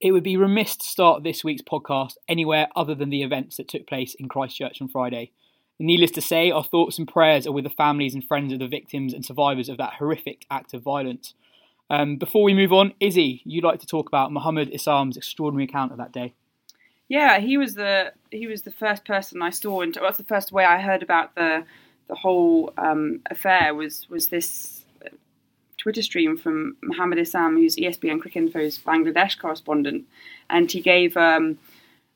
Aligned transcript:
It 0.00 0.12
would 0.12 0.22
be 0.22 0.36
remiss 0.36 0.76
to 0.76 0.84
start 0.86 1.22
this 1.22 1.44
week's 1.44 1.62
podcast 1.62 2.14
anywhere 2.26 2.68
other 2.74 2.94
than 2.94 3.10
the 3.10 3.22
events 3.22 3.58
that 3.58 3.68
took 3.68 3.86
place 3.86 4.14
in 4.14 4.28
Christchurch 4.28 4.80
on 4.80 4.88
Friday. 4.88 5.30
Needless 5.78 6.10
to 6.12 6.22
say, 6.22 6.50
our 6.50 6.64
thoughts 6.64 6.98
and 6.98 7.06
prayers 7.06 7.46
are 7.46 7.52
with 7.52 7.64
the 7.64 7.70
families 7.70 8.14
and 8.14 8.24
friends 8.24 8.52
of 8.52 8.58
the 8.58 8.66
victims 8.66 9.12
and 9.12 9.24
survivors 9.24 9.68
of 9.68 9.76
that 9.76 9.94
horrific 9.94 10.46
act 10.50 10.72
of 10.72 10.82
violence. 10.82 11.34
Um, 11.90 12.16
before 12.16 12.42
we 12.42 12.54
move 12.54 12.72
on, 12.72 12.94
Izzy, 12.98 13.42
you'd 13.44 13.64
like 13.64 13.80
to 13.80 13.86
talk 13.86 14.08
about 14.08 14.32
Mohammad 14.32 14.72
Isam's 14.72 15.16
extraordinary 15.16 15.64
account 15.64 15.92
of 15.92 15.98
that 15.98 16.12
day. 16.12 16.34
Yeah, 17.08 17.38
he 17.40 17.58
was 17.58 17.74
the 17.74 18.12
he 18.30 18.46
was 18.46 18.62
the 18.62 18.70
first 18.70 19.04
person 19.04 19.42
I 19.42 19.50
saw, 19.50 19.80
and 19.80 19.92
that's 19.92 20.18
the 20.18 20.24
first 20.24 20.52
way 20.52 20.64
I 20.64 20.80
heard 20.80 21.02
about 21.02 21.34
the 21.34 21.64
the 22.08 22.14
whole 22.14 22.72
um, 22.78 23.20
affair 23.28 23.74
was 23.74 24.06
was 24.08 24.28
this 24.28 24.79
Twitter 25.80 26.02
stream 26.02 26.36
from 26.36 26.76
Mohammad 26.82 27.18
Isam, 27.18 27.56
who's 27.56 27.76
ESPN 27.76 28.20
Cricinfo's 28.20 28.78
Bangladesh 28.78 29.38
correspondent, 29.38 30.04
and 30.50 30.70
he 30.70 30.80
gave 30.80 31.16
um, 31.16 31.58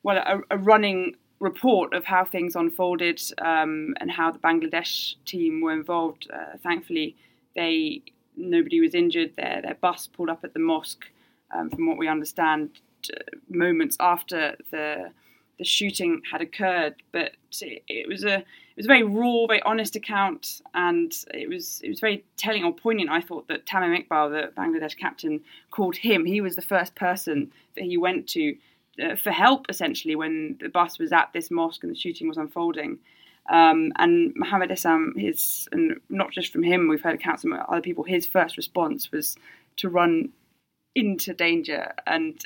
well 0.03 0.19
a, 0.19 0.55
a, 0.55 0.59
running 0.59 1.17
report 1.41 1.95
of 1.95 2.05
how 2.05 2.25
things 2.27 2.55
unfolded 2.55 3.21
um, 3.39 3.95
and 4.01 4.11
how 4.11 4.31
the 4.31 4.39
Bangladesh 4.39 5.15
team 5.25 5.63
were 5.63 5.73
involved. 5.73 6.29
Uh, 6.33 6.59
thankfully, 6.63 7.17
they 7.57 8.03
nobody 8.37 8.81
was 8.81 8.95
injured. 8.95 9.35
Their 9.37 9.63
their 9.63 9.79
bus 9.81 10.07
pulled 10.09 10.29
up 10.29 10.45
at 10.45 10.53
the 10.53 10.61
mosque, 10.61 11.07
um, 11.55 11.71
from 11.71 11.87
what 11.87 11.97
we 11.97 12.07
understand, 12.07 12.69
uh, 13.17 13.21
moments 13.49 13.97
after 13.99 14.57
the 14.71 15.11
the 15.59 15.65
shooting 15.65 16.21
had 16.31 16.43
occurred. 16.43 16.97
But 17.13 17.33
it, 17.63 17.83
it 17.89 18.09
was 18.09 18.25
a 18.25 18.45
it 18.77 18.79
was 18.79 18.87
a 18.87 18.89
very 18.89 19.05
raw, 19.05 19.47
very 19.47 19.63
honest 19.63 19.95
account, 19.95 20.61
and 20.75 21.15
it 21.33 21.49
was 21.49 21.81
it 21.85 21.89
was 21.89 22.01
very 22.01 22.25
telling 22.37 22.65
or 22.65 22.75
poignant. 22.75 23.09
I 23.09 23.21
thought 23.21 23.47
that 23.47 23.67
Tamim 23.67 24.05
Iqbal, 24.05 24.31
the 24.31 24.61
Bangladesh 24.61 24.97
captain, 24.97 25.43
called 25.71 25.97
him. 25.97 26.25
He 26.25 26.41
was 26.41 26.57
the 26.57 26.63
first 26.63 26.97
person 26.97 27.53
that 27.77 27.85
he 27.85 27.97
went 27.97 28.29
to 28.31 28.57
uh, 29.01 29.15
for 29.15 29.31
help, 29.31 29.67
essentially, 29.69 30.17
when 30.17 30.57
the 30.61 30.69
bus 30.69 30.99
was 30.99 31.13
at 31.13 31.31
this 31.33 31.53
mosque 31.53 31.85
and 31.85 31.93
the 31.93 31.99
shooting 31.99 32.27
was 32.27 32.37
unfolding. 32.37 32.99
Um, 33.49 33.93
and 33.97 34.33
Mohammad 34.35 34.71
Isam, 34.71 35.17
his 35.17 35.69
and 35.71 36.01
not 36.09 36.33
just 36.33 36.53
from 36.53 36.65
him, 36.65 36.89
we've 36.89 37.03
heard 37.03 37.15
accounts 37.15 37.43
from 37.43 37.53
other 37.53 37.81
people. 37.81 38.03
His 38.03 38.27
first 38.27 38.57
response 38.57 39.13
was 39.13 39.37
to 39.77 39.89
run 39.89 40.31
into 40.97 41.33
danger, 41.33 41.93
and 42.09 42.45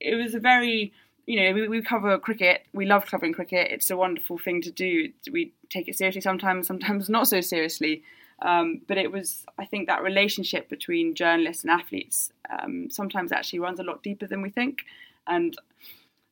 it 0.00 0.14
was 0.14 0.34
a 0.34 0.40
very 0.40 0.92
you 1.28 1.38
know, 1.38 1.52
we, 1.52 1.68
we 1.68 1.82
cover 1.82 2.18
cricket. 2.18 2.64
We 2.72 2.86
love 2.86 3.04
covering 3.04 3.34
cricket. 3.34 3.70
It's 3.70 3.90
a 3.90 3.96
wonderful 3.98 4.38
thing 4.38 4.62
to 4.62 4.70
do. 4.70 5.12
We 5.30 5.52
take 5.68 5.86
it 5.86 5.98
seriously 5.98 6.22
sometimes, 6.22 6.66
sometimes 6.66 7.10
not 7.10 7.28
so 7.28 7.42
seriously. 7.42 8.02
Um, 8.40 8.80
but 8.88 8.96
it 8.96 9.12
was, 9.12 9.44
I 9.58 9.66
think, 9.66 9.88
that 9.88 10.02
relationship 10.02 10.70
between 10.70 11.14
journalists 11.14 11.64
and 11.64 11.70
athletes 11.70 12.32
um, 12.48 12.88
sometimes 12.88 13.30
actually 13.30 13.58
runs 13.58 13.78
a 13.78 13.82
lot 13.82 14.02
deeper 14.02 14.26
than 14.26 14.40
we 14.40 14.48
think. 14.48 14.78
And 15.26 15.54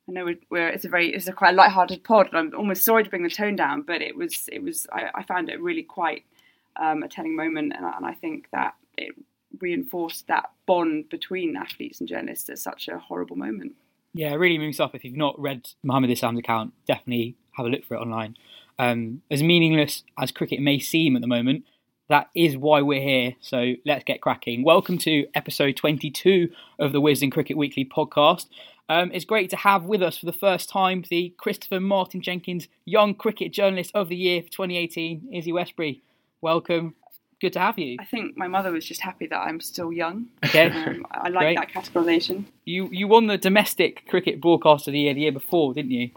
I 0.09 0.13
know 0.13 0.25
we're, 0.25 0.39
we're, 0.49 0.69
it's 0.69 0.85
a 0.85 0.89
very 0.89 1.13
it's 1.13 1.27
a 1.27 1.33
quite 1.33 1.53
light-hearted 1.53 2.03
pod. 2.03 2.29
I'm 2.33 2.55
almost 2.55 2.83
sorry 2.83 3.03
to 3.03 3.09
bring 3.09 3.23
the 3.23 3.29
tone 3.29 3.55
down, 3.55 3.83
but 3.83 4.01
it 4.01 4.15
was 4.15 4.49
it 4.51 4.63
was 4.63 4.87
I, 4.91 5.09
I 5.13 5.23
found 5.23 5.49
it 5.49 5.61
really 5.61 5.83
quite 5.83 6.23
um, 6.77 7.03
a 7.03 7.07
telling 7.07 7.35
moment, 7.35 7.73
and, 7.75 7.85
and 7.85 8.05
I 8.05 8.13
think 8.13 8.47
that 8.51 8.73
it 8.97 9.13
reinforced 9.59 10.27
that 10.27 10.49
bond 10.65 11.09
between 11.09 11.55
athletes 11.55 11.99
and 11.99 12.09
journalists 12.09 12.49
at 12.49 12.57
such 12.57 12.87
a 12.87 12.97
horrible 12.97 13.35
moment. 13.35 13.73
Yeah, 14.17 14.31
it 14.31 14.37
really 14.37 14.57
moves 14.57 14.79
up. 14.79 14.95
If 14.95 15.05
you've 15.05 15.15
not 15.15 15.39
read 15.39 15.69
Mohammad 15.83 16.09
Isam's 16.09 16.39
account, 16.39 16.73
definitely 16.87 17.35
have 17.51 17.67
a 17.67 17.69
look 17.69 17.85
for 17.85 17.93
it 17.93 17.99
online. 17.99 18.35
Um, 18.79 19.21
as 19.29 19.43
meaningless 19.43 20.03
as 20.17 20.31
cricket 20.31 20.59
may 20.59 20.79
seem 20.79 21.15
at 21.15 21.21
the 21.21 21.27
moment, 21.27 21.65
that 22.09 22.31
is 22.33 22.57
why 22.57 22.81
we're 22.81 22.99
here. 22.99 23.35
So 23.41 23.73
let's 23.85 24.03
get 24.05 24.21
cracking. 24.21 24.63
Welcome 24.63 24.97
to 24.99 25.27
episode 25.35 25.75
22 25.75 26.49
of 26.79 26.93
the 26.93 26.99
Wisden 26.99 27.31
Cricket 27.31 27.57
Weekly 27.57 27.85
podcast. 27.85 28.47
Um, 28.89 29.11
it's 29.13 29.23
great 29.23 29.51
to 29.51 29.55
have 29.55 29.83
with 29.83 30.01
us 30.01 30.17
for 30.17 30.25
the 30.25 30.33
first 30.33 30.67
time 30.67 31.03
the 31.11 31.35
Christopher 31.37 31.79
Martin 31.79 32.19
Jenkins 32.23 32.67
Young 32.85 33.13
Cricket 33.13 33.53
Journalist 33.53 33.91
of 33.93 34.09
the 34.09 34.15
Year 34.15 34.41
for 34.41 34.49
2018, 34.49 35.29
Izzy 35.31 35.51
Westbury. 35.51 36.01
Welcome 36.41 36.95
good 37.39 37.53
to 37.53 37.59
have 37.59 37.77
you. 37.77 37.97
I 37.99 38.05
think 38.05 38.37
my 38.37 38.47
mother 38.47 38.71
was 38.71 38.85
just 38.85 39.01
happy 39.01 39.27
that 39.27 39.37
I'm 39.37 39.59
still 39.59 39.91
young. 39.91 40.27
Okay, 40.45 40.69
um, 40.69 41.05
I 41.11 41.29
like 41.29 41.55
Great. 41.55 41.57
that 41.57 41.69
categorisation. 41.69 42.45
You 42.65 42.89
you 42.91 43.07
won 43.07 43.27
the 43.27 43.37
domestic 43.37 44.07
cricket 44.07 44.41
broadcaster 44.41 44.91
of 44.91 44.93
the 44.93 44.99
year 44.99 45.13
the 45.13 45.21
year 45.21 45.31
before, 45.31 45.73
didn't 45.73 45.91
you? 45.91 46.11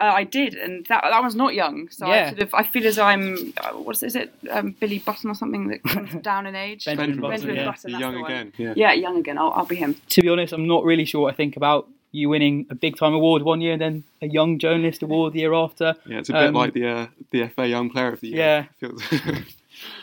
Uh, 0.00 0.12
I 0.14 0.24
did, 0.24 0.54
and 0.54 0.86
that 0.86 1.02
that 1.02 1.22
was 1.22 1.34
not 1.34 1.52
young. 1.54 1.88
So 1.90 2.06
yeah. 2.06 2.12
I 2.12 2.28
sort 2.30 2.42
of 2.42 2.54
I 2.54 2.62
feel 2.62 2.86
as 2.86 2.98
I'm 2.98 3.52
uh, 3.58 3.72
what 3.72 4.02
is 4.02 4.16
it, 4.16 4.32
um, 4.50 4.74
Billy 4.80 4.98
Button 4.98 5.28
or 5.28 5.34
something 5.34 5.68
that 5.68 5.82
comes 5.82 6.14
down 6.22 6.46
in 6.46 6.54
age. 6.56 6.86
Benjamin, 6.86 7.20
Benjamin 7.20 7.56
Button, 7.56 7.56
yeah. 7.56 7.70
Button 7.70 8.00
young 8.00 8.24
again. 8.24 8.52
Yeah. 8.56 8.72
yeah, 8.76 8.92
young 8.92 9.18
again. 9.18 9.36
I'll, 9.36 9.52
I'll 9.52 9.66
be 9.66 9.76
him. 9.76 9.96
To 10.10 10.22
be 10.22 10.28
honest, 10.30 10.54
I'm 10.54 10.66
not 10.66 10.84
really 10.84 11.04
sure 11.04 11.22
what 11.22 11.34
I 11.34 11.36
think 11.36 11.56
about 11.56 11.86
you 12.12 12.30
winning 12.30 12.66
a 12.70 12.74
big 12.74 12.96
time 12.96 13.12
award 13.12 13.42
one 13.42 13.60
year 13.60 13.74
and 13.74 13.80
then 13.80 14.04
a 14.22 14.26
young 14.26 14.58
journalist 14.58 15.02
award 15.02 15.34
the 15.34 15.40
year 15.40 15.52
after. 15.52 15.94
Yeah, 16.06 16.18
it's 16.18 16.30
a 16.30 16.32
bit 16.32 16.42
um, 16.48 16.54
like 16.54 16.72
the 16.72 16.88
uh, 16.88 17.06
the 17.30 17.48
FA 17.48 17.66
Young 17.66 17.90
Player 17.90 18.12
of 18.14 18.20
the 18.20 18.28
Year. 18.28 18.68
Yeah. 18.80 18.90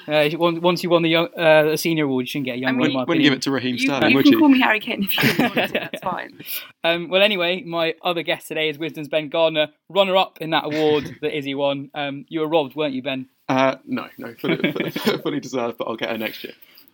Uh, 0.07 0.29
once 0.37 0.83
you 0.83 0.89
won 0.89 1.01
the 1.01 1.09
young, 1.09 1.27
uh, 1.35 1.75
senior 1.75 2.05
award, 2.05 2.23
you 2.23 2.27
shouldn't 2.27 2.45
get 2.45 2.55
a 2.55 2.59
young 2.59 2.69
I 2.69 2.87
mean, 2.87 2.93
one. 2.93 3.05
Wouldn't 3.07 3.23
give 3.23 3.33
it 3.33 3.41
to 3.43 3.51
Raheem 3.51 3.77
Sterling, 3.77 4.11
you, 4.11 4.15
would 4.15 4.25
you? 4.25 4.31
can 4.31 4.39
call 4.39 4.49
me 4.49 4.61
Harry 4.61 4.79
Kane 4.79 5.03
if 5.03 5.15
you 5.17 5.43
want 5.43 5.53
to. 5.55 5.67
That's 5.73 6.03
fine. 6.03 6.41
Um, 6.83 7.09
well, 7.09 7.21
anyway, 7.21 7.61
my 7.63 7.95
other 8.01 8.23
guest 8.23 8.47
today 8.47 8.69
is 8.69 8.77
Wisden's 8.77 9.07
Ben 9.07 9.29
Gardner, 9.29 9.69
runner-up 9.89 10.37
in 10.41 10.51
that 10.51 10.65
award 10.65 11.17
that 11.21 11.37
Izzy 11.37 11.55
won. 11.55 11.91
Um, 11.93 12.25
you 12.29 12.39
were 12.39 12.47
robbed, 12.47 12.75
weren't 12.75 12.93
you, 12.93 13.01
Ben? 13.01 13.27
Uh, 13.49 13.75
no, 13.85 14.07
no, 14.17 14.33
fully, 14.35 14.71
fully 15.23 15.39
deserved, 15.39 15.77
but 15.77 15.87
I'll 15.87 15.95
get 15.95 16.09
her 16.09 16.17
next 16.17 16.43
year. 16.43 16.53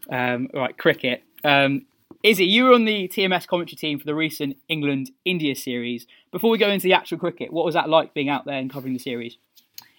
Um, 0.10 0.50
right, 0.54 0.78
cricket. 0.78 1.24
Um, 1.44 1.86
Izzy, 2.24 2.46
you 2.46 2.66
were 2.66 2.74
on 2.74 2.86
the 2.86 3.10
TMS 3.10 3.46
commentary 3.46 3.76
team 3.76 4.00
for 4.00 4.06
the 4.06 4.16
recent 4.16 4.56
England 4.70 5.12
India 5.26 5.56
series. 5.56 6.08
Before 6.32 6.50
we 6.50 6.58
go 6.58 6.70
into 6.70 6.84
the 6.84 6.94
actual 6.94 7.18
cricket, 7.18 7.52
what 7.52 7.66
was 7.66 7.74
that 7.74 7.90
like 7.90 8.14
being 8.14 8.30
out 8.30 8.46
there 8.46 8.58
and 8.58 8.72
covering 8.72 8.94
the 8.94 9.00
series? 9.00 9.38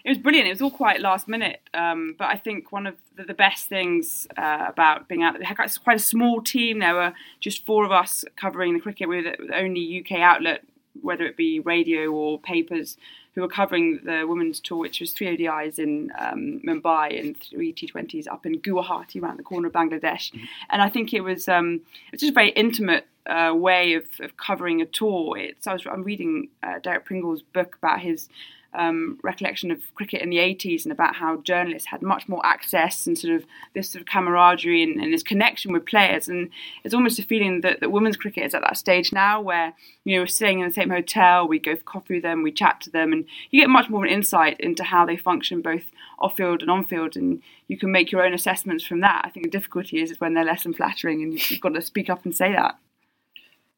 It 0.05 0.11
was 0.11 0.19
brilliant. 0.19 0.47
It 0.47 0.51
was 0.53 0.61
all 0.61 0.71
quite 0.71 1.01
last 1.01 1.29
minute, 1.29 1.61
um, 1.73 2.15
but 2.19 2.27
I 2.27 2.37
think 2.37 2.71
one 2.71 2.87
of 2.87 2.97
the, 3.17 3.25
the 3.25 3.35
best 3.35 3.69
things 3.69 4.27
uh, 4.37 4.67
about 4.69 5.09
being 5.09 5.23
out 5.23 5.39
there, 5.39 5.65
it's 5.65 5.79
quite 5.79 5.97
a 5.97 6.01
small 6.01 6.43
team. 6.43 6.81
There 6.81 6.95
were 6.95 7.15
just 7.41 7.65
four 7.65 7.87
of 7.87 7.93
us 7.93 8.25
covering 8.37 8.75
the 8.75 8.81
cricket. 8.81 9.09
We 9.09 9.17
were 9.17 9.23
the 9.23 9.56
only 9.56 10.05
UK 10.05 10.19
outlet, 10.21 10.62
whether 11.01 11.25
it 11.25 11.39
be 11.39 11.59
radio 11.59 12.11
or 12.11 12.39
papers, 12.39 12.99
who 13.35 13.41
were 13.41 13.49
covering 13.49 14.01
the 14.05 14.27
women's 14.29 14.61
tour, 14.61 14.79
which 14.79 15.01
was 15.01 15.12
three 15.12 15.37
ODIs 15.37 15.79
in 15.79 16.12
um, 16.19 16.61
Mumbai 16.65 17.19
and 17.19 17.41
three 17.41 17.73
T20s 17.73 18.29
up 18.29 18.45
in 18.45 18.61
Guwahati, 18.61 19.23
around 19.23 19.39
the 19.39 19.43
corner 19.43 19.69
of 19.69 19.73
Bangladesh. 19.73 20.31
Mm-hmm. 20.31 20.45
And 20.69 20.83
I 20.83 20.91
think 20.91 21.15
it 21.15 21.23
was 21.23 21.49
um, 21.49 21.81
it 22.09 22.12
was 22.12 22.21
just 22.21 22.31
a 22.31 22.35
very 22.35 22.50
intimate 22.50 23.07
uh, 23.27 23.53
way 23.55 23.95
of, 23.95 24.05
of 24.21 24.37
covering 24.37 24.83
a 24.83 24.87
tour. 24.87 25.39
It's 25.39 25.67
I 25.67 25.73
was 25.73 25.87
I'm 25.91 26.05
reading 26.05 26.49
uh, 26.62 26.79
Derek 26.81 27.07
Pringle's 27.07 27.43
book 27.43 27.77
about 27.77 28.00
his 28.00 28.29
um, 28.75 29.19
recollection 29.23 29.71
of 29.71 29.94
cricket 29.94 30.23
in 30.23 30.31
the 30.31 30.38
80s 30.38 30.85
and 30.85 30.93
about 30.93 31.17
how 31.17 31.37
journalists 31.38 31.88
had 31.88 32.03
much 32.03 32.29
more 32.29 32.44
access 32.44 33.06
and 33.06 33.19
sort 33.19 33.35
of 33.35 33.44
this 33.75 33.91
sort 33.91 34.00
of 34.00 34.06
camaraderie 34.06 34.82
and, 34.82 35.00
and 35.00 35.12
this 35.12 35.23
connection 35.23 35.73
with 35.73 35.87
players. 35.87 36.29
And 36.29 36.50
it's 36.82 36.94
almost 36.94 37.19
a 37.19 37.23
feeling 37.23 37.61
that, 37.62 37.81
that 37.81 37.93
women's 37.93 38.17
cricket 38.17 38.44
is 38.44 38.55
at 38.55 38.62
that 38.62 38.76
stage 38.76 39.12
now 39.12 39.41
where, 39.41 39.75
you 40.05 40.15
know, 40.15 40.23
we're 40.23 40.26
staying 40.26 40.61
in 40.61 40.69
the 40.69 40.75
same 40.75 40.91
hotel, 40.91 41.47
we 41.47 41.59
go 41.59 41.76
for 41.76 41.82
coffee 41.82 42.15
with 42.15 42.23
them, 42.23 42.43
we 42.43 42.53
chat 42.53 42.81
to 42.82 42.91
them, 42.91 43.12
and 43.12 43.25
you 43.50 43.61
get 43.61 43.71
much 43.71 43.88
more 43.88 44.05
of 44.05 44.09
an 44.09 44.15
insight 44.15 44.59
into 44.61 44.85
how 44.85 45.06
they 45.06 45.17
function 45.17 45.62
both 45.62 45.85
off 46.19 46.37
field 46.37 46.62
and 46.62 46.71
on 46.71 46.85
field. 46.85 47.17
And 47.17 47.43
you 47.69 47.79
can 47.79 47.93
make 47.93 48.12
your 48.12 48.25
own 48.25 48.35
assessments 48.35 48.85
from 48.85 49.00
that. 49.00 49.23
I 49.25 49.31
think 49.31 49.47
the 49.47 49.50
difficulty 49.50 50.00
is, 50.00 50.11
is 50.11 50.21
when 50.21 50.35
they're 50.35 50.44
less 50.44 50.65
than 50.65 50.75
flattering 50.75 51.23
and 51.23 51.50
you've 51.50 51.61
got 51.61 51.75
to 51.75 51.82
speak 51.82 52.11
up 52.11 52.25
and 52.25 52.35
say 52.35 52.53
that. 52.53 52.79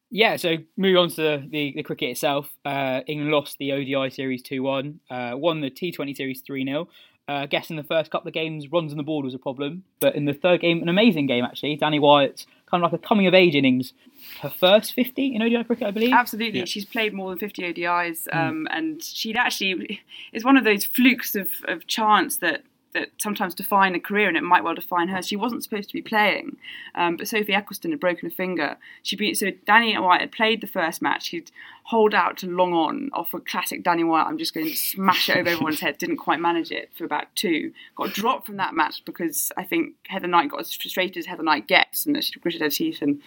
Yeah, 0.09 0.37
so 0.37 0.55
moving 0.77 0.97
on 0.97 1.09
to 1.09 1.43
the, 1.49 1.73
the 1.75 1.83
cricket 1.83 2.09
itself, 2.11 2.49
uh, 2.63 3.01
England 3.07 3.31
lost 3.31 3.57
the 3.59 3.73
ODI 3.73 4.09
series 4.09 4.41
2 4.41 4.63
1, 4.63 4.99
uh, 5.09 5.31
won 5.35 5.61
the 5.61 5.69
T20 5.69 6.15
series 6.15 6.41
3 6.41 6.65
0. 6.65 6.87
Uh, 7.29 7.33
I 7.33 7.45
guess 7.45 7.69
in 7.69 7.75
the 7.75 7.83
first 7.83 8.09
couple 8.09 8.29
of 8.29 8.33
games, 8.33 8.71
runs 8.71 8.93
on 8.93 8.97
the 8.97 9.03
board 9.03 9.25
was 9.25 9.33
a 9.33 9.39
problem, 9.39 9.83
but 9.99 10.15
in 10.15 10.23
the 10.23 10.33
third 10.33 10.61
game, 10.61 10.81
an 10.81 10.87
amazing 10.87 11.27
game 11.27 11.43
actually. 11.43 11.77
Danni 11.77 11.99
Wyatt's 11.99 12.47
kind 12.71 12.83
of 12.83 12.91
like 12.91 13.01
a 13.01 13.05
coming 13.05 13.27
of 13.27 13.33
age 13.33 13.53
innings. 13.53 13.93
Her 14.41 14.49
first 14.49 14.93
50 14.93 15.35
in 15.35 15.41
ODI 15.41 15.65
cricket, 15.65 15.87
I 15.87 15.91
believe. 15.91 16.13
Absolutely, 16.13 16.59
yeah. 16.59 16.65
she's 16.65 16.85
played 16.85 17.13
more 17.13 17.29
than 17.29 17.39
50 17.39 17.73
ODIs, 17.73 18.27
um, 18.33 18.65
mm. 18.65 18.77
and 18.77 19.03
she'd 19.03 19.35
actually, 19.35 20.01
it's 20.31 20.45
one 20.45 20.55
of 20.55 20.63
those 20.63 20.85
flukes 20.85 21.35
of, 21.35 21.49
of 21.67 21.85
chance 21.87 22.37
that 22.37 22.63
that 22.93 23.09
sometimes 23.21 23.53
define 23.53 23.95
a 23.95 23.99
career, 23.99 24.27
and 24.27 24.37
it 24.37 24.43
might 24.43 24.63
well 24.63 24.75
define 24.75 25.09
her. 25.09 25.21
She 25.21 25.35
wasn't 25.35 25.63
supposed 25.63 25.89
to 25.89 25.93
be 25.93 26.01
playing, 26.01 26.57
um, 26.95 27.17
but 27.17 27.27
Sophie 27.27 27.53
Ecclestone 27.53 27.91
had 27.91 27.99
broken 27.99 28.27
a 28.27 28.31
finger. 28.31 28.77
She 29.03 29.15
be, 29.15 29.33
so 29.33 29.47
Danni 29.67 30.01
Wyatt 30.01 30.21
had 30.21 30.31
played 30.31 30.61
the 30.61 30.67
first 30.67 31.01
match. 31.01 31.29
He'd 31.29 31.51
hold 31.83 32.13
out 32.13 32.37
to 32.37 32.47
long 32.47 32.73
on 32.73 33.09
off 33.13 33.33
a 33.33 33.39
classic 33.39 33.83
Danni 33.83 34.07
Wyatt. 34.07 34.27
I'm 34.27 34.37
just 34.37 34.53
going 34.53 34.67
to 34.67 34.75
smash 34.75 35.29
it 35.29 35.37
over 35.37 35.49
everyone's 35.49 35.79
head. 35.79 35.97
Didn't 35.97 36.17
quite 36.17 36.39
manage 36.39 36.71
it 36.71 36.89
for 36.97 37.05
about 37.05 37.27
two. 37.35 37.71
Got 37.95 38.13
dropped 38.13 38.45
from 38.45 38.57
that 38.57 38.73
match 38.73 39.03
because 39.05 39.51
I 39.57 39.63
think 39.63 39.95
Heather 40.07 40.27
Knight 40.27 40.49
got 40.49 40.61
as 40.61 40.73
frustrated 40.73 41.17
as 41.17 41.25
Heather 41.25 41.43
Knight 41.43 41.67
gets, 41.67 42.05
and 42.05 42.15
that 42.15 42.23
she 42.23 42.39
gritted 42.39 42.61
her 42.61 42.69
teeth 42.69 43.01
and 43.01 43.21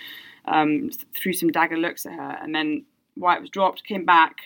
um, 0.47 0.91
threw 1.15 1.33
some 1.33 1.51
dagger 1.51 1.77
looks 1.77 2.07
at 2.07 2.13
her. 2.13 2.39
And 2.41 2.55
then 2.55 2.85
Wyatt 3.17 3.43
was 3.43 3.51
dropped, 3.51 3.85
came 3.85 4.05
back. 4.05 4.37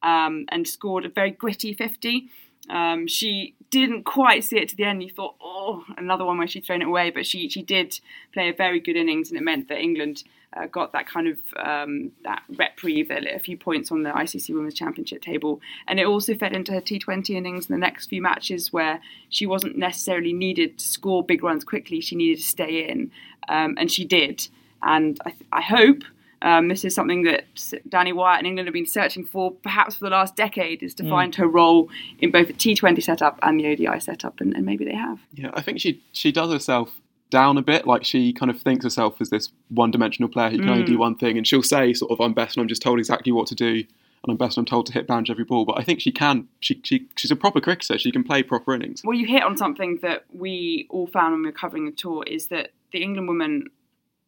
Um, 0.00 0.44
and 0.50 0.68
scored 0.68 1.04
a 1.04 1.08
very 1.08 1.32
gritty 1.32 1.74
50. 1.74 2.30
Um, 2.70 3.06
she 3.06 3.54
didn't 3.70 4.04
quite 4.04 4.44
see 4.44 4.58
it 4.58 4.68
to 4.70 4.76
the 4.76 4.84
end. 4.84 5.02
You 5.02 5.10
thought, 5.10 5.36
oh, 5.42 5.84
another 5.96 6.24
one 6.24 6.38
where 6.38 6.46
she'd 6.46 6.64
thrown 6.64 6.82
it 6.82 6.88
away, 6.88 7.10
but 7.10 7.26
she 7.26 7.48
she 7.48 7.62
did 7.62 8.00
play 8.32 8.48
a 8.48 8.52
very 8.52 8.80
good 8.80 8.96
innings, 8.96 9.30
and 9.30 9.38
it 9.38 9.44
meant 9.44 9.68
that 9.68 9.78
England 9.78 10.24
uh, 10.54 10.66
got 10.66 10.92
that 10.92 11.06
kind 11.06 11.28
of 11.28 11.38
um, 11.56 12.12
that 12.24 12.42
reprieve, 12.56 13.10
a 13.10 13.38
few 13.38 13.56
points 13.56 13.90
on 13.92 14.02
the 14.02 14.10
ICC 14.10 14.54
Women's 14.54 14.74
Championship 14.74 15.22
table, 15.22 15.60
and 15.86 16.00
it 16.00 16.06
also 16.06 16.34
fed 16.34 16.54
into 16.54 16.72
her 16.72 16.80
T20 16.80 17.30
innings 17.30 17.68
in 17.68 17.74
the 17.74 17.80
next 17.80 18.06
few 18.06 18.22
matches 18.22 18.72
where 18.72 19.00
she 19.28 19.46
wasn't 19.46 19.76
necessarily 19.76 20.32
needed 20.32 20.78
to 20.78 20.84
score 20.86 21.24
big 21.24 21.42
runs 21.42 21.64
quickly. 21.64 22.00
She 22.00 22.16
needed 22.16 22.38
to 22.38 22.46
stay 22.48 22.88
in, 22.88 23.10
um, 23.48 23.74
and 23.78 23.90
she 23.90 24.04
did. 24.04 24.48
And 24.82 25.18
I, 25.24 25.30
th- 25.30 25.48
I 25.52 25.60
hope 25.60 26.02
um, 26.42 26.68
this 26.68 26.84
is 26.84 26.94
something 26.94 27.22
that 27.24 27.44
Danni 27.88 28.12
Wyatt 28.12 28.38
and 28.38 28.46
England 28.46 28.68
have 28.68 28.74
been 28.74 28.86
searching 28.86 29.24
for, 29.24 29.52
perhaps 29.52 29.96
for 29.96 30.04
the 30.04 30.10
last 30.10 30.36
decade, 30.36 30.82
is 30.82 30.94
to 30.94 31.02
mm. 31.02 31.10
find 31.10 31.34
her 31.34 31.48
role 31.48 31.88
in 32.20 32.30
both 32.30 32.46
the 32.46 32.52
T20 32.52 33.02
setup 33.02 33.38
and 33.42 33.58
the 33.58 33.66
ODI 33.66 34.00
setup, 34.00 34.40
and, 34.40 34.54
and 34.54 34.64
maybe 34.64 34.84
they 34.84 34.94
have. 34.94 35.20
Yeah, 35.34 35.50
I 35.54 35.62
think 35.62 35.80
she 35.80 36.02
she 36.12 36.30
does 36.30 36.52
herself 36.52 37.00
down 37.30 37.58
a 37.58 37.62
bit. 37.62 37.86
Like 37.86 38.04
she 38.04 38.32
kind 38.32 38.50
of 38.50 38.60
thinks 38.60 38.84
herself 38.84 39.20
as 39.20 39.30
this 39.30 39.50
one-dimensional 39.68 40.28
player 40.28 40.50
who 40.50 40.58
can 40.58 40.66
mm. 40.66 40.72
only 40.72 40.84
do 40.84 40.96
mm. 40.96 41.00
one 41.00 41.16
thing, 41.16 41.36
and 41.36 41.46
she'll 41.46 41.62
say 41.62 41.92
sort 41.92 42.12
of, 42.12 42.20
"I'm 42.20 42.34
best, 42.34 42.56
and 42.56 42.62
I'm 42.62 42.68
just 42.68 42.82
told 42.82 42.98
exactly 42.98 43.32
what 43.32 43.48
to 43.48 43.54
do." 43.54 43.84
and 44.24 44.32
I'm 44.32 44.36
best 44.36 44.56
and 44.56 44.66
I'm 44.66 44.70
told 44.70 44.86
to 44.86 44.92
hit 44.92 45.06
boundaries 45.06 45.30
every 45.30 45.44
ball. 45.44 45.64
But 45.64 45.78
I 45.78 45.84
think 45.84 46.00
she 46.00 46.10
can. 46.10 46.48
She, 46.60 46.80
she 46.82 47.06
she's 47.16 47.30
a 47.30 47.36
proper 47.36 47.60
cricketer. 47.60 47.98
She 47.98 48.10
can 48.10 48.24
play 48.24 48.42
proper 48.42 48.74
innings. 48.74 49.02
Well, 49.04 49.16
you 49.16 49.26
hit 49.26 49.42
on 49.42 49.56
something 49.56 49.98
that 50.02 50.24
we 50.32 50.86
all 50.90 51.06
found 51.06 51.32
when 51.32 51.42
we 51.42 51.48
were 51.48 51.52
covering 51.52 51.86
the 51.86 51.92
tour 51.92 52.24
is 52.26 52.48
that 52.48 52.70
the 52.92 53.02
England 53.02 53.28
women 53.28 53.68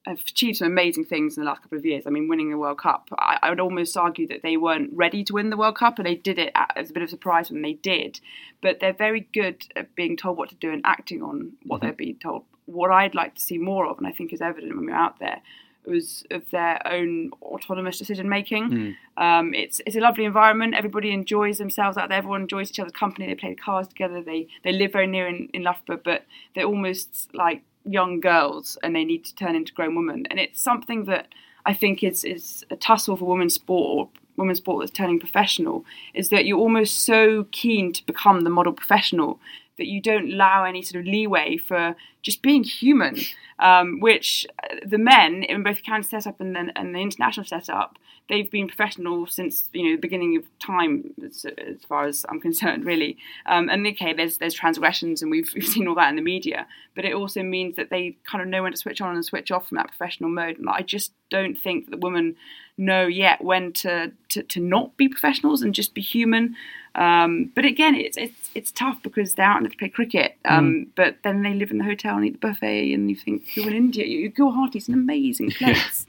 have 0.07 0.21
achieved 0.21 0.59
some 0.59 0.69
amazing 0.69 1.05
things 1.05 1.37
in 1.37 1.45
the 1.45 1.49
last 1.49 1.63
couple 1.63 1.77
of 1.77 1.85
years. 1.85 2.07
I 2.07 2.11
mean, 2.11 2.29
winning 2.29 2.51
the 2.51 2.57
World 2.57 2.79
Cup. 2.79 3.09
I, 3.19 3.39
I, 3.43 3.51
would 3.51 3.61
almost 3.61 3.97
argue 3.97 4.27
that 4.29 4.43
they 4.43 4.57
weren't 4.57 4.91
ready 4.95 5.23
to 5.25 5.35
win 5.35 5.51
the 5.51 5.57
World 5.57 5.77
Cup, 5.77 5.99
and 5.99 6.07
they 6.07 6.15
did 6.15 6.39
it 6.39 6.53
as 6.75 6.91
a 6.91 6.93
bit 6.93 7.03
of 7.03 7.09
a 7.09 7.11
surprise 7.11 7.51
when 7.51 7.63
they 7.63 7.75
did. 7.75 8.21
But 8.63 8.81
they're 8.81 8.95
very 8.95 9.29
good 9.33 9.67
at 9.77 9.95
being 9.95 10.17
told 10.17 10.39
what 10.39 10.49
to 10.51 10.55
do 10.55 10.73
and 10.73 10.81
acting 10.85 11.23
on 11.23 11.53
what 11.65 11.79
mm-hmm. 11.79 11.87
they're 11.87 11.95
being 11.95 12.19
told. 12.19 12.45
What 12.65 12.91
I'd 12.91 13.15
like 13.15 13.35
to 13.35 13.41
see 13.41 13.59
more 13.59 13.87
of, 13.87 13.99
and 13.99 14.07
I 14.07 14.13
think 14.13 14.33
is 14.33 14.41
evident 14.41 14.75
when 14.75 14.87
we're 14.87 14.95
out 14.95 15.19
there, 15.19 15.43
was 15.85 16.25
of 16.31 16.49
their 16.51 16.81
own 16.87 17.31
autonomous 17.43 17.99
decision 17.99 18.29
making. 18.29 18.71
Mm. 18.71 19.23
Um, 19.23 19.55
it's 19.55 19.81
it's 19.87 19.97
a 19.97 20.01
lovely 20.01 20.25
environment. 20.25 20.75
Everybody 20.75 21.11
enjoys 21.11 21.59
themselves 21.59 21.97
out 21.97 22.09
there. 22.09 22.19
Everyone 22.19 22.43
enjoys 22.43 22.71
each 22.71 22.79
other's 22.79 22.93
company. 22.93 23.27
They 23.27 23.35
play 23.35 23.55
cards 23.55 23.89
together. 23.89 24.23
They 24.23 24.49
they 24.63 24.73
live 24.73 24.93
very 24.93 25.07
near 25.07 25.27
in, 25.27 25.49
in 25.53 25.63
Loughborough, 25.63 26.01
but 26.03 26.25
they're 26.55 26.65
almost 26.65 27.31
like 27.35 27.63
young 27.85 28.21
girls 28.21 28.79
and 28.83 28.95
they 28.95 29.05
need 29.05 29.25
to 29.25 29.35
turn 29.35 29.57
into 29.57 29.73
grown 29.73 29.95
women. 29.95 30.27
And 30.31 30.39
it's 30.39 30.61
something 30.61 31.05
that 31.05 31.29
I 31.67 31.75
think 31.75 32.03
is 32.03 32.25
is 32.25 32.65
a 32.71 32.77
tussle 32.77 33.17
for 33.17 33.27
women's 33.27 33.55
sport 33.55 33.99
or 33.99 34.09
women's 34.37 34.59
sport 34.59 34.81
that's 34.81 34.97
turning 34.97 35.21
professional 35.21 35.85
is 36.15 36.31
that 36.31 36.47
you're 36.47 36.59
almost 36.59 37.05
so 37.05 37.47
keen 37.53 37.93
to 37.93 38.07
become 38.07 38.43
the 38.43 38.51
model 38.51 38.73
professional 38.73 39.39
that 39.77 39.87
you 39.87 40.01
don't 40.01 40.33
allow 40.33 40.65
any 40.65 40.83
sort 40.83 41.01
of 41.01 41.07
leeway 41.07 41.57
for 41.57 41.95
just 42.23 42.43
being 42.43 42.65
human, 42.65 43.17
um, 43.59 44.01
which 44.01 44.47
the 44.85 44.99
men 44.99 45.43
in 45.43 45.63
both 45.63 45.77
the 45.77 45.83
county 45.83 46.05
setup 46.05 46.41
and 46.41 46.55
the, 46.55 46.73
and 46.77 46.95
the 46.95 47.01
international 47.01 47.47
setup 47.47 47.99
they've 48.31 48.51
been 48.51 48.69
professional 48.69 49.27
since 49.27 49.69
you 49.75 49.85
know 49.85 49.97
the 49.97 50.01
beginning 50.01 50.37
of 50.37 50.45
time, 50.61 51.13
as, 51.23 51.45
as 51.59 51.85
far 51.87 52.05
as 52.05 52.25
I'm 52.29 52.41
concerned, 52.41 52.87
really. 52.87 53.19
Um, 53.45 53.69
and 53.69 53.87
okay, 53.89 54.15
there's 54.15 54.39
there's 54.39 54.55
transgressions, 54.55 55.21
and 55.21 55.31
we've, 55.31 55.53
we've 55.55 55.67
seen 55.67 55.87
all 55.87 55.97
that 55.97 56.09
in 56.09 56.17
the 56.17 56.23
media, 56.23 56.67
but 56.95 57.05
it 57.05 57.13
also 57.13 57.43
means 57.43 57.77
that 57.77 57.91
they 57.91 58.17
kind 58.25 58.41
of 58.41 58.49
know 58.49 58.63
when 58.63 58.73
to 58.73 58.79
switch 58.79 59.03
on 59.03 59.15
and 59.15 59.25
switch 59.25 59.51
off 59.51 59.69
from 59.69 59.77
that 59.77 59.89
professional 59.89 60.31
mode. 60.31 60.59
And 60.59 60.71
I 60.71 60.81
just 60.81 61.13
don't 61.29 61.57
think 61.57 61.91
that 61.91 62.01
women 62.01 62.37
know 62.79 63.07
yet 63.07 63.45
when 63.45 63.73
to 63.73 64.13
to, 64.31 64.43
to 64.45 64.61
not 64.61 64.97
be 64.97 65.09
professionals 65.09 65.61
and 65.61 65.75
just 65.75 65.93
be 65.93 66.01
human. 66.01 66.57
Um, 66.95 67.53
but 67.55 67.65
again, 67.65 67.95
it's 67.95 68.17
it's 68.17 68.51
it's 68.55 68.71
tough 68.71 69.03
because 69.03 69.35
they're 69.35 69.47
out 69.47 69.59
and 69.59 69.67
they 69.67 69.75
play 69.75 69.89
cricket. 69.89 70.37
Um, 70.45 70.71
mm. 70.71 70.89
But 70.95 71.19
then 71.25 71.43
they 71.43 71.55
live 71.55 71.71
in 71.71 71.79
the 71.79 71.85
hotel 71.85 72.10
and 72.17 72.27
eat 72.27 72.41
the 72.41 72.49
buffet, 72.49 72.93
and 72.93 73.11
you 73.11 73.17
think 73.17 73.57
you're 73.57 73.69
in 73.69 73.75
India. 73.75 74.07
You, 74.07 74.31
Guwahati 74.31 74.77
is 74.77 74.89
an 74.89 74.95
amazing 74.95 75.51
place. 75.51 76.07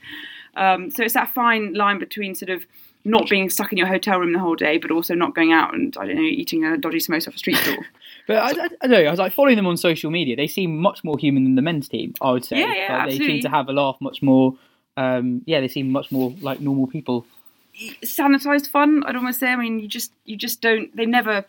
Um, 0.56 0.92
so 0.92 1.04
it's 1.04 1.14
that 1.14 1.34
fine 1.34 1.74
line 1.74 2.00
between 2.00 2.36
sort 2.36 2.50
of 2.50 2.66
not 3.04 3.30
being 3.30 3.50
stuck 3.50 3.72
in 3.72 3.78
your 3.78 3.88
hotel 3.88 4.20
room 4.20 4.34
the 4.34 4.40
whole 4.40 4.56
day, 4.56 4.78
but 4.78 4.92
also 4.92 5.16
not 5.16 5.34
going 5.34 5.52
out 5.52 5.74
and 5.74 5.96
I 5.98 6.06
don't 6.06 6.16
know 6.16 6.22
eating 6.22 6.64
a 6.66 6.78
dodgy 6.78 6.98
samosa 6.98 7.30
off 7.30 7.36
a 7.36 7.38
street 7.38 7.58
stall. 7.58 7.78
but 8.28 8.38
I, 8.38 8.50
I, 8.50 8.70
I, 8.82 8.88
don't 8.88 8.92
know. 8.92 9.08
I 9.08 9.10
was 9.10 9.20
like 9.20 9.34
following 9.34 9.56
them 9.56 9.68
on 9.68 9.78
social 9.78 10.12
media. 10.12 10.36
They 10.36 10.48
seem 10.48 10.78
much 10.78 11.04
more 11.04 11.18
human 11.18 11.44
than 11.44 11.56
the 11.56 11.62
men's 11.62 11.88
team. 11.88 12.14
I 12.22 12.32
would 12.32 12.46
say. 12.46 12.60
Yeah, 12.60 12.74
yeah, 12.74 12.82
like, 12.82 12.90
absolutely. 13.04 13.28
They 13.28 13.34
seem 13.34 13.42
to 13.44 13.50
have 13.50 13.70
a 13.70 13.74
laugh 13.74 13.98
much 14.02 14.22
more. 14.22 14.56
Um, 14.98 15.42
yeah, 15.46 15.62
they 15.62 15.68
seem 15.68 15.92
much 15.92 16.12
more 16.12 16.34
like 16.42 16.60
normal 16.60 16.88
people. 16.88 17.26
Sanitized 18.04 18.68
fun. 18.68 19.04
I'd 19.06 19.16
almost 19.16 19.40
say. 19.40 19.48
I 19.48 19.56
mean, 19.56 19.80
you 19.80 19.88
just 19.88 20.12
you 20.26 20.36
just 20.36 20.62
don't. 20.62 20.96
They 20.96 21.06
never 21.06 21.46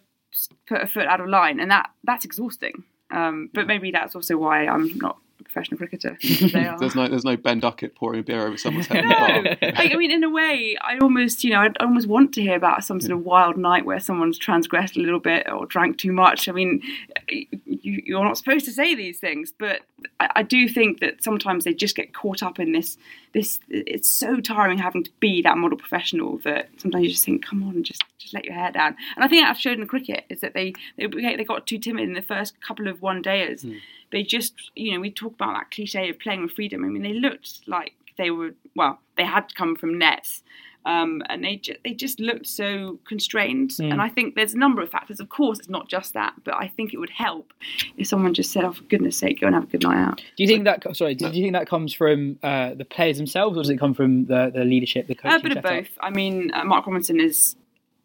put 0.66 0.80
a 0.80 0.86
foot 0.86 1.06
out 1.06 1.20
of 1.20 1.28
line, 1.28 1.60
and 1.60 1.70
that 1.70 1.90
that's 2.04 2.24
exhausting. 2.24 2.84
Um, 3.12 3.50
but 3.52 3.66
maybe 3.66 3.90
that's 3.90 4.16
also 4.16 4.36
why 4.36 4.66
I'm 4.66 4.96
not 4.96 5.18
a 5.38 5.44
professional 5.44 5.76
cricketer. 5.76 6.16
there's 6.78 6.94
no 6.94 7.08
there's 7.08 7.24
no 7.24 7.36
Ben 7.36 7.60
Duckett 7.60 7.94
pouring 7.94 8.20
a 8.20 8.22
beer 8.22 8.46
over 8.46 8.56
someone's 8.56 8.86
head. 8.86 9.04
no, 9.04 9.66
like, 9.68 9.92
I 9.92 9.96
mean, 9.96 10.10
in 10.10 10.24
a 10.24 10.30
way, 10.30 10.76
I 10.80 10.98
almost 10.98 11.44
you 11.44 11.50
know 11.50 11.60
I 11.60 11.70
almost 11.80 12.08
want 12.08 12.32
to 12.34 12.40
hear 12.40 12.56
about 12.56 12.84
some 12.84 13.00
sort 13.00 13.12
of 13.12 13.24
wild 13.24 13.58
night 13.58 13.84
where 13.84 14.00
someone's 14.00 14.38
transgressed 14.38 14.96
a 14.96 15.00
little 15.00 15.20
bit 15.20 15.50
or 15.50 15.66
drank 15.66 15.98
too 15.98 16.12
much. 16.12 16.48
I 16.48 16.52
mean, 16.52 16.82
you, 17.28 18.18
are 18.18 18.24
not 18.24 18.38
supposed 18.38 18.64
to 18.64 18.72
say 18.72 18.94
these 18.94 19.18
things, 19.18 19.52
but 19.56 19.82
I, 20.18 20.30
I, 20.36 20.42
do 20.42 20.68
think 20.68 21.00
that 21.00 21.22
sometimes 21.22 21.64
they 21.64 21.74
just 21.74 21.94
get 21.94 22.14
caught 22.14 22.42
up 22.42 22.58
in 22.58 22.72
this. 22.72 22.96
This 23.32 23.60
it's 23.68 24.08
so 24.08 24.40
tiring 24.40 24.78
having 24.78 25.04
to 25.04 25.10
be 25.20 25.40
that 25.42 25.56
model 25.56 25.78
professional 25.78 26.38
that 26.38 26.68
sometimes 26.76 27.04
you 27.04 27.10
just 27.10 27.24
think, 27.24 27.44
come 27.44 27.62
on, 27.62 27.82
just 27.82 28.04
just 28.18 28.34
let 28.34 28.44
your 28.44 28.54
hair 28.54 28.70
down. 28.70 28.96
And 29.16 29.24
I 29.24 29.28
think 29.28 29.46
I've 29.46 29.58
shown 29.58 29.80
in 29.80 29.86
cricket 29.86 30.24
is 30.28 30.40
that 30.40 30.54
they 30.54 30.74
they, 30.98 31.06
they 31.06 31.44
got 31.44 31.66
too 31.66 31.78
timid 31.78 32.04
in 32.04 32.14
the 32.14 32.22
first 32.22 32.60
couple 32.60 32.88
of 32.88 33.00
one 33.00 33.22
dayers. 33.22 33.64
Mm 33.64 33.80
they 34.12 34.22
just, 34.22 34.70
you 34.76 34.92
know, 34.92 35.00
we 35.00 35.10
talk 35.10 35.32
about 35.32 35.54
that 35.54 35.70
cliche 35.70 36.08
of 36.10 36.18
playing 36.20 36.42
with 36.42 36.52
freedom. 36.52 36.84
I 36.84 36.88
mean, 36.88 37.02
they 37.02 37.14
looked 37.14 37.66
like 37.66 37.94
they 38.18 38.30
were, 38.30 38.54
well, 38.76 39.00
they 39.16 39.24
had 39.24 39.54
come 39.54 39.74
from 39.74 39.98
nets. 39.98 40.42
Um, 40.84 41.22
and 41.28 41.44
they 41.44 41.56
ju- 41.56 41.76
they 41.84 41.94
just 41.94 42.18
looked 42.18 42.46
so 42.46 42.98
constrained. 43.06 43.70
Mm. 43.70 43.92
And 43.92 44.02
I 44.02 44.08
think 44.08 44.34
there's 44.34 44.54
a 44.54 44.58
number 44.58 44.82
of 44.82 44.90
factors. 44.90 45.20
Of 45.20 45.28
course, 45.28 45.58
it's 45.58 45.68
not 45.68 45.88
just 45.88 46.14
that, 46.14 46.34
but 46.44 46.54
I 46.54 46.68
think 46.68 46.92
it 46.92 46.98
would 46.98 47.10
help 47.10 47.52
if 47.96 48.06
someone 48.08 48.34
just 48.34 48.52
said, 48.52 48.64
"Oh, 48.64 48.72
for 48.72 48.82
goodness' 48.84 49.16
sake, 49.16 49.40
go 49.40 49.46
and 49.46 49.54
have 49.54 49.64
a 49.64 49.68
good 49.68 49.82
night 49.82 49.98
out." 49.98 50.16
Do 50.36 50.42
you 50.42 50.48
think 50.48 50.64
that? 50.64 50.96
Sorry, 50.96 51.14
do 51.14 51.26
you 51.26 51.42
think 51.42 51.52
that 51.52 51.68
comes 51.68 51.94
from 51.94 52.38
uh, 52.42 52.74
the 52.74 52.84
players 52.84 53.16
themselves, 53.16 53.56
or 53.56 53.62
does 53.62 53.70
it 53.70 53.78
come 53.78 53.94
from 53.94 54.26
the, 54.26 54.50
the 54.52 54.64
leadership, 54.64 55.06
the 55.06 55.14
coaching? 55.14 55.40
A 55.40 55.42
bit 55.42 55.56
of 55.56 55.62
both. 55.62 55.98
I 56.00 56.10
mean, 56.10 56.50
uh, 56.52 56.64
Mark 56.64 56.86
Robinson 56.86 57.20
is 57.20 57.56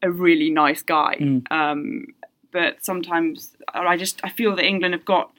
a 0.04 0.12
really 0.12 0.52
nice 0.52 0.84
guy, 0.84 1.18
mm. 1.20 1.52
um, 1.52 2.06
but 2.52 2.86
sometimes 2.86 3.56
I 3.74 3.98
just 3.98 4.22
I 4.24 4.30
feel 4.30 4.56
that 4.56 4.66
England 4.66 4.94
have 4.94 5.06
got 5.06 5.32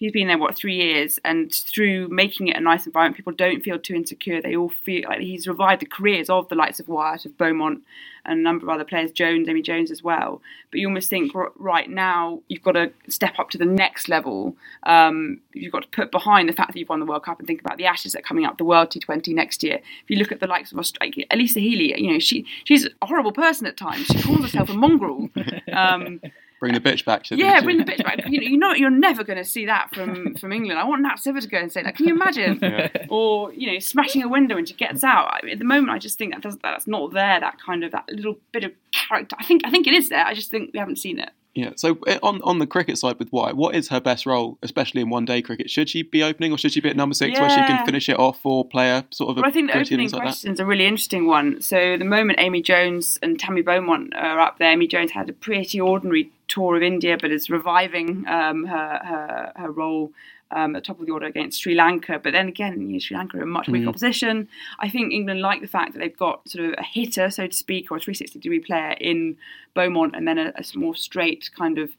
he's 0.00 0.12
been 0.12 0.26
there 0.26 0.38
what 0.38 0.56
three 0.56 0.74
years, 0.74 1.20
and 1.24 1.54
through 1.54 2.08
making 2.08 2.48
it 2.48 2.56
a 2.56 2.60
nice 2.60 2.86
environment, 2.86 3.16
people 3.16 3.34
don't 3.34 3.62
feel 3.62 3.78
too 3.78 3.94
insecure. 3.94 4.40
They 4.40 4.56
all 4.56 4.70
feel 4.70 5.08
like 5.08 5.20
he's 5.20 5.46
revived 5.46 5.82
the 5.82 5.86
careers 5.86 6.28
of 6.28 6.48
the 6.48 6.54
likes 6.56 6.80
of 6.80 6.88
Wyatt, 6.88 7.26
of 7.26 7.36
Beaumont, 7.36 7.82
and 8.24 8.40
a 8.40 8.42
number 8.42 8.64
of 8.64 8.70
other 8.70 8.84
players, 8.84 9.12
Jones, 9.12 9.46
Amy 9.48 9.60
Jones 9.60 9.90
as 9.90 10.02
well. 10.02 10.40
But 10.70 10.80
you 10.80 10.88
almost 10.88 11.10
think 11.10 11.32
right 11.56 11.88
now 11.88 12.40
you've 12.48 12.62
got 12.62 12.72
to 12.72 12.90
step 13.08 13.38
up 13.38 13.50
to 13.50 13.58
the 13.58 13.66
next 13.66 14.08
level. 14.08 14.56
Um, 14.84 15.40
you've 15.52 15.72
got 15.72 15.82
to 15.82 15.88
put 15.88 16.10
behind 16.10 16.48
the 16.48 16.54
fact 16.54 16.72
that 16.72 16.78
you've 16.78 16.88
won 16.88 17.00
the 17.00 17.06
World 17.06 17.24
Cup 17.24 17.38
and 17.38 17.46
think 17.46 17.60
about 17.60 17.76
the 17.76 17.86
Ashes 17.86 18.12
that 18.12 18.20
are 18.20 18.22
coming 18.22 18.46
up, 18.46 18.56
the 18.56 18.64
World 18.64 18.90
T20 18.90 19.34
next 19.34 19.62
year. 19.62 19.80
If 20.02 20.08
you 20.10 20.16
look 20.16 20.32
at 20.32 20.40
the 20.40 20.46
likes 20.46 20.72
of 20.72 20.78
Australia, 20.78 21.26
Alyssa 21.30 21.60
Healy, 21.60 22.00
you 22.00 22.12
know 22.12 22.18
she 22.18 22.46
she's 22.64 22.86
a 22.86 23.06
horrible 23.06 23.32
person 23.32 23.66
at 23.66 23.76
times. 23.76 24.06
She 24.06 24.22
calls 24.22 24.40
herself 24.40 24.70
a 24.70 24.74
mongrel. 24.74 25.28
Um, 25.72 26.20
Bring 26.60 26.74
the 26.74 26.80
bitch 26.80 27.06
back. 27.06 27.24
To 27.24 27.36
the 27.36 27.42
Yeah, 27.42 27.62
bring 27.62 27.78
the 27.78 27.84
bitch 27.84 28.04
back. 28.04 28.28
You 28.28 28.38
know, 28.38 28.46
you 28.46 28.58
know, 28.58 28.72
you're 28.74 28.90
never 28.90 29.24
going 29.24 29.38
to 29.38 29.44
see 29.44 29.64
that 29.64 29.94
from 29.94 30.36
from 30.36 30.52
England. 30.52 30.78
I 30.78 30.84
want 30.84 31.00
Nat 31.00 31.16
Sciver 31.16 31.40
to 31.40 31.48
go 31.48 31.56
and 31.56 31.72
say 31.72 31.82
that. 31.82 31.96
Can 31.96 32.06
you 32.06 32.14
imagine? 32.14 32.58
Yeah. 32.70 33.06
Or 33.08 33.52
you 33.52 33.72
know, 33.72 33.78
smashing 33.78 34.22
a 34.22 34.28
window 34.28 34.56
and 34.56 34.68
she 34.68 34.74
gets 34.74 35.02
out. 35.02 35.28
I 35.32 35.40
mean, 35.42 35.52
at 35.54 35.58
the 35.58 35.64
moment, 35.64 35.90
I 35.90 35.98
just 35.98 36.18
think 36.18 36.34
that 36.34 36.56
that's 36.62 36.86
not 36.86 37.12
there. 37.12 37.40
That 37.40 37.56
kind 37.64 37.82
of 37.82 37.92
that 37.92 38.08
little 38.12 38.36
bit 38.52 38.64
of 38.64 38.72
character. 38.92 39.34
I 39.40 39.44
think 39.44 39.62
I 39.64 39.70
think 39.70 39.86
it 39.86 39.94
is 39.94 40.10
there. 40.10 40.24
I 40.24 40.34
just 40.34 40.50
think 40.50 40.70
we 40.72 40.78
haven't 40.78 40.98
seen 40.98 41.18
it. 41.18 41.30
Yeah. 41.54 41.72
So 41.76 41.98
eh, 42.06 42.18
on 42.22 42.40
on 42.42 42.58
the 42.58 42.66
cricket 42.66 42.98
side 42.98 43.18
with 43.18 43.32
Wyatt, 43.32 43.56
what 43.56 43.74
is 43.74 43.88
her 43.88 44.00
best 44.00 44.24
role, 44.24 44.58
especially 44.62 45.00
in 45.00 45.10
one 45.10 45.24
day 45.24 45.42
cricket? 45.42 45.68
Should 45.68 45.88
she 45.88 46.02
be 46.02 46.22
opening 46.22 46.52
or 46.52 46.58
should 46.58 46.72
she 46.72 46.80
be 46.80 46.88
at 46.88 46.96
number 46.96 47.14
six 47.14 47.34
yeah. 47.34 47.40
where 47.40 47.50
she 47.50 47.56
can 47.56 47.84
finish 47.84 48.08
it 48.08 48.18
off 48.18 48.44
or 48.44 48.64
play 48.64 48.90
a 48.90 49.04
sort 49.10 49.30
of? 49.30 49.36
Well, 49.36 49.46
I 49.46 49.50
think 49.50 49.72
the 49.72 49.78
opening 49.78 50.10
question 50.10 50.52
is 50.52 50.60
a 50.60 50.66
really 50.66 50.86
interesting 50.86 51.26
one. 51.26 51.60
So 51.60 51.96
the 51.96 52.04
moment 52.04 52.38
Amy 52.40 52.62
Jones 52.62 53.18
and 53.22 53.38
Tammy 53.38 53.62
Beaumont 53.62 54.14
are 54.14 54.38
up 54.38 54.58
there, 54.58 54.70
Amy 54.70 54.86
Jones 54.86 55.10
had 55.10 55.28
a 55.28 55.32
pretty 55.32 55.80
ordinary 55.80 56.30
tour 56.46 56.76
of 56.76 56.82
India, 56.82 57.16
but 57.20 57.32
is 57.32 57.50
reviving 57.50 58.26
um, 58.28 58.66
her, 58.66 59.00
her, 59.04 59.52
her 59.56 59.70
role 59.70 60.12
um, 60.52 60.76
at 60.76 60.84
top 60.84 61.00
of 61.00 61.06
the 61.06 61.12
order 61.12 61.26
against 61.26 61.60
Sri 61.60 61.74
Lanka. 61.74 62.20
But 62.22 62.32
then 62.32 62.48
again, 62.48 62.80
you 62.80 62.94
know, 62.94 62.98
Sri 62.98 63.16
Lanka 63.16 63.38
are 63.38 63.42
a 63.42 63.46
much 63.46 63.68
weaker 63.68 63.86
mm. 63.86 63.88
opposition. 63.88 64.48
I 64.78 64.88
think 64.88 65.12
England 65.12 65.40
like 65.40 65.60
the 65.60 65.68
fact 65.68 65.92
that 65.92 65.98
they've 65.98 66.16
got 66.16 66.48
sort 66.48 66.66
of 66.66 66.74
a 66.78 66.82
hitter, 66.82 67.30
so 67.30 67.46
to 67.46 67.52
speak, 67.52 67.90
or 67.90 67.96
a 67.96 68.00
360 68.00 68.38
degree 68.38 68.60
player 68.60 68.96
in 69.00 69.36
Beaumont, 69.74 70.14
and 70.16 70.26
then 70.26 70.38
a, 70.38 70.52
a 70.56 70.78
more 70.78 70.94
straight 70.94 71.50
kind 71.56 71.78
of 71.78 71.90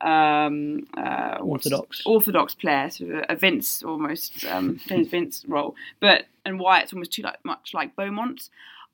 um, 0.00 0.86
uh, 0.96 1.38
orthodox 1.40 2.02
orthodox 2.04 2.54
player, 2.54 2.90
sort 2.90 3.10
of 3.10 3.24
a, 3.28 3.36
Vince 3.36 3.82
almost 3.82 4.44
um, 4.46 4.80
Vince 4.88 5.44
role. 5.46 5.74
But 6.00 6.24
and 6.44 6.58
why 6.58 6.80
it's 6.80 6.92
almost 6.92 7.12
too 7.12 7.22
like, 7.22 7.44
much 7.44 7.72
like 7.72 7.94
Beaumont. 7.94 8.48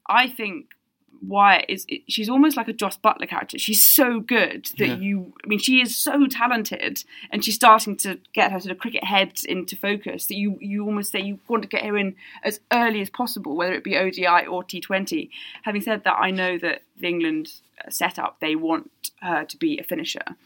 I 0.06 0.28
think 0.28 0.70
Wyatt 1.26 1.66
is 1.68 1.86
she's 2.06 2.28
almost 2.28 2.56
like 2.56 2.68
a 2.68 2.72
Jos 2.72 2.96
Buttler 2.98 3.28
character. 3.28 3.58
She's 3.58 3.82
so 3.82 4.20
good 4.20 4.70
that 4.78 4.86
yeah. 4.86 4.96
you 4.96 5.32
I 5.44 5.46
mean 5.46 5.58
she 5.58 5.80
is 5.80 5.96
so 5.96 6.26
talented 6.26 7.04
and 7.30 7.44
she's 7.44 7.54
starting 7.54 7.96
to 7.98 8.18
get 8.32 8.52
her 8.52 8.60
sort 8.60 8.72
of 8.72 8.78
cricket 8.78 9.04
head 9.04 9.40
into 9.48 9.76
focus 9.76 10.26
that 10.26 10.36
you 10.36 10.58
you 10.60 10.84
almost 10.84 11.12
say 11.12 11.20
you 11.20 11.38
want 11.48 11.62
to 11.62 11.68
get 11.68 11.84
her 11.84 11.96
in 11.96 12.16
as 12.42 12.60
early 12.72 13.00
as 13.00 13.10
possible, 13.10 13.56
whether 13.56 13.74
it 13.74 13.84
be 13.84 13.96
ODI 13.96 14.46
or 14.46 14.62
T20. 14.62 15.30
Having 15.62 15.82
said 15.82 16.04
that, 16.04 16.16
I 16.18 16.30
know 16.30 16.58
that 16.58 16.82
the 16.98 17.08
England 17.08 17.52
uh, 17.84 17.90
setup 17.90 18.38
they 18.40 18.54
want 18.54 18.90
her 19.20 19.44
to 19.44 19.56
be 19.56 19.78
a 19.78 19.82
finisher 19.82 20.36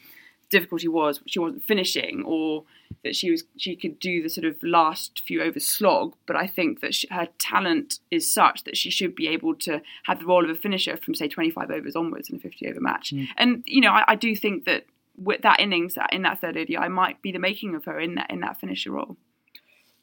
difficulty 0.53 0.87
was 0.87 1.21
she 1.25 1.39
wasn't 1.39 1.63
finishing 1.63 2.23
or 2.25 2.63
that 3.03 3.15
she 3.15 3.31
was 3.31 3.43
she 3.57 3.75
could 3.75 3.99
do 3.99 4.21
the 4.21 4.29
sort 4.29 4.45
of 4.45 4.55
last 4.63 5.21
few 5.25 5.41
overs 5.41 5.65
slog 5.65 6.15
but 6.25 6.35
i 6.35 6.47
think 6.47 6.79
that 6.79 6.93
she, 6.93 7.07
her 7.11 7.27
talent 7.39 7.99
is 8.11 8.31
such 8.31 8.63
that 8.63 8.77
she 8.77 8.89
should 8.89 9.15
be 9.15 9.27
able 9.27 9.53
to 9.53 9.81
have 10.05 10.19
the 10.19 10.25
role 10.25 10.43
of 10.43 10.49
a 10.49 10.55
finisher 10.55 10.95
from 10.97 11.15
say 11.15 11.27
25 11.27 11.69
overs 11.69 11.95
onwards 11.95 12.29
in 12.29 12.37
a 12.37 12.39
50 12.39 12.69
over 12.69 12.79
match. 12.79 13.11
Mm. 13.13 13.27
and 13.37 13.63
you 13.65 13.81
know 13.81 13.91
I, 13.91 14.03
I, 14.09 14.15
do 14.15 14.35
think 14.35 14.65
that 14.65 14.85
with 15.17 15.41
that 15.41 15.59
innings 15.59 15.95
that 15.95 16.13
in 16.13 16.21
that 16.23 16.39
third 16.39 16.57
ODI 16.57 16.87
might 16.89 17.21
be 17.21 17.31
the 17.31 17.39
making 17.39 17.75
of 17.75 17.85
her 17.85 17.99
in 17.99 18.15
that 18.15 18.29
in 18.29 18.39
that 18.41 18.59
finisher 18.59 18.91
role. 18.91 19.17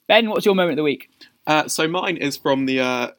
Ben 0.06 0.28
what's 0.28 0.44
your 0.44 0.54
moment 0.54 0.72
of 0.72 0.76
the 0.76 0.82
week? 0.82 1.10
Uh, 1.46 1.68
so 1.68 1.88
mine 1.88 2.16
is 2.16 2.36
from 2.36 2.66
the 2.66 2.80
uh, 2.80 3.10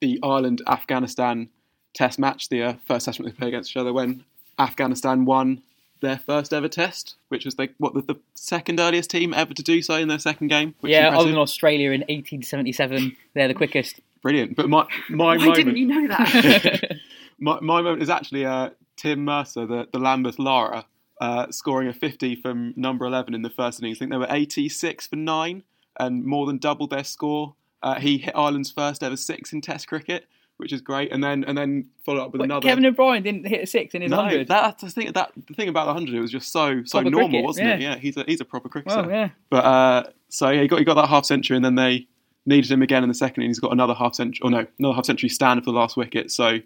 the 0.00 0.18
Ireland 0.22 0.62
Afghanistan 0.66 1.48
test 1.94 2.18
match 2.18 2.48
the 2.48 2.62
uh, 2.62 2.74
first 2.86 3.06
test 3.06 3.20
match 3.20 3.32
they 3.32 3.36
played 3.36 3.48
against 3.48 3.70
each 3.70 3.76
other 3.76 3.92
when 3.92 4.24
Afghanistan 4.58 5.24
won 5.24 5.62
their 6.00 6.18
first 6.18 6.52
ever 6.52 6.68
test, 6.68 7.16
which 7.28 7.44
was 7.44 7.54
the, 7.54 7.68
what 7.78 7.94
the, 7.94 8.02
the, 8.02 8.16
second 8.34 8.80
earliest 8.80 9.10
team 9.10 9.34
ever 9.34 9.54
to 9.54 9.62
do 9.62 9.82
so 9.82 9.94
in 9.94 10.08
their 10.08 10.18
second 10.18 10.48
game. 10.48 10.74
yeah, 10.82 11.16
other 11.16 11.28
than 11.28 11.38
Australia 11.38 11.90
in 11.90 12.00
1877, 12.00 13.16
they're 13.34 13.48
the 13.48 13.54
quickest. 13.54 14.00
Brilliant. 14.22 14.56
But 14.56 14.68
my 14.68 14.86
my 15.08 15.36
Why 15.36 15.46
moment, 15.46 15.56
didn't 15.56 15.76
you 15.76 15.86
know 15.86 16.08
that? 16.08 16.96
my, 17.38 17.60
my 17.60 17.82
moment 17.82 18.02
is 18.02 18.10
actually 18.10 18.44
uh, 18.44 18.70
Tim 18.96 19.24
Murtagh, 19.24 19.68
the, 19.68 19.88
the 19.92 19.98
Lambeth 19.98 20.38
Lara, 20.38 20.84
uh, 21.20 21.50
scoring 21.50 21.88
a 21.88 21.92
50 21.92 22.36
from 22.36 22.74
number 22.76 23.06
11 23.06 23.34
in 23.34 23.42
the 23.42 23.50
first 23.50 23.80
innings. 23.80 23.98
I 23.98 24.00
think 24.00 24.10
they 24.10 24.18
were 24.18 24.26
86 24.28 25.06
for 25.06 25.16
nine 25.16 25.62
and 25.98 26.24
more 26.24 26.46
than 26.46 26.58
doubled 26.58 26.90
their 26.90 27.04
score. 27.04 27.54
Uh, 27.82 27.98
he 27.98 28.18
hit 28.18 28.34
Ireland's 28.36 28.70
first 28.70 29.02
ever 29.02 29.16
six 29.16 29.52
in 29.52 29.60
Test 29.60 29.86
cricket 29.88 30.26
which 30.60 30.72
is 30.72 30.80
great. 30.80 31.12
And 31.12 31.22
then 31.22 31.44
and 31.44 31.56
then 31.56 31.88
follow 32.04 32.22
up 32.22 32.32
with 32.32 32.40
Wait, 32.40 32.46
another. 32.46 32.62
Kevin 32.62 32.86
O'Brien 32.86 33.22
didn't 33.22 33.46
hit 33.46 33.62
a 33.62 33.66
six 33.66 33.94
in 33.94 34.02
his 34.02 34.10
no, 34.10 34.18
hundred. 34.18 34.48
That's 34.48 34.82
the 34.82 34.90
thing. 34.90 35.12
That 35.12 35.32
the 35.46 35.54
thing 35.54 35.68
about 35.68 35.86
the 35.86 35.92
hundred, 35.92 36.14
it 36.14 36.20
was 36.20 36.30
just 36.30 36.52
so 36.52 36.82
so 36.84 36.98
proper 36.98 37.10
normal, 37.10 37.28
cricket, 37.28 37.44
wasn't 37.44 37.68
yeah. 37.68 37.74
it? 37.74 37.80
Yeah, 37.80 37.96
he's 37.96 38.16
a 38.16 38.24
he's 38.26 38.40
a 38.40 38.44
proper 38.44 38.68
cricketer. 38.68 39.02
Well, 39.02 39.10
yeah. 39.10 39.30
But 39.48 39.64
uh, 39.64 40.02
so 40.28 40.50
yeah, 40.50 40.62
he 40.62 40.68
got 40.68 40.78
he 40.78 40.84
got 40.84 40.94
that 40.94 41.08
half 41.08 41.24
century, 41.24 41.56
and 41.56 41.64
then 41.64 41.74
they 41.74 42.06
needed 42.46 42.70
him 42.70 42.82
again 42.82 43.02
in 43.02 43.08
the 43.08 43.14
second, 43.14 43.42
and 43.42 43.50
he's 43.50 43.58
got 43.58 43.72
another 43.72 43.94
half 43.94 44.14
century. 44.14 44.40
Or 44.44 44.50
no, 44.50 44.66
another 44.78 44.94
half 44.94 45.06
century 45.06 45.28
stand 45.28 45.64
for 45.64 45.72
the 45.72 45.76
last 45.78 45.96
wicket. 45.96 46.30
So 46.30 46.58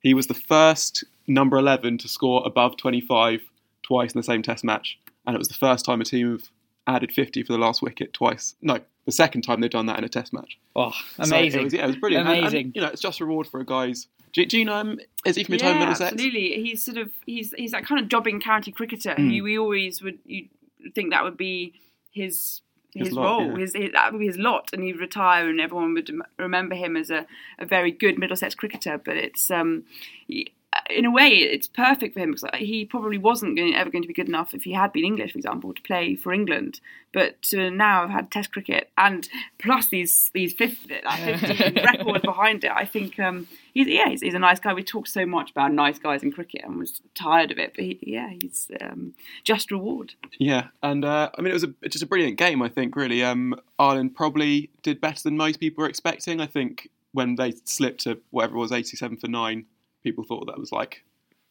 he 0.00 0.14
was 0.14 0.26
the 0.26 0.34
first 0.34 1.04
number 1.26 1.56
eleven 1.56 1.98
to 1.98 2.08
score 2.08 2.42
above 2.46 2.76
twenty 2.76 3.00
five 3.00 3.40
twice 3.82 4.12
in 4.12 4.18
the 4.18 4.24
same 4.24 4.42
Test 4.42 4.64
match, 4.64 4.98
and 5.26 5.34
it 5.34 5.38
was 5.38 5.48
the 5.48 5.54
first 5.54 5.84
time 5.84 6.00
a 6.00 6.04
team 6.04 6.32
have 6.32 6.50
added 6.88 7.12
fifty 7.12 7.42
for 7.44 7.52
the 7.52 7.58
last 7.58 7.82
wicket 7.82 8.12
twice. 8.12 8.56
No, 8.62 8.80
the 9.04 9.12
second 9.12 9.42
time 9.42 9.60
they've 9.60 9.70
done 9.70 9.86
that 9.86 9.98
in 9.98 10.04
a 10.04 10.08
Test 10.08 10.32
match. 10.32 10.58
Oh, 10.74 10.92
amazing! 11.18 11.50
So 11.52 11.60
it 11.60 11.64
was, 11.64 11.72
yeah, 11.74 11.84
it 11.84 11.86
was 11.86 11.96
brilliant. 11.96 12.26
Amazing. 12.26 12.44
And, 12.44 12.54
and, 12.54 12.76
you 12.76 12.82
know, 12.82 12.88
it's 12.88 13.00
just 13.02 13.20
reward 13.20 13.46
for 13.46 13.60
a 13.60 13.66
guy's 13.66 14.08
do, 14.32 14.44
do, 14.44 14.58
you 14.58 14.64
know 14.64 14.78
him? 14.80 15.00
Is 15.24 15.36
he 15.36 15.44
from 15.44 15.54
your 15.54 15.64
yeah, 15.64 15.70
home 15.72 15.80
Middlesex? 15.80 16.12
Absolutely. 16.12 16.62
He's 16.62 16.84
sort 16.84 16.98
of 16.98 17.10
he's 17.26 17.52
he's 17.56 17.72
that 17.72 17.86
kind 17.86 18.00
of 18.00 18.08
jobbing 18.08 18.40
county 18.40 18.72
cricketer 18.72 19.14
Hmm. 19.14 19.30
who 19.30 19.42
we 19.42 19.58
always 19.58 20.02
would 20.02 20.18
you 20.26 20.48
think 20.94 21.10
that 21.10 21.24
would 21.24 21.36
be 21.36 21.74
his 22.12 22.60
his, 22.94 23.08
His 23.08 23.12
lot, 23.12 23.24
role, 23.24 23.50
yeah. 23.52 23.58
his, 23.58 23.74
his 23.74 23.92
that 23.92 24.12
would 24.12 24.18
be 24.18 24.26
his 24.26 24.38
lot, 24.38 24.70
and 24.72 24.82
he'd 24.82 24.98
retire, 24.98 25.48
and 25.48 25.60
everyone 25.60 25.92
would 25.94 26.10
remember 26.38 26.74
him 26.74 26.96
as 26.96 27.10
a, 27.10 27.26
a 27.58 27.66
very 27.66 27.90
good 27.90 28.18
Middlesex 28.18 28.54
cricketer. 28.54 28.98
But 28.98 29.16
it's 29.16 29.50
um, 29.50 29.84
he- 30.26 30.52
in 30.90 31.04
a 31.04 31.10
way, 31.10 31.28
it's 31.28 31.68
perfect 31.68 32.14
for 32.14 32.20
him 32.20 32.32
because 32.32 32.48
he 32.54 32.84
probably 32.84 33.18
wasn't 33.18 33.56
going, 33.56 33.74
ever 33.74 33.90
going 33.90 34.02
to 34.02 34.08
be 34.08 34.14
good 34.14 34.28
enough 34.28 34.54
if 34.54 34.64
he 34.64 34.72
had 34.72 34.92
been 34.92 35.04
English, 35.04 35.32
for 35.32 35.38
example, 35.38 35.74
to 35.74 35.82
play 35.82 36.14
for 36.14 36.32
England. 36.32 36.80
But 37.12 37.40
to 37.42 37.70
now 37.70 38.02
have 38.02 38.10
had 38.10 38.30
Test 38.30 38.52
cricket 38.52 38.90
and 38.98 39.28
plus 39.58 39.88
these 39.88 40.30
these 40.34 40.52
50, 40.52 41.00
that 41.02 41.40
50 41.40 41.80
record 41.80 42.22
behind 42.22 42.64
it, 42.64 42.70
I 42.70 42.84
think 42.84 43.18
um, 43.18 43.48
he's 43.72 43.88
yeah 43.88 44.08
he's, 44.08 44.20
he's 44.20 44.34
a 44.34 44.38
nice 44.38 44.60
guy. 44.60 44.74
We 44.74 44.82
talk 44.82 45.06
so 45.06 45.24
much 45.24 45.50
about 45.50 45.72
nice 45.72 45.98
guys 45.98 46.22
in 46.22 46.32
cricket 46.32 46.62
and 46.64 46.78
was 46.78 47.00
tired 47.14 47.50
of 47.50 47.58
it, 47.58 47.72
but 47.74 47.84
he, 47.84 47.98
yeah, 48.02 48.30
he's 48.40 48.70
um, 48.80 49.14
just 49.42 49.70
reward. 49.70 50.14
Yeah, 50.38 50.68
and 50.82 51.04
uh, 51.04 51.30
I 51.36 51.40
mean 51.40 51.50
it 51.50 51.54
was 51.54 51.64
a, 51.64 51.88
just 51.88 52.04
a 52.04 52.06
brilliant 52.06 52.36
game. 52.36 52.62
I 52.62 52.68
think 52.68 52.94
really, 52.94 53.24
um, 53.24 53.58
Ireland 53.78 54.14
probably 54.14 54.70
did 54.82 55.00
better 55.00 55.22
than 55.22 55.36
most 55.36 55.60
people 55.60 55.82
were 55.82 55.88
expecting. 55.88 56.40
I 56.40 56.46
think 56.46 56.90
when 57.12 57.36
they 57.36 57.52
slipped 57.64 58.02
to 58.02 58.20
whatever 58.30 58.56
it 58.56 58.58
was, 58.58 58.72
eighty-seven 58.72 59.16
for 59.16 59.28
nine, 59.28 59.64
people 60.02 60.24
thought 60.24 60.46
that 60.46 60.58
was 60.58 60.72
like 60.72 61.04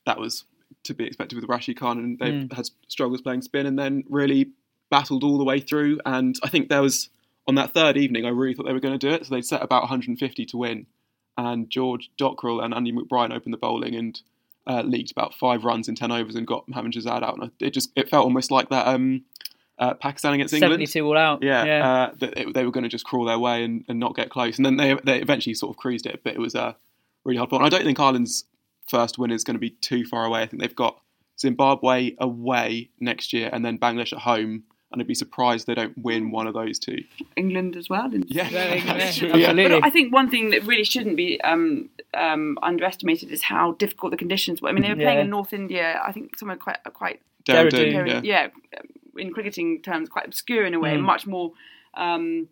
that 0.05 0.19
was 0.19 0.45
to 0.83 0.93
be 0.93 1.05
expected 1.05 1.35
with 1.39 1.49
Rashid 1.49 1.77
Khan, 1.79 1.97
and 1.97 2.19
they 2.19 2.31
Mm. 2.31 2.53
had 2.53 2.69
struggles 2.87 3.21
playing 3.21 3.41
spin, 3.41 3.65
and 3.65 3.77
then 3.77 4.03
really 4.09 4.51
battled 4.89 5.23
all 5.23 5.37
the 5.37 5.43
way 5.43 5.59
through. 5.59 5.99
And 6.05 6.35
I 6.43 6.49
think 6.49 6.69
there 6.69 6.81
was 6.81 7.09
on 7.47 7.55
that 7.55 7.73
third 7.73 7.95
evening, 7.97 8.25
I 8.25 8.29
really 8.29 8.53
thought 8.53 8.65
they 8.65 8.73
were 8.73 8.79
going 8.79 8.97
to 8.97 9.07
do 9.09 9.13
it. 9.13 9.25
So 9.25 9.33
they'd 9.35 9.45
set 9.45 9.61
about 9.61 9.83
150 9.83 10.45
to 10.45 10.57
win, 10.57 10.85
and 11.37 11.69
George 11.69 12.09
Dockrell 12.17 12.63
and 12.63 12.73
Andy 12.73 12.91
McBrine 12.91 13.33
opened 13.35 13.53
the 13.53 13.57
bowling 13.57 13.95
and 13.95 14.21
uh, 14.65 14.81
leaked 14.81 15.11
about 15.11 15.33
five 15.33 15.63
runs 15.63 15.87
in 15.87 15.95
10 15.95 16.11
overs 16.11 16.35
and 16.35 16.45
got 16.45 16.67
Mohammad 16.67 16.91
Shahzad 16.93 17.23
out. 17.23 17.37
And 17.39 17.51
it 17.59 17.69
just 17.71 17.91
it 17.95 18.09
felt 18.09 18.25
almost 18.25 18.51
like 18.51 18.69
that 18.69 18.87
um, 18.87 19.23
uh, 19.79 19.93
Pakistan 19.93 20.33
against 20.33 20.53
England. 20.53 20.71
Seventy-two 20.73 21.05
all 21.05 21.17
out. 21.17 21.41
Yeah, 21.43 21.63
yeah. 21.63 21.89
Uh, 21.89 22.11
that 22.19 22.37
it, 22.37 22.53
they 22.53 22.65
were 22.65 22.71
going 22.71 22.83
to 22.83 22.89
just 22.89 23.05
crawl 23.05 23.23
their 23.25 23.39
way 23.39 23.63
and, 23.63 23.85
and 23.87 23.99
not 23.99 24.15
get 24.15 24.29
close, 24.29 24.57
and 24.57 24.65
then 24.65 24.75
they 24.77 24.97
they 25.05 25.21
eventually 25.21 25.53
sort 25.53 25.69
of 25.69 25.77
cruised 25.77 26.05
it, 26.05 26.21
but 26.23 26.33
it 26.33 26.39
was 26.39 26.55
a 26.55 26.75
really 27.27 27.37
hard 27.37 27.49
fought. 27.51 27.57
And 27.57 27.65
I 27.65 27.69
don't 27.69 27.83
think 27.85 27.99
Ireland's 27.99 28.45
first 28.87 29.17
win 29.19 29.31
is 29.31 29.43
going 29.43 29.55
to 29.55 29.59
be 29.59 29.69
too 29.71 30.05
far 30.05 30.25
away. 30.25 30.41
I 30.41 30.45
think 30.47 30.61
they've 30.61 30.75
got 30.75 30.99
Zimbabwe 31.39 32.15
away 32.19 32.89
next 32.99 33.33
year, 33.33 33.49
and 33.51 33.63
then 33.63 33.77
Bangladesh 33.77 34.13
at 34.13 34.19
home. 34.19 34.63
And 34.89 35.01
I'd 35.01 35.07
be 35.07 35.15
surprised 35.15 35.67
they 35.67 35.75
don't 35.75 35.97
win 35.97 36.31
one 36.31 36.47
of 36.47 36.53
those 36.53 36.79
two. 36.79 36.99
England 37.35 37.75
as 37.75 37.89
well. 37.89 38.05
And 38.05 38.23
Yeah, 38.29 38.47
Yeah, 38.49 38.81
that's 38.85 39.21
yeah, 39.21 39.29
true, 39.33 39.41
absolutely. 39.43 39.67
But 39.81 39.83
I 39.85 39.89
think 39.89 40.13
one 40.13 40.29
thing 40.31 40.51
that 40.51 40.63
really 40.63 40.85
shouldn't 40.85 41.17
be 41.17 41.41
um, 41.41 41.89
um, 42.13 42.57
underestimated 42.63 43.29
is 43.29 43.43
how 43.43 43.73
difficult 43.73 44.11
the 44.11 44.17
conditions 44.17 44.61
were. 44.61 44.69
I 44.69 44.71
mean, 44.71 44.83
they 44.83 44.89
were 44.89 44.95
playing 44.95 45.17
Yeah. 45.17 45.23
in 45.25 45.29
North 45.29 45.51
India. 45.51 46.01
I 46.07 46.13
think 46.13 46.37
somewhere 46.39 46.55
quite 46.55 46.77
quite 46.93 47.19
Dehradun, 47.43 47.71
Dehradun, 47.71 48.23
yeah. 48.23 48.47
yeah, 48.73 48.81
in 49.21 49.33
cricketing 49.33 49.81
terms, 49.81 50.07
quite 50.07 50.25
obscure 50.25 50.65
in 50.65 50.73
a 50.73 50.79
way, 50.79 50.95
Mm. 50.95 51.01
much 51.01 51.27
more. 51.27 51.51
Um, 51.93 52.47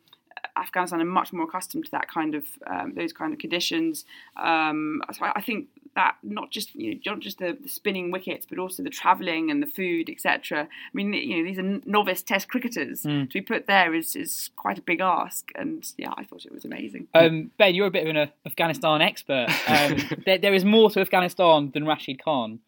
Afghanistan 0.58 1.02
are 1.02 1.06
much 1.06 1.34
more 1.34 1.46
accustomed 1.46 1.86
to 1.86 1.92
that 1.92 2.10
kind 2.10 2.36
of 2.36 2.46
um, 2.68 2.94
those 2.96 3.14
kind 3.14 3.34
of 3.34 3.40
conditions. 3.40 4.06
Um, 4.38 5.02
so 5.14 5.26
I, 5.26 5.34
I 5.36 5.42
think 5.42 5.68
that 5.96 6.18
not 6.24 6.52
just 6.52 6.76
you 6.76 6.94
know 6.94 7.00
not 7.06 7.20
just 7.22 7.40
the, 7.40 7.58
the 7.62 7.70
spinning 7.70 8.12
wickets, 8.12 8.46
but 8.48 8.60
also 8.60 8.84
the 8.84 8.90
travelling 8.90 9.50
and 9.50 9.62
the 9.62 9.68
food, 9.68 10.10
etc. 10.10 10.64
I 10.64 10.68
mean, 10.94 11.14
you 11.14 11.38
know, 11.38 11.44
these 11.44 11.58
are 11.58 11.82
novice 11.86 12.22
Test 12.22 12.50
cricketers. 12.50 13.02
To 13.02 13.28
be 13.34 13.42
put 13.42 13.68
there 13.68 13.94
is 13.94 14.16
is 14.16 14.50
quite 14.56 14.78
a 14.78 14.82
big 14.82 15.00
ask, 15.00 15.52
and 15.56 15.86
yeah, 15.98 16.12
I 16.16 16.24
thought 16.24 16.46
it 16.46 16.54
was 16.54 16.66
amazing. 16.66 17.08
Um, 17.14 17.52
ben, 17.58 17.76
you're 17.76 17.88
a 17.88 17.92
bit 17.92 18.04
of 18.04 18.10
an 18.10 18.18
uh, 18.18 18.28
Afghanistan 18.46 19.02
expert. 19.02 19.48
Um, 19.68 19.98
there, 20.26 20.38
there 20.38 20.54
is 20.54 20.66
more 20.66 20.90
to 20.92 21.00
Afghanistan 21.00 21.72
than 21.74 21.86
Rashid 21.86 22.24
Khan. 22.24 22.60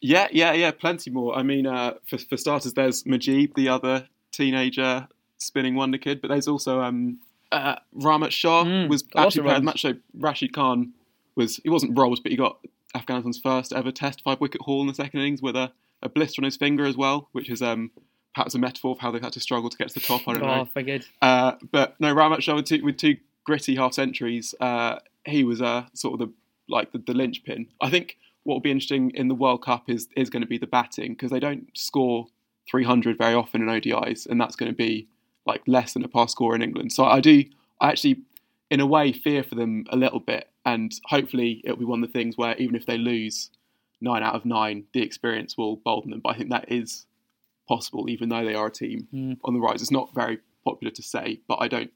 Yeah, 0.00 0.28
yeah, 0.30 0.52
yeah, 0.52 0.70
plenty 0.70 1.10
more. 1.10 1.36
I 1.36 1.42
mean, 1.42 1.66
uh, 1.66 1.94
for, 2.08 2.18
for 2.18 2.36
starters, 2.36 2.74
there's 2.74 3.02
Mujeeb, 3.02 3.54
the 3.54 3.68
other 3.68 4.06
teenager 4.30 5.08
spinning 5.38 5.74
wonder 5.74 5.98
kid, 5.98 6.20
but 6.20 6.28
there's 6.28 6.48
also 6.48 6.80
um, 6.82 7.18
uh, 7.52 7.76
Rahmat 7.96 8.30
Shah 8.30 8.64
Mm, 8.64 8.88
was 8.88 9.04
actually 9.16 9.42
playing 9.42 9.64
match. 9.64 9.82
So 9.82 9.94
Rashid 10.14 10.52
Khan 10.52 10.92
was 11.34 11.56
he 11.56 11.70
wasn't 11.70 11.96
rolled, 11.96 12.22
but 12.22 12.30
he 12.30 12.36
got 12.36 12.58
Afghanistan's 12.94 13.38
first 13.38 13.72
ever 13.72 13.90
Test 13.90 14.22
five 14.22 14.40
wicket 14.40 14.60
haul 14.62 14.80
in 14.82 14.86
the 14.88 14.94
second 14.94 15.20
innings 15.20 15.40
with 15.40 15.56
a, 15.56 15.72
a 16.02 16.08
blister 16.08 16.40
on 16.40 16.44
his 16.44 16.56
finger 16.56 16.84
as 16.84 16.96
well, 16.96 17.28
which 17.32 17.48
is 17.48 17.62
um, 17.62 17.90
perhaps 18.34 18.54
a 18.54 18.58
metaphor 18.58 18.92
of 18.92 18.98
how 18.98 19.10
they've 19.10 19.22
had 19.22 19.32
to 19.32 19.40
struggle 19.40 19.70
to 19.70 19.76
get 19.76 19.88
to 19.88 19.94
the 19.94 20.00
top. 20.00 20.26
I 20.26 20.32
don't 20.34 20.42
know. 20.42 20.60
Oh, 20.60 20.68
very 20.74 20.84
good. 20.84 21.06
Uh, 21.22 21.52
but 21.70 21.98
no, 22.00 22.14
Rahmat 22.14 22.42
Shah 22.42 22.56
with 22.56 22.66
two, 22.66 22.84
with 22.84 22.96
two 22.96 23.16
gritty 23.44 23.76
half 23.76 23.94
centuries, 23.94 24.54
uh, 24.60 24.98
he 25.24 25.44
was 25.44 25.62
uh, 25.62 25.86
sort 25.94 26.20
of 26.20 26.28
the 26.28 26.34
like 26.68 26.92
the, 26.92 26.98
the 26.98 27.14
linchpin. 27.14 27.68
I 27.80 27.90
think 27.90 28.18
what 28.42 28.54
will 28.54 28.60
be 28.60 28.70
interesting 28.70 29.10
in 29.14 29.28
the 29.28 29.34
World 29.34 29.62
Cup 29.62 29.88
is 29.88 30.08
is 30.16 30.30
going 30.30 30.42
to 30.42 30.48
be 30.48 30.58
the 30.58 30.66
batting 30.66 31.12
because 31.12 31.30
they 31.30 31.40
don't 31.40 31.68
score 31.74 32.26
300 32.70 33.16
very 33.16 33.34
often 33.34 33.62
in 33.62 33.68
ODIs, 33.68 34.26
and 34.26 34.40
that's 34.40 34.56
going 34.56 34.70
to 34.70 34.76
be 34.76 35.08
like 35.48 35.62
less 35.66 35.94
than 35.94 36.04
a 36.04 36.08
pass 36.08 36.32
score 36.32 36.54
in 36.54 36.62
England. 36.62 36.92
So 36.92 37.04
I 37.04 37.20
do, 37.20 37.44
I 37.80 37.88
actually, 37.88 38.20
in 38.70 38.80
a 38.80 38.86
way, 38.86 39.12
fear 39.12 39.42
for 39.42 39.54
them 39.54 39.84
a 39.90 39.96
little 39.96 40.20
bit, 40.20 40.48
and 40.64 40.92
hopefully 41.06 41.62
it'll 41.64 41.78
be 41.78 41.84
one 41.84 42.02
of 42.04 42.08
the 42.08 42.18
things 42.18 42.36
where 42.36 42.54
even 42.56 42.76
if 42.76 42.86
they 42.86 42.98
lose 42.98 43.50
nine 44.00 44.22
out 44.22 44.34
of 44.34 44.44
nine, 44.44 44.84
the 44.92 45.02
experience 45.02 45.56
will 45.56 45.76
bolden 45.76 46.10
them. 46.10 46.20
But 46.20 46.34
I 46.34 46.38
think 46.38 46.50
that 46.50 46.70
is 46.70 47.06
possible, 47.66 48.08
even 48.08 48.28
though 48.28 48.44
they 48.44 48.54
are 48.54 48.66
a 48.66 48.70
team 48.70 49.08
on 49.44 49.54
the 49.54 49.60
rise. 49.60 49.82
It's 49.82 49.90
not 49.90 50.14
very 50.14 50.38
popular 50.64 50.92
to 50.92 51.02
say, 51.02 51.40
but 51.48 51.56
I 51.60 51.68
don't 51.68 51.90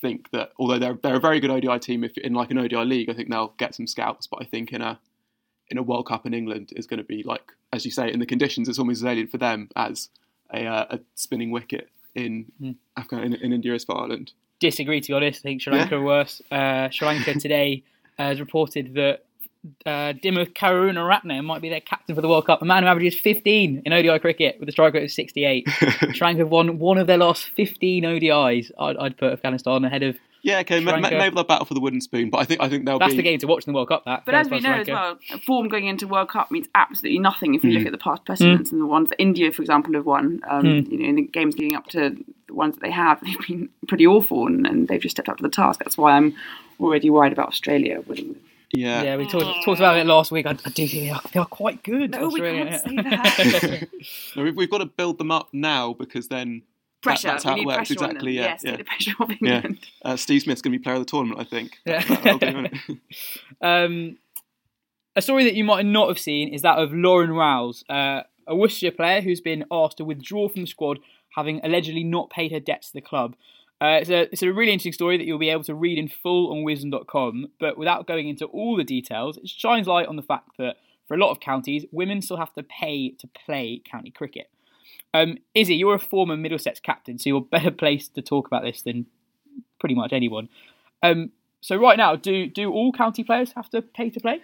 think 0.00 0.30
that 0.30 0.52
although 0.58 0.78
they're 0.78 0.98
they're 1.02 1.16
a 1.16 1.20
very 1.20 1.40
good 1.40 1.50
ODI 1.50 1.78
team, 1.78 2.04
if 2.04 2.16
in 2.18 2.34
like 2.34 2.50
an 2.50 2.58
ODI 2.58 2.84
league, 2.84 3.10
I 3.10 3.14
think 3.14 3.30
they'll 3.30 3.54
get 3.58 3.74
some 3.74 3.86
scouts. 3.86 4.26
But 4.26 4.42
I 4.42 4.44
think 4.44 4.72
in 4.72 4.82
a 4.82 4.98
in 5.68 5.78
a 5.78 5.82
World 5.82 6.06
Cup 6.06 6.26
in 6.26 6.34
England 6.34 6.72
is 6.76 6.86
going 6.86 6.98
to 6.98 7.04
be 7.04 7.22
like, 7.22 7.52
as 7.72 7.84
you 7.84 7.90
say, 7.90 8.12
in 8.12 8.20
the 8.20 8.26
conditions, 8.26 8.68
it's 8.68 8.78
almost 8.78 9.02
as 9.02 9.06
alien 9.06 9.26
for 9.26 9.38
them 9.38 9.68
as 9.74 10.10
a, 10.52 10.64
uh, 10.64 10.86
a 10.90 11.00
spinning 11.14 11.50
wicket 11.50 11.90
in 12.16 12.76
Afghan 12.96 13.22
in, 13.24 13.34
in 13.34 13.52
India 13.52 13.74
is 13.74 13.84
for 13.84 13.96
Ireland. 13.98 14.32
Disagree, 14.58 15.00
to 15.00 15.08
be 15.08 15.12
honest. 15.14 15.40
I 15.40 15.42
think 15.42 15.62
Sri 15.62 15.72
Lanka 15.74 15.94
Yeah. 15.94 16.00
are 16.00 16.04
worse. 16.04 16.42
Uh, 16.50 16.88
Sri 16.90 17.06
Lanka 17.06 17.34
today 17.40 17.82
uh, 18.18 18.24
has 18.28 18.40
reported 18.40 18.94
that 18.94 19.24
uh, 19.84 20.12
Dimuth 20.22 20.52
Karunaratne 20.54 21.44
might 21.44 21.60
be 21.60 21.68
their 21.68 21.80
captain 21.80 22.14
for 22.14 22.22
the 22.22 22.28
World 22.28 22.46
Cup. 22.46 22.62
A 22.62 22.64
man 22.64 22.82
who 22.84 22.88
averages 22.88 23.18
15 23.20 23.82
in 23.84 23.92
ODI 23.92 24.18
cricket 24.20 24.56
with 24.60 24.68
a 24.68 24.72
strike 24.72 24.94
rate 24.94 25.04
of 25.04 25.10
68. 25.10 25.68
Sri 26.12 26.20
Lanka 26.20 26.40
have 26.42 26.48
won 26.50 26.78
one 26.78 26.98
of 26.98 27.06
their 27.06 27.18
last 27.18 27.50
15 27.56 28.04
ODIs. 28.04 28.70
I'd, 28.78 28.96
I'd 28.96 29.18
put 29.18 29.32
Afghanistan 29.32 29.84
ahead 29.84 30.02
of. 30.02 30.16
Yeah, 30.42 30.60
okay, 30.60 30.78
ma- 30.80 30.98
ma- 30.98 31.10
maybe 31.10 31.34
they'll 31.34 31.42
battle 31.44 31.66
for 31.66 31.74
the 31.74 31.80
wooden 31.80 32.00
spoon, 32.00 32.30
but 32.30 32.38
I 32.38 32.44
think 32.44 32.60
I 32.60 32.68
think 32.68 32.84
they'll 32.86 32.98
That's 33.00 33.12
be 33.12 33.16
the 33.16 33.22
game 33.24 33.38
to 33.40 33.46
watch 33.48 33.66
in 33.66 33.72
the 33.72 33.76
World 33.76 33.88
Cup. 33.88 34.04
That. 34.04 34.24
But 34.24 34.34
as 34.34 34.48
we 34.48 34.60
know 34.60 34.72
as 34.74 34.86
well, 34.86 35.18
form 35.44 35.68
going 35.68 35.86
into 35.86 36.06
World 36.06 36.28
Cup 36.28 36.50
means 36.52 36.68
absolutely 36.74 37.18
nothing 37.18 37.54
if 37.54 37.64
you 37.64 37.70
look 37.72 37.86
at 37.86 37.92
the 37.92 37.98
past 37.98 38.24
precedents 38.24 38.70
and 38.70 38.80
the 38.80 38.86
ones 38.86 39.08
that 39.08 39.20
India, 39.20 39.50
for 39.50 39.62
example, 39.62 39.94
have 39.94 40.06
won. 40.06 40.40
Um, 40.48 40.66
You 40.66 40.98
know, 40.98 41.08
in 41.08 41.16
the 41.16 41.22
games 41.22 41.58
leading 41.58 41.76
up 41.76 41.86
to 41.88 42.16
the 42.46 42.54
ones 42.54 42.74
that 42.76 42.82
they 42.82 42.90
have, 42.92 43.20
they've 43.22 43.46
been 43.48 43.68
pretty 43.88 44.06
awful, 44.06 44.46
and, 44.46 44.66
and 44.66 44.86
they've 44.88 45.00
just 45.00 45.16
stepped 45.16 45.28
up 45.28 45.38
to 45.38 45.42
the 45.42 45.48
task. 45.48 45.80
That's 45.80 45.98
why 45.98 46.12
I'm 46.12 46.34
already 46.78 47.10
worried 47.10 47.32
about 47.32 47.48
Australia 47.48 48.02
winning. 48.06 48.36
yeah. 48.72 49.02
Yeah, 49.02 49.16
we 49.16 49.26
talked, 49.26 49.64
talked 49.64 49.80
about 49.80 49.96
it 49.96 50.06
last 50.06 50.30
week. 50.30 50.46
I, 50.46 50.50
I 50.50 50.70
do 50.70 50.86
think 50.86 51.04
they 51.04 51.10
are, 51.10 51.22
they 51.32 51.40
are 51.40 51.46
quite 51.46 51.82
good. 51.82 52.12
No, 52.12 52.28
we 52.28 52.40
can't 52.40 52.80
say 52.82 52.96
that. 52.96 53.88
No, 54.36 54.42
we've, 54.44 54.54
we've 54.56 54.70
got 54.70 54.78
to 54.78 54.86
build 54.86 55.18
them 55.18 55.30
up 55.32 55.48
now 55.52 55.92
because 55.94 56.28
then 56.28 56.62
that- 57.02 57.02
Pressure. 57.02 57.28
that's 57.28 57.44
we 57.44 57.50
how 57.50 57.56
it 57.58 57.66
works. 57.66 57.90
Exactly. 57.90 58.32
Yeah. 58.32 58.42
yes, 58.42 58.62
yeah. 58.64 58.70
take 58.72 58.78
the 58.78 58.84
pressure 58.84 59.12
off 59.20 59.30
Yeah. 59.40 59.54
England. 59.56 59.78
Uh, 60.04 60.16
Steve 60.16 60.42
Smith's 60.42 60.62
going 60.62 60.72
to 60.72 60.78
be 60.78 60.82
player 60.82 60.96
of 60.96 61.00
the 61.02 61.06
tournament, 61.10 61.40
I 61.40 61.44
think. 61.44 61.78
Yeah. 61.84 62.02
That- 62.04 62.22
that'll 62.24 62.38
do, 62.38 62.54
won't 62.54 62.72
it? 62.88 62.98
Um, 63.60 64.18
a 65.14 65.22
story 65.22 65.44
that 65.44 65.54
you 65.54 65.64
might 65.64 65.86
not 65.86 66.08
have 66.08 66.18
seen 66.18 66.52
is 66.52 66.62
that 66.62 66.78
of 66.78 66.92
Lauren 66.92 67.30
Rouse, 67.32 67.84
uh, 67.88 68.22
a 68.46 68.54
Worcestershire 68.54 68.92
player 68.92 69.20
who's 69.20 69.40
been 69.40 69.64
asked 69.70 69.96
to 69.98 70.04
withdraw 70.04 70.48
from 70.48 70.62
the 70.62 70.66
squad, 70.66 70.98
having 71.36 71.60
allegedly 71.64 72.04
not 72.04 72.28
paid 72.30 72.52
her 72.52 72.60
debts 72.60 72.88
to 72.88 72.92
the 72.94 73.00
club. 73.00 73.34
Uh, 73.80 73.98
it's, 74.00 74.08
a, 74.10 74.22
it's 74.32 74.42
a 74.42 74.52
really 74.52 74.72
interesting 74.72 74.92
story 74.92 75.16
that 75.18 75.24
you'll 75.26 75.38
be 75.38 75.50
able 75.50 75.64
to 75.64 75.74
read 75.74 75.98
in 75.98 76.08
full 76.08 76.50
on 76.50 76.64
wisden.com, 76.64 77.46
but 77.60 77.76
without 77.76 78.06
going 78.06 78.28
into 78.28 78.46
all 78.46 78.76
the 78.76 78.84
details, 78.84 79.36
it 79.36 79.48
shines 79.48 79.86
light 79.86 80.06
on 80.06 80.16
the 80.16 80.22
fact 80.22 80.50
that 80.58 80.76
for 81.06 81.14
a 81.14 81.18
lot 81.18 81.30
of 81.30 81.40
counties, 81.40 81.84
women 81.92 82.20
still 82.22 82.36
have 82.38 82.52
to 82.54 82.62
pay 82.62 83.10
to 83.10 83.26
play 83.28 83.80
county 83.84 84.10
cricket. 84.10 84.48
Um, 85.16 85.38
Izzy, 85.54 85.76
you're 85.76 85.94
a 85.94 85.98
former 85.98 86.36
Middlesex 86.36 86.80
captain, 86.80 87.18
so 87.18 87.28
you're 87.28 87.40
better 87.40 87.70
placed 87.70 88.14
to 88.14 88.22
talk 88.22 88.46
about 88.46 88.62
this 88.62 88.82
than 88.82 89.06
pretty 89.78 89.94
much 89.94 90.12
anyone. 90.12 90.48
Um, 91.02 91.32
so 91.60 91.76
right 91.76 91.96
now, 91.96 92.16
do 92.16 92.46
do 92.46 92.72
all 92.72 92.92
county 92.92 93.24
players 93.24 93.52
have 93.52 93.70
to 93.70 93.82
pay 93.82 94.10
to 94.10 94.20
play? 94.20 94.40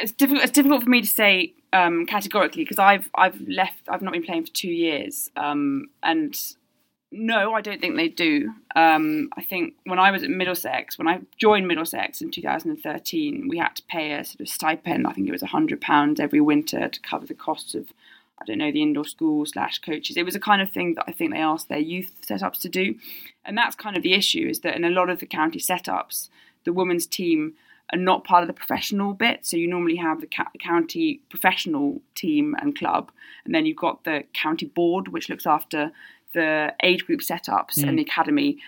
it's 0.00 0.12
difficult. 0.12 0.42
It's 0.42 0.52
difficult 0.52 0.82
for 0.82 0.90
me 0.90 1.00
to 1.00 1.06
say 1.06 1.54
um, 1.72 2.06
categorically 2.06 2.64
because 2.64 2.78
I've 2.78 3.10
I've 3.14 3.40
left. 3.48 3.88
I've 3.88 4.02
not 4.02 4.12
been 4.12 4.22
playing 4.24 4.46
for 4.46 4.52
two 4.52 4.70
years, 4.70 5.30
um, 5.36 5.88
and 6.02 6.38
no, 7.12 7.54
I 7.54 7.60
don't 7.60 7.80
think 7.80 7.96
they 7.96 8.08
do. 8.08 8.52
Um, 8.76 9.30
I 9.36 9.42
think 9.42 9.74
when 9.84 9.98
I 9.98 10.10
was 10.10 10.22
at 10.22 10.30
Middlesex, 10.30 10.98
when 10.98 11.08
I 11.08 11.20
joined 11.36 11.66
Middlesex 11.66 12.20
in 12.20 12.30
2013, 12.30 13.48
we 13.48 13.58
had 13.58 13.74
to 13.76 13.82
pay 13.88 14.12
a 14.12 14.24
sort 14.24 14.40
of 14.40 14.48
stipend. 14.48 15.06
I 15.06 15.12
think 15.12 15.28
it 15.28 15.32
was 15.32 15.42
hundred 15.42 15.80
pounds 15.80 16.20
every 16.20 16.40
winter 16.40 16.88
to 16.88 17.00
cover 17.00 17.26
the 17.26 17.34
costs 17.34 17.74
of. 17.74 17.92
I 18.40 18.44
don't 18.46 18.58
know 18.58 18.72
the 18.72 18.82
indoor 18.82 19.04
school 19.04 19.44
slash 19.44 19.78
coaches. 19.80 20.16
It 20.16 20.24
was 20.24 20.34
a 20.34 20.40
kind 20.40 20.62
of 20.62 20.70
thing 20.70 20.94
that 20.94 21.04
I 21.06 21.12
think 21.12 21.32
they 21.32 21.40
asked 21.40 21.68
their 21.68 21.78
youth 21.78 22.12
setups 22.26 22.58
to 22.60 22.68
do, 22.68 22.94
and 23.44 23.56
that's 23.56 23.76
kind 23.76 23.96
of 23.96 24.02
the 24.02 24.14
issue. 24.14 24.46
Is 24.48 24.60
that 24.60 24.76
in 24.76 24.84
a 24.84 24.90
lot 24.90 25.10
of 25.10 25.20
the 25.20 25.26
county 25.26 25.58
setups, 25.58 26.28
the 26.64 26.72
women's 26.72 27.06
team 27.06 27.54
are 27.92 27.98
not 27.98 28.24
part 28.24 28.42
of 28.42 28.46
the 28.46 28.52
professional 28.54 29.12
bit. 29.14 29.44
So 29.44 29.56
you 29.56 29.66
normally 29.68 29.96
have 29.96 30.20
the 30.20 30.26
ca- 30.26 30.50
county 30.60 31.20
professional 31.28 32.00
team 32.14 32.54
and 32.60 32.76
club, 32.76 33.10
and 33.44 33.54
then 33.54 33.66
you've 33.66 33.76
got 33.76 34.04
the 34.04 34.24
county 34.32 34.66
board, 34.66 35.08
which 35.08 35.28
looks 35.28 35.46
after 35.46 35.90
the 36.32 36.72
age 36.82 37.04
group 37.06 37.20
setups 37.20 37.82
and 37.82 37.98
the 37.98 38.02
academy 38.02 38.58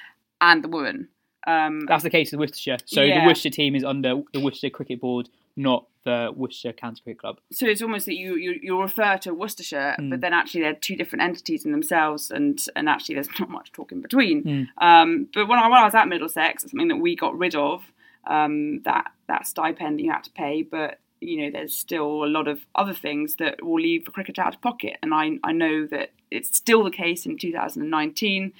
and 0.41 0.65
the 0.65 0.69
women. 0.69 1.09
Um, 1.47 1.87
That's 1.87 2.03
the 2.03 2.11
case 2.11 2.31
with 2.33 2.41
Worcestershire. 2.41 2.79
So 2.85 3.03
Yeah. 3.03 3.21
the 3.21 3.27
Worcestershire 3.27 3.53
team 3.53 3.75
is 3.75 3.85
under 3.85 4.23
the 4.33 4.41
Worcestershire 4.41 4.71
Cricket 4.71 5.01
Board, 5.01 5.29
not 5.57 5.87
the 6.05 6.33
Worcestershire 6.35 6.73
County 6.73 7.01
Cricket 7.05 7.21
Club. 7.21 7.39
so 7.53 7.65
it's 7.67 7.81
almost 7.81 8.07
that 8.07 8.17
you, 8.17 8.35
you 8.37 8.59
you 8.61 8.81
refer 8.81 9.17
to 9.19 9.33
Worcestershire, 9.33 9.95
Hmm. 9.99 10.11
but 10.11 10.21
then 10.21 10.33
actually 10.33 10.63
they're 10.63 10.75
two 10.75 10.97
different 10.97 11.23
entities 11.23 11.65
in 11.65 11.71
themselves, 11.73 12.31
and 12.31 12.59
and 12.75 12.89
actually 12.89 13.15
there's 13.17 13.29
not 13.41 13.51
much 13.51 13.71
talk 13.73 13.93
in 13.93 14.01
between. 14.01 14.43
Hmm. 14.43 14.85
Um, 14.85 15.29
but 15.33 15.47
when 15.47 15.59
I 15.59 15.69
when 15.69 15.79
I 15.81 15.85
was 15.85 15.95
at 15.95 16.09
Middlesex, 16.09 16.65
it's 16.65 16.73
something 16.73 16.89
that 16.89 16.97
we 16.97 17.15
got 17.15 17.37
rid 17.39 17.55
of 17.55 17.83
um, 18.27 18.83
that 18.83 19.13
that 19.29 19.47
stipend 19.47 19.99
that 19.99 20.03
you 20.03 20.11
had 20.13 20.25
to 20.25 20.31
pay, 20.31 20.63
but 20.63 20.99
you 21.21 21.41
know 21.41 21.51
there's 21.53 21.79
still 21.79 22.25
a 22.25 22.27
lot 22.27 22.49
of 22.49 22.67
other 22.75 22.95
things 22.95 23.37
that 23.37 23.63
will 23.63 23.81
leave 23.81 24.05
the 24.05 24.11
cricket 24.11 24.39
out 24.41 24.55
of 24.57 24.61
pocket, 24.61 24.97
and 25.03 25.15
I 25.15 25.39
I 25.45 25.53
know 25.53 25.87
that 25.87 26.11
it's 26.33 26.57
still 26.57 26.83
the 26.83 26.91
case 26.91 27.27
in 27.27 27.37
2019 27.39 28.53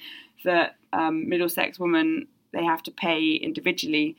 that 0.45 0.75
um, 0.93 1.27
Middlesex 1.27 1.79
women 1.79 2.27
they 2.53 2.63
have 2.63 2.83
to 2.83 2.91
pay 2.91 3.33
individually 3.33 4.15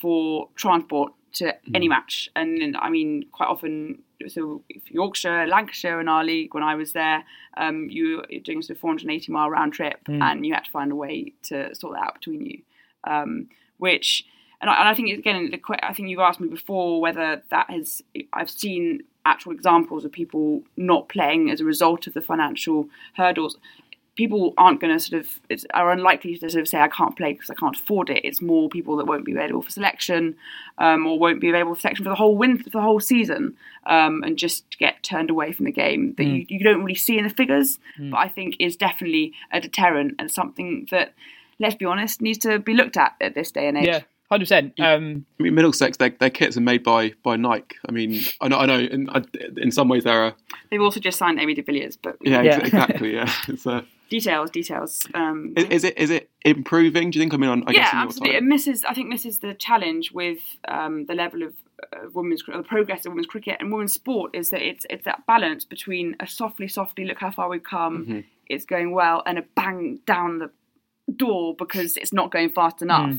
for 0.00 0.48
transport 0.56 1.12
to 1.34 1.54
any 1.74 1.88
match. 1.88 2.30
And 2.34 2.76
I 2.76 2.90
mean, 2.90 3.26
quite 3.32 3.48
often, 3.48 4.02
so 4.28 4.62
if 4.68 4.90
Yorkshire, 4.90 5.46
Lancashire 5.46 6.00
in 6.00 6.08
our 6.08 6.24
league, 6.24 6.54
when 6.54 6.62
I 6.62 6.74
was 6.74 6.92
there, 6.92 7.24
um, 7.56 7.88
you 7.90 8.16
were 8.16 8.38
doing 8.40 8.58
a 8.58 8.62
sort 8.62 8.76
of 8.76 8.80
480 8.80 9.32
mile 9.32 9.50
round 9.50 9.72
trip 9.72 10.00
and 10.22 10.46
you 10.46 10.54
had 10.54 10.64
to 10.64 10.70
find 10.70 10.92
a 10.92 10.96
way 10.96 11.32
to 11.44 11.74
sort 11.74 11.94
that 11.94 12.04
out 12.04 12.14
between 12.14 12.46
you. 12.46 12.62
Um, 13.04 13.48
which, 13.78 14.24
and 14.60 14.70
I, 14.70 14.74
and 14.74 14.88
I 14.88 14.94
think, 14.94 15.18
again, 15.18 15.52
I 15.82 15.92
think 15.92 16.08
you've 16.08 16.20
asked 16.20 16.40
me 16.40 16.48
before 16.48 17.00
whether 17.00 17.42
that 17.50 17.68
has, 17.70 18.02
I've 18.32 18.50
seen 18.50 19.02
actual 19.26 19.52
examples 19.52 20.04
of 20.04 20.12
people 20.12 20.62
not 20.76 21.08
playing 21.08 21.50
as 21.50 21.60
a 21.60 21.64
result 21.64 22.06
of 22.06 22.14
the 22.14 22.20
financial 22.20 22.88
hurdles 23.16 23.56
people 24.16 24.54
aren't 24.58 24.80
going 24.80 24.92
to 24.96 25.00
sort 25.00 25.20
of 25.20 25.40
it's, 25.48 25.66
are 25.74 25.90
unlikely 25.90 26.36
to 26.38 26.48
sort 26.50 26.62
of 26.62 26.68
say 26.68 26.78
I 26.80 26.88
can't 26.88 27.16
play 27.16 27.32
because 27.32 27.50
I 27.50 27.54
can't 27.54 27.74
afford 27.78 28.10
it. 28.10 28.24
It's 28.24 28.40
more 28.40 28.68
people 28.68 28.96
that 28.96 29.06
won't 29.06 29.24
be 29.24 29.32
available 29.32 29.62
for 29.62 29.70
selection 29.70 30.36
um, 30.78 31.06
or 31.06 31.18
won't 31.18 31.40
be 31.40 31.48
available 31.48 31.74
for 31.74 31.80
selection 31.80 32.04
for 32.04 32.10
the 32.10 32.14
whole 32.16 32.36
win 32.36 32.58
for 32.62 32.70
the 32.70 32.80
whole 32.80 33.00
season 33.00 33.56
um, 33.86 34.22
and 34.22 34.36
just 34.36 34.78
get 34.78 35.02
turned 35.02 35.30
away 35.30 35.52
from 35.52 35.64
the 35.64 35.72
game 35.72 36.14
that 36.16 36.24
you, 36.24 36.46
you 36.48 36.60
don't 36.60 36.82
really 36.82 36.94
see 36.94 37.18
in 37.18 37.24
the 37.24 37.30
figures, 37.34 37.78
but 37.98 38.16
I 38.18 38.28
think 38.28 38.56
is 38.60 38.76
definitely 38.76 39.32
a 39.52 39.60
deterrent 39.60 40.14
and 40.18 40.30
something 40.30 40.86
that 40.90 41.12
let's 41.58 41.74
be 41.74 41.84
honest 41.84 42.20
needs 42.22 42.38
to 42.38 42.58
be 42.58 42.74
looked 42.74 42.96
at 42.96 43.14
at 43.20 43.34
this 43.34 43.50
day 43.50 43.66
and 43.68 43.78
age. 43.78 43.86
Yeah, 43.86 44.00
hundred 44.30 44.44
percent. 44.44 44.80
Um, 44.80 45.26
I 45.40 45.42
mean, 45.44 45.54
Middlesex, 45.54 45.96
their, 45.98 46.10
their 46.10 46.30
kits 46.30 46.56
are 46.56 46.60
made 46.60 46.82
by 46.84 47.14
by 47.24 47.34
Nike. 47.36 47.76
I 47.88 47.92
mean, 47.92 48.20
I 48.40 48.48
know, 48.48 48.58
I 48.58 48.66
know. 48.66 48.78
In, 48.78 49.08
I- 49.10 49.22
in 49.56 49.70
some 49.72 49.88
ways, 49.88 50.04
they're 50.04 50.26
a, 50.28 50.34
They've 50.70 50.80
also 50.80 51.00
just 51.00 51.18
signed 51.18 51.40
AB 51.40 51.54
de 51.54 51.62
Villiers, 51.62 51.96
but 51.96 52.16
yeah, 52.22 52.42
Yeah. 52.42 52.56
ex- 52.56 52.66
exactly. 52.68 53.14
Yeah, 53.14 53.32
it's 53.48 53.66
a, 53.66 53.84
Details, 54.10 54.50
details. 54.50 55.06
Um, 55.14 55.54
Is, 55.56 55.64
is 55.64 55.84
it 55.84 55.98
is 55.98 56.10
it 56.10 56.30
improving? 56.44 57.10
Do 57.10 57.18
you 57.18 57.22
think? 57.22 57.34
I 57.34 57.36
mean, 57.36 57.50
on 57.50 57.64
I 57.66 57.72
yeah, 57.72 57.80
guess 57.84 57.94
on 57.94 58.00
absolutely. 58.00 58.34
side. 58.34 58.42
And 58.42 58.52
this 58.52 58.66
is, 58.66 58.84
I 58.84 58.94
think, 58.94 59.10
this 59.10 59.24
is 59.24 59.38
the 59.38 59.54
challenge 59.54 60.12
with 60.12 60.38
um, 60.68 61.06
the 61.06 61.14
level 61.14 61.42
of 61.42 61.54
uh, 61.82 62.08
women's 62.12 62.42
the 62.46 62.62
progress 62.62 63.06
of 63.06 63.12
women's 63.12 63.26
cricket 63.26 63.56
and 63.60 63.72
women's 63.72 63.94
sport 63.94 64.34
is 64.34 64.50
that 64.50 64.60
it's 64.62 64.86
it's 64.90 65.04
that 65.04 65.26
balance 65.26 65.64
between 65.64 66.16
a 66.20 66.26
softly, 66.26 66.68
softly 66.68 67.04
look 67.06 67.18
how 67.18 67.30
far 67.30 67.48
we've 67.48 67.62
come, 67.64 68.02
Mm-hmm. 68.04 68.20
it's 68.48 68.64
going 68.66 68.92
well, 68.92 69.22
and 69.26 69.38
a 69.38 69.42
bang 69.56 70.00
down 70.06 70.38
the 70.38 70.50
door 71.16 71.54
because 71.56 71.96
it's 71.96 72.12
not 72.12 72.30
going 72.30 72.50
fast 72.50 72.82
enough. 72.82 73.18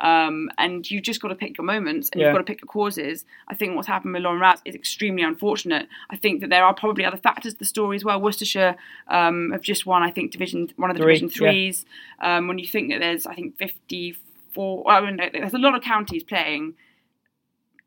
Um, 0.00 0.50
and 0.58 0.90
you've 0.90 1.04
just 1.04 1.22
got 1.22 1.28
to 1.28 1.34
pick 1.34 1.56
your 1.56 1.64
moments 1.64 2.10
and 2.10 2.20
Yeah. 2.20 2.26
you've 2.28 2.34
got 2.34 2.38
to 2.38 2.44
pick 2.44 2.60
your 2.60 2.68
causes. 2.68 3.24
I 3.48 3.54
think 3.54 3.76
what's 3.76 3.86
happened 3.88 4.14
with 4.14 4.22
Lauren 4.22 4.40
Rouse 4.40 4.60
is 4.64 4.74
extremely 4.74 5.22
unfortunate. 5.22 5.88
I 6.10 6.16
think 6.16 6.40
that 6.40 6.50
there 6.50 6.64
are 6.64 6.74
probably 6.74 7.04
other 7.04 7.16
factors 7.16 7.52
to 7.54 7.58
the 7.60 7.64
story 7.64 7.96
as 7.96 8.04
well. 8.04 8.20
Worcestershire 8.20 8.76
um, 9.08 9.50
have 9.52 9.62
just 9.62 9.86
won, 9.86 10.02
I 10.02 10.10
think, 10.10 10.32
division 10.32 10.70
one 10.76 10.90
of 10.90 10.96
the 10.96 11.02
Three, 11.02 11.14
division 11.18 11.28
yeah. 11.28 11.50
threes. 11.50 11.86
Um, 12.20 12.48
when 12.48 12.58
you 12.58 12.66
think 12.66 12.90
that 12.90 12.98
there's, 13.00 13.24
I 13.26 13.34
think, 13.34 13.56
54, 13.56 14.82
well, 14.84 14.96
I 14.96 15.00
mean, 15.10 15.16
there's 15.32 15.54
a 15.54 15.58
lot 15.58 15.74
of 15.74 15.82
counties 15.82 16.24
playing 16.24 16.74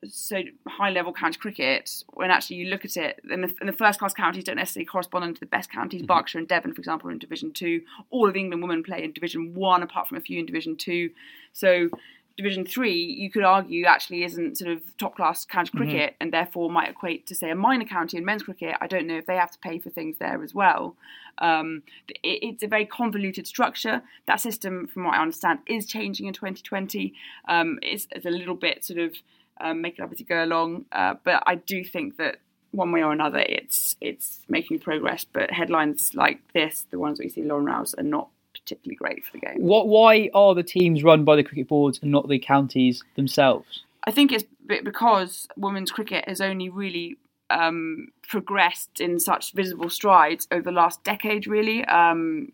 so 0.10 0.42
high 0.68 0.90
level 0.90 1.14
county 1.14 1.38
cricket 1.38 2.04
when 2.14 2.32
actually 2.32 2.58
you 2.58 2.70
look 2.70 2.86
at 2.86 2.98
it 2.98 3.20
and 3.30 3.44
the, 3.44 3.54
and 3.60 3.70
the 3.70 3.74
first 3.74 4.00
class 4.00 4.14
counties 4.14 4.44
don't 4.44 4.56
necessarily 4.56 4.86
correspond 4.86 5.36
to 5.36 5.40
the 5.40 5.46
best 5.46 5.72
counties. 5.72 6.02
Berkshire 6.02 6.40
and 6.40 6.48
devon 6.48 6.74
for 6.74 6.80
example 6.80 7.10
are 7.10 7.12
in 7.12 7.20
division 7.20 7.52
two. 7.52 7.82
All 8.10 8.28
of 8.30 8.36
england 8.36 8.62
women 8.62 8.84
play 8.84 9.04
in 9.04 9.14
division 9.14 9.54
one 9.54 9.84
apart 9.84 10.08
from 10.08 10.18
a 10.18 10.22
few 10.22 10.40
in 10.40 10.46
division 10.46 10.76
two. 10.76 11.12
So 11.54 11.90
division 12.38 12.66
three 12.66 12.94
you 12.94 13.32
could 13.32 13.44
argue 13.44 13.86
actually 13.86 14.24
isn't 14.24 14.58
sort 14.58 14.72
of 14.72 14.96
top 14.98 15.16
class 15.16 15.44
county 15.44 15.72
cricket 15.76 16.16
and 16.22 16.32
therefore 16.32 16.70
might 16.70 16.90
equate 16.90 17.26
to 17.26 17.36
say 17.36 17.50
a 17.50 17.56
minor 17.56 17.86
county 17.86 18.18
in 18.18 18.24
men's 18.24 18.44
cricket. 18.44 18.76
I 18.80 18.88
don't 18.88 19.08
know 19.08 19.18
if 19.18 19.26
they 19.26 19.36
have 19.36 19.52
to 19.52 19.60
pay 19.60 19.80
for 19.80 19.90
things 19.90 20.18
there 20.20 20.44
as 20.44 20.54
well. 20.54 20.96
Um, 21.40 21.84
it, 22.08 22.40
it's 22.44 22.64
a 22.64 22.68
very 22.68 22.86
convoluted 22.86 23.48
structure. 23.48 24.02
That 24.28 24.40
system 24.40 24.88
from 24.88 25.04
what 25.06 25.16
i 25.16 25.22
understand 25.22 25.60
is 25.68 25.86
changing 25.86 26.28
in 26.28 26.34
2020 26.34 27.14
um, 27.48 27.80
it's, 27.82 28.08
it's 28.12 28.26
a 28.26 28.30
little 28.30 28.56
bit 28.56 28.86
sort 28.86 29.00
of 29.00 29.16
um, 29.60 29.82
make 29.82 30.00
it 30.00 30.02
up 30.02 30.12
as 30.12 30.20
you 30.20 30.26
go 30.26 30.44
along. 30.44 30.86
Uh, 30.92 31.16
but 31.24 31.44
I 31.46 31.56
do 31.56 31.84
think 31.84 32.18
that 32.18 32.38
one 32.72 32.92
way 32.92 33.04
or 33.04 33.12
another, 33.12 33.40
it's 33.40 33.96
it's 34.02 34.42
making 34.48 34.80
progress. 34.80 35.26
But 35.26 35.52
headlines 35.52 36.14
like 36.14 36.40
this, 36.54 36.86
the 36.90 37.00
ones 37.00 37.18
that 37.18 37.26
you 37.26 37.30
see 37.30 37.44
Lauren 37.44 37.66
Rouse, 37.66 37.94
are 37.96 38.04
not 38.04 38.30
particularly 38.54 38.96
great 38.96 39.26
for 39.26 39.34
the 39.34 39.40
game. 39.40 39.58
What? 39.58 39.88
Why 39.88 40.30
are 40.34 40.54
the 40.54 40.64
teams 40.64 41.04
run 41.04 41.24
by 41.24 41.36
the 41.36 41.44
cricket 41.44 41.68
boards 41.68 42.00
and 42.02 42.12
not 42.12 42.28
the 42.28 42.40
counties 42.40 43.04
themselves? 43.16 43.84
I 44.06 44.12
think 44.12 44.32
it's 44.32 44.46
because 44.66 45.48
women's 45.58 45.92
cricket 45.92 46.28
has 46.28 46.40
only 46.40 46.70
really 46.70 47.18
um, 47.50 48.10
progressed 48.28 49.00
in 49.00 49.20
such 49.20 49.54
visible 49.54 49.90
strides 49.90 50.48
over 50.52 50.64
the 50.64 50.72
last 50.72 51.04
decade. 51.04 51.48
Really, 51.48 51.84
um, 51.86 52.48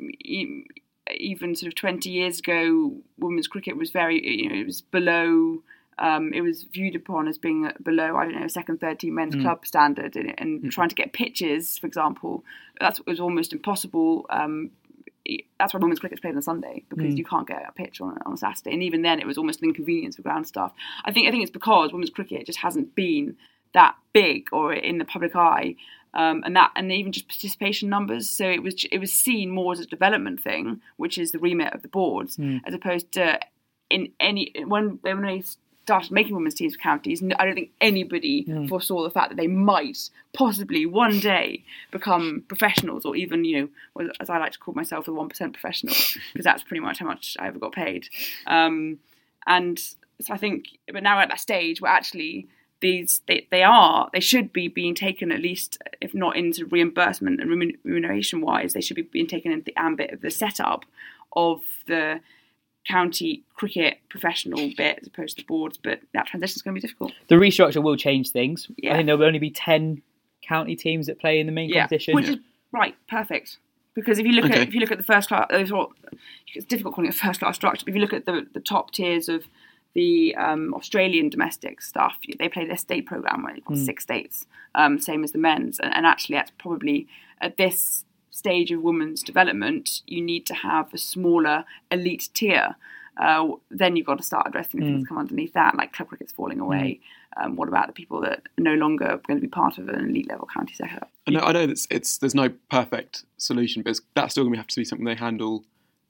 even 1.11 1.55
sort 1.55 1.67
of 1.67 1.75
twenty 1.75 2.09
years 2.09 2.39
ago, 2.39 2.93
women's 3.17 3.47
cricket 3.47 3.77
was 3.77 3.91
very 3.91 4.25
you 4.25 4.49
know 4.49 4.55
it 4.55 4.65
was 4.65 4.81
below. 4.81 5.63
Um, 5.97 6.33
it 6.33 6.41
was 6.41 6.63
viewed 6.63 6.95
upon 6.95 7.27
as 7.27 7.37
being 7.37 7.71
below, 7.81 8.15
I 8.15 8.25
don't 8.25 8.39
know, 8.39 8.45
a 8.45 8.49
second, 8.49 8.79
third 8.79 8.99
team 8.99 9.15
men's 9.15 9.35
club 9.35 9.65
standard, 9.65 10.15
and, 10.15 10.33
and 10.37 10.71
trying 10.71 10.89
to 10.89 10.95
get 10.95 11.13
pitches, 11.13 11.77
for 11.77 11.87
example, 11.87 12.43
that 12.79 12.99
was 13.05 13.19
almost 13.19 13.53
impossible. 13.53 14.25
Um, 14.29 14.71
that's 15.57 15.73
why 15.73 15.79
women's 15.79 15.99
cricket's 15.99 16.19
played 16.19 16.31
on 16.31 16.37
a 16.37 16.41
Sunday 16.41 16.83
because 16.89 17.15
you 17.15 17.23
can't 17.23 17.47
get 17.47 17.63
a 17.67 17.71
pitch 17.71 18.01
on, 18.01 18.17
on 18.25 18.33
a 18.33 18.37
Saturday, 18.37 18.73
and 18.73 18.83
even 18.83 19.03
then 19.03 19.19
it 19.19 19.27
was 19.27 19.37
almost 19.37 19.61
an 19.61 19.69
inconvenience 19.69 20.15
for 20.15 20.21
ground 20.21 20.47
staff. 20.47 20.73
I 21.05 21.11
think 21.11 21.27
I 21.27 21.31
think 21.31 21.43
it's 21.43 21.51
because 21.51 21.93
women's 21.93 22.09
cricket 22.09 22.45
just 22.45 22.59
hasn't 22.59 22.95
been 22.95 23.37
that 23.73 23.95
big 24.11 24.49
or 24.51 24.73
in 24.73 24.97
the 24.97 25.05
public 25.05 25.35
eye, 25.35 25.75
um, 26.13 26.43
and 26.45 26.55
that 26.55 26.71
and 26.75 26.91
even 26.91 27.11
just 27.11 27.27
participation 27.27 27.89
numbers. 27.89 28.29
So 28.29 28.49
it 28.49 28.61
was 28.61 28.85
it 28.91 28.97
was 28.97 29.13
seen 29.13 29.49
more 29.49 29.73
as 29.73 29.79
a 29.79 29.85
development 29.85 30.41
thing, 30.41 30.81
which 30.97 31.17
is 31.17 31.31
the 31.31 31.39
remit 31.39 31.73
of 31.73 31.83
the 31.83 31.87
boards, 31.87 32.37
as 32.65 32.73
opposed 32.73 33.11
to 33.13 33.39
in 33.89 34.11
any 34.19 34.53
when 34.65 34.99
when 35.01 35.21
they 35.21 35.43
started 35.83 36.11
making 36.11 36.33
women's 36.33 36.53
teams 36.53 36.73
for 36.75 36.79
counties, 36.79 37.21
I 37.37 37.45
don't 37.45 37.55
think 37.55 37.71
anybody 37.81 38.45
foresaw 38.67 39.03
the 39.03 39.09
fact 39.09 39.29
that 39.29 39.35
they 39.35 39.47
might 39.47 40.09
possibly 40.33 40.85
one 40.85 41.19
day 41.19 41.63
become 41.91 42.43
professionals, 42.47 43.05
or 43.05 43.15
even 43.15 43.45
you 43.45 43.69
know, 43.97 44.09
as 44.19 44.29
I 44.29 44.37
like 44.37 44.53
to 44.53 44.59
call 44.59 44.73
myself, 44.73 45.07
a 45.07 45.13
one 45.13 45.29
percent 45.29 45.53
professional, 45.53 45.93
because 46.33 46.45
that's 46.45 46.63
pretty 46.63 46.81
much 46.81 46.99
how 46.99 47.05
much 47.05 47.35
I 47.39 47.47
ever 47.47 47.59
got 47.59 47.73
paid. 47.73 48.07
Um, 48.47 48.99
and 49.45 49.77
so 49.79 50.33
I 50.33 50.37
think, 50.37 50.65
but 50.91 51.03
now 51.03 51.17
we're 51.17 51.23
at 51.23 51.29
that 51.29 51.39
stage 51.39 51.81
where 51.81 51.91
actually 51.91 52.47
these 52.83 53.21
they, 53.27 53.47
they 53.49 53.63
are 53.63 54.09
they 54.13 54.19
should 54.19 54.51
be 54.51 54.67
being 54.67 54.93
taken 54.93 55.31
at 55.31 55.39
least 55.39 55.77
if 56.01 56.13
not 56.13 56.35
into 56.35 56.65
reimbursement 56.65 57.39
and 57.39 57.49
remuneration 57.49 58.41
wise 58.41 58.73
they 58.73 58.81
should 58.81 58.97
be 58.97 59.01
being 59.03 59.25
taken 59.25 59.53
into 59.53 59.63
the 59.63 59.79
ambit 59.79 60.11
of 60.11 60.19
the 60.19 60.29
setup 60.29 60.83
of 61.31 61.61
the 61.87 62.19
county 62.87 63.43
cricket 63.55 63.97
professional 64.09 64.69
bit 64.75 64.99
as 65.01 65.07
opposed 65.07 65.37
to 65.37 65.43
the 65.43 65.47
boards 65.47 65.77
but 65.81 65.99
that 66.13 66.25
transition 66.27 66.55
is 66.57 66.61
going 66.61 66.75
to 66.75 66.81
be 66.81 66.85
difficult 66.85 67.11
The 67.29 67.35
restructure 67.35 67.81
will 67.81 67.95
change 67.95 68.29
things. 68.31 68.67
I 68.69 68.73
Yeah. 68.77 68.95
think 68.95 69.05
there 69.07 69.17
will 69.17 69.25
only 69.25 69.39
be 69.39 69.51
ten 69.51 70.01
county 70.41 70.75
teams 70.75 71.07
that 71.07 71.19
play 71.19 71.39
in 71.39 71.45
the 71.45 71.53
main 71.53 71.71
competition. 71.71 72.15
which 72.15 72.27
is 72.29 72.37
right 72.73 72.95
perfect 73.07 73.57
because 73.95 74.19
if 74.19 74.25
you 74.25 74.33
look 74.33 74.45
Okay. 74.45 74.61
at 74.63 74.67
if 74.67 74.73
you 74.73 74.81
look 74.81 74.91
at 74.91 74.97
the 74.97 75.03
first 75.03 75.29
class 75.29 75.47
it's 75.49 76.65
difficult 76.65 76.95
calling 76.95 77.09
it 77.09 77.15
first 77.15 77.39
class 77.39 77.55
structure 77.55 77.85
but 77.85 77.89
if 77.91 77.95
you 77.95 78.01
look 78.01 78.13
at 78.13 78.25
the 78.25 78.45
the 78.53 78.59
top 78.59 78.91
tiers 78.91 79.29
of 79.29 79.45
the 79.93 80.35
um, 80.35 80.73
Australian 80.73 81.29
domestic 81.29 81.79
stuff 81.81 82.17
they 82.39 82.49
play 82.49 82.65
their 82.65 82.77
state 82.77 83.05
program 83.05 83.43
where 83.43 83.55
you've 83.55 83.63
got 83.65 83.77
six 83.77 84.01
states 84.03 84.45
um, 84.75 84.99
same 84.99 85.23
as 85.23 85.31
the 85.31 85.37
men's 85.37 85.79
and, 85.79 85.93
and 85.93 86.05
actually 86.05 86.35
that's 86.35 86.51
probably 86.57 87.07
at 87.41 87.57
this 87.57 88.03
stage 88.33 88.71
of 88.71 88.81
women's 88.81 89.23
development 89.23 90.01
you 90.07 90.21
need 90.21 90.45
to 90.45 90.53
have 90.53 90.93
a 90.93 90.97
smaller 90.97 91.63
elite 91.91 92.29
tier 92.33 92.75
uh, 93.17 93.47
then 93.69 93.95
you've 93.95 94.07
got 94.07 94.17
to 94.17 94.23
start 94.23 94.47
addressing 94.47 94.79
the 94.79 94.85
things 94.87 95.03
that 95.03 95.09
come 95.09 95.19
underneath 95.19 95.53
that, 95.53 95.75
like 95.75 95.93
club 95.93 96.09
cricket's 96.09 96.31
falling 96.31 96.59
away. 96.59 96.99
Um, 97.37 97.55
what 97.55 97.67
about 97.67 97.87
the 97.87 97.93
people 97.93 98.21
that 98.21 98.39
are 98.57 98.63
no 98.63 98.73
longer 98.73 99.19
going 99.27 99.37
to 99.37 99.41
be 99.41 99.47
part 99.47 99.77
of 99.77 99.87
an 99.89 100.09
elite 100.09 100.27
level 100.29 100.47
county 100.51 100.73
setup? 100.73 101.09
I 101.27 101.31
know, 101.31 101.39
I 101.41 101.51
know 101.51 101.67
that's 101.67 101.87
it's 101.89 102.17
there's 102.17 102.35
no 102.35 102.49
perfect 102.71 103.23
solution, 103.37 103.83
but 103.83 103.91
it's, 103.91 104.01
that's 104.15 104.33
still 104.33 104.43
going 104.43 104.53
to 104.53 104.59
have 104.59 104.67
to 104.67 104.75
be 104.75 104.85
something 104.85 105.05
they 105.05 105.15
handle 105.15 105.63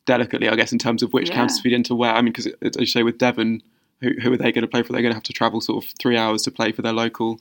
delicately, 0.05 0.49
I 0.49 0.55
guess, 0.55 0.71
in 0.71 0.79
terms 0.79 1.03
of 1.03 1.13
which 1.13 1.29
Yeah. 1.29 1.35
counties 1.35 1.59
feed 1.59 1.73
into 1.73 1.95
where. 1.95 2.13
I 2.13 2.21
mean, 2.21 2.31
because 2.33 2.47
as 2.61 2.77
you 2.77 2.85
say 2.85 3.03
with 3.03 3.17
Devon, 3.17 3.61
who, 4.01 4.11
who 4.21 4.33
are 4.33 4.37
they 4.37 4.51
going 4.51 4.63
to 4.63 4.67
play 4.67 4.81
for? 4.81 4.93
They're 4.93 5.01
going 5.01 5.11
to 5.13 5.17
have 5.17 5.23
to 5.23 5.33
travel 5.33 5.61
sort 5.61 5.83
of 5.83 5.91
three 5.99 6.17
hours 6.17 6.41
to 6.43 6.51
play 6.51 6.71
for 6.71 6.81
their 6.81 6.93
local 6.93 7.39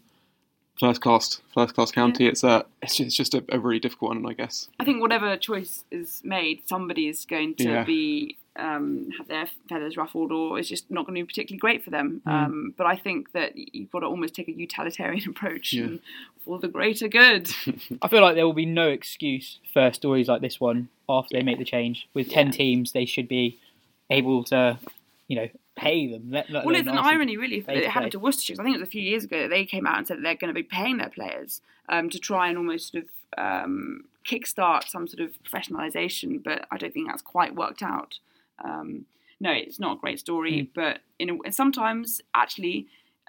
first 0.79 1.01
class 1.01 1.41
first 1.55 1.75
class 1.75 1.91
county. 1.93 2.27
It's 2.27 2.43
a 2.45 2.65
it's 2.83 2.97
just, 2.97 3.07
it's 3.09 3.17
just 3.17 3.35
a, 3.35 3.45
a 3.51 3.59
really 3.59 3.81
difficult 3.81 4.11
one, 4.15 4.27
I 4.27 4.33
guess. 4.35 4.69
I 4.81 4.85
think 4.85 5.01
whatever 5.01 5.37
choice 5.37 5.85
is 5.91 6.21
made, 6.25 6.63
somebody 6.67 7.09
is 7.09 7.25
going 7.25 7.55
to 7.57 7.65
Yeah. 7.65 7.85
be 7.85 8.39
um, 8.55 9.09
have 9.17 9.29
their 9.29 9.49
feathers 9.71 9.97
ruffled, 9.97 10.31
or 10.31 10.59
it's 10.59 10.69
just 10.69 10.91
not 10.91 11.07
going 11.07 11.15
to 11.15 11.23
be 11.23 11.27
particularly 11.27 11.59
great 11.59 11.83
for 11.83 11.89
them. 11.89 12.21
Mm. 12.27 12.31
Um, 12.33 12.75
but 12.77 12.87
I 12.87 12.97
think 12.97 13.33
that 13.33 13.53
you've 13.57 13.91
got 13.91 14.01
to 14.01 14.07
almost 14.07 14.35
take 14.35 14.47
a 14.49 14.53
utilitarian 14.53 15.27
approach 15.31 15.73
Yeah. 15.73 15.85
and 15.85 16.01
for 16.45 16.59
the 16.59 16.69
greater 16.69 17.09
good. 17.09 17.51
I 18.03 18.09
feel 18.09 18.21
like 18.21 18.35
there 18.35 18.45
will 18.45 18.53
be 18.53 18.67
no 18.67 18.89
excuse 18.89 19.59
for 19.73 19.91
stories 19.95 20.29
like 20.29 20.43
this 20.43 20.61
one 20.61 20.91
after 21.09 21.35
they 21.35 21.43
make 21.43 21.59
the 21.59 21.65
change. 21.65 22.07
With 22.13 22.29
ten 22.31 22.51
teams, 22.51 22.93
they 22.93 23.07
should 23.07 23.27
be 23.27 23.59
able 24.11 24.45
to, 24.45 24.79
you 25.29 25.37
know, 25.37 25.49
pay 25.83 26.07
them. 26.07 26.31
Let, 26.31 26.51
let 26.51 26.64
well, 26.64 26.75
it's 26.75 26.88
an 26.88 26.99
irony, 26.99 27.37
really, 27.37 27.59
if 27.59 27.68
it 27.68 27.88
happened 27.88 28.12
to 28.12 28.18
Worcestershire. 28.18 28.57
I 28.61 28.64
think 28.64 28.77
it 28.77 28.81
was 28.81 28.88
a 28.88 28.90
few 28.90 29.03
years 29.03 29.25
ago 29.25 29.42
that 29.42 29.51
they 29.51 29.64
came 29.64 29.87
out 29.87 29.99
and 29.99 30.07
said 30.07 30.18
that 30.18 30.23
they're 30.23 30.35
going 30.35 30.55
to 30.55 30.55
be 30.55 30.62
paying 30.62 30.99
their 30.99 31.09
players 31.09 31.61
um, 31.88 32.11
to 32.11 32.18
try 32.18 32.49
and 32.49 32.59
almost 32.59 32.92
sort 32.92 33.05
of 33.05 33.11
um, 33.38 34.05
kickstart 34.25 34.88
some 34.88 35.07
sort 35.07 35.21
of 35.21 35.35
professionalisation, 35.42 36.42
but 36.42 36.66
I 36.71 36.77
don't 36.77 36.92
think 36.92 37.09
that's 37.09 37.23
quite 37.23 37.55
worked 37.55 37.83
out. 37.83 38.18
Um, 38.62 39.07
no, 39.40 39.51
it's 39.51 39.81
not 39.81 39.97
a 39.97 40.01
great 40.01 40.21
story, 40.21 40.71
but 40.75 41.01
in 41.18 41.40
a, 41.45 41.53
sometimes 41.53 42.21
actually 42.35 42.87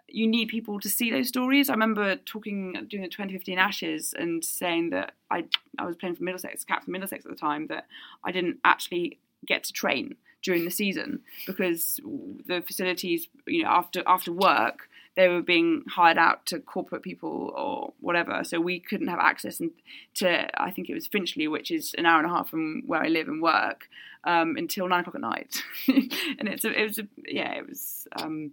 you 0.07 0.27
need 0.27 0.47
people 0.47 0.79
to 0.79 0.89
see 0.89 1.09
those 1.09 1.27
stories. 1.27 1.69
I 1.69 1.73
remember 1.73 2.17
talking 2.17 2.73
during 2.87 3.03
the 3.03 3.09
2015 3.09 3.57
Ashes 3.57 4.13
and 4.17 4.45
saying 4.45 4.91
that 4.91 5.13
I 5.31 5.45
I 5.79 5.85
was 5.85 5.95
playing 5.95 6.15
for 6.15 6.23
Middlesex, 6.23 6.63
captain 6.63 6.91
Middlesex 6.91 7.25
at 7.25 7.31
the 7.31 7.37
time, 7.37 7.67
that 7.67 7.87
I 8.23 8.31
didn't 8.31 8.59
actually 8.63 9.17
get 9.45 9.63
to 9.65 9.73
train 9.73 10.15
during 10.43 10.65
the 10.65 10.71
season 10.71 11.21
because 11.47 11.99
the 12.45 12.61
facilities, 12.61 13.27
you 13.47 13.63
know, 13.63 13.69
after 13.69 14.03
after 14.05 14.31
work, 14.31 14.89
they 15.15 15.27
were 15.27 15.41
being 15.41 15.83
hired 15.89 16.17
out 16.17 16.45
to 16.47 16.59
corporate 16.59 17.01
people 17.01 17.51
or 17.55 17.93
whatever. 17.99 18.43
So 18.43 18.59
we 18.59 18.79
couldn't 18.79 19.07
have 19.07 19.19
access 19.19 19.61
to 20.15 20.61
I 20.61 20.69
think 20.71 20.89
it 20.89 20.93
was 20.93 21.07
Finchley, 21.07 21.47
which 21.47 21.71
is 21.71 21.95
an 21.97 22.05
hour 22.05 22.19
and 22.19 22.29
a 22.29 22.33
half 22.33 22.49
from 22.49 22.83
where 22.85 23.01
I 23.01 23.07
live 23.07 23.27
and 23.27 23.41
work, 23.41 23.87
um, 24.25 24.55
until 24.57 24.87
nine 24.87 25.01
o'clock 25.01 25.15
at 25.15 25.21
night. 25.21 25.63
and 25.87 26.47
it's 26.49 26.65
a, 26.65 26.79
it 26.79 26.87
was 26.87 26.99
a, 26.99 27.07
yeah, 27.25 27.53
it 27.53 27.67
was. 27.67 28.07
Um, 28.15 28.51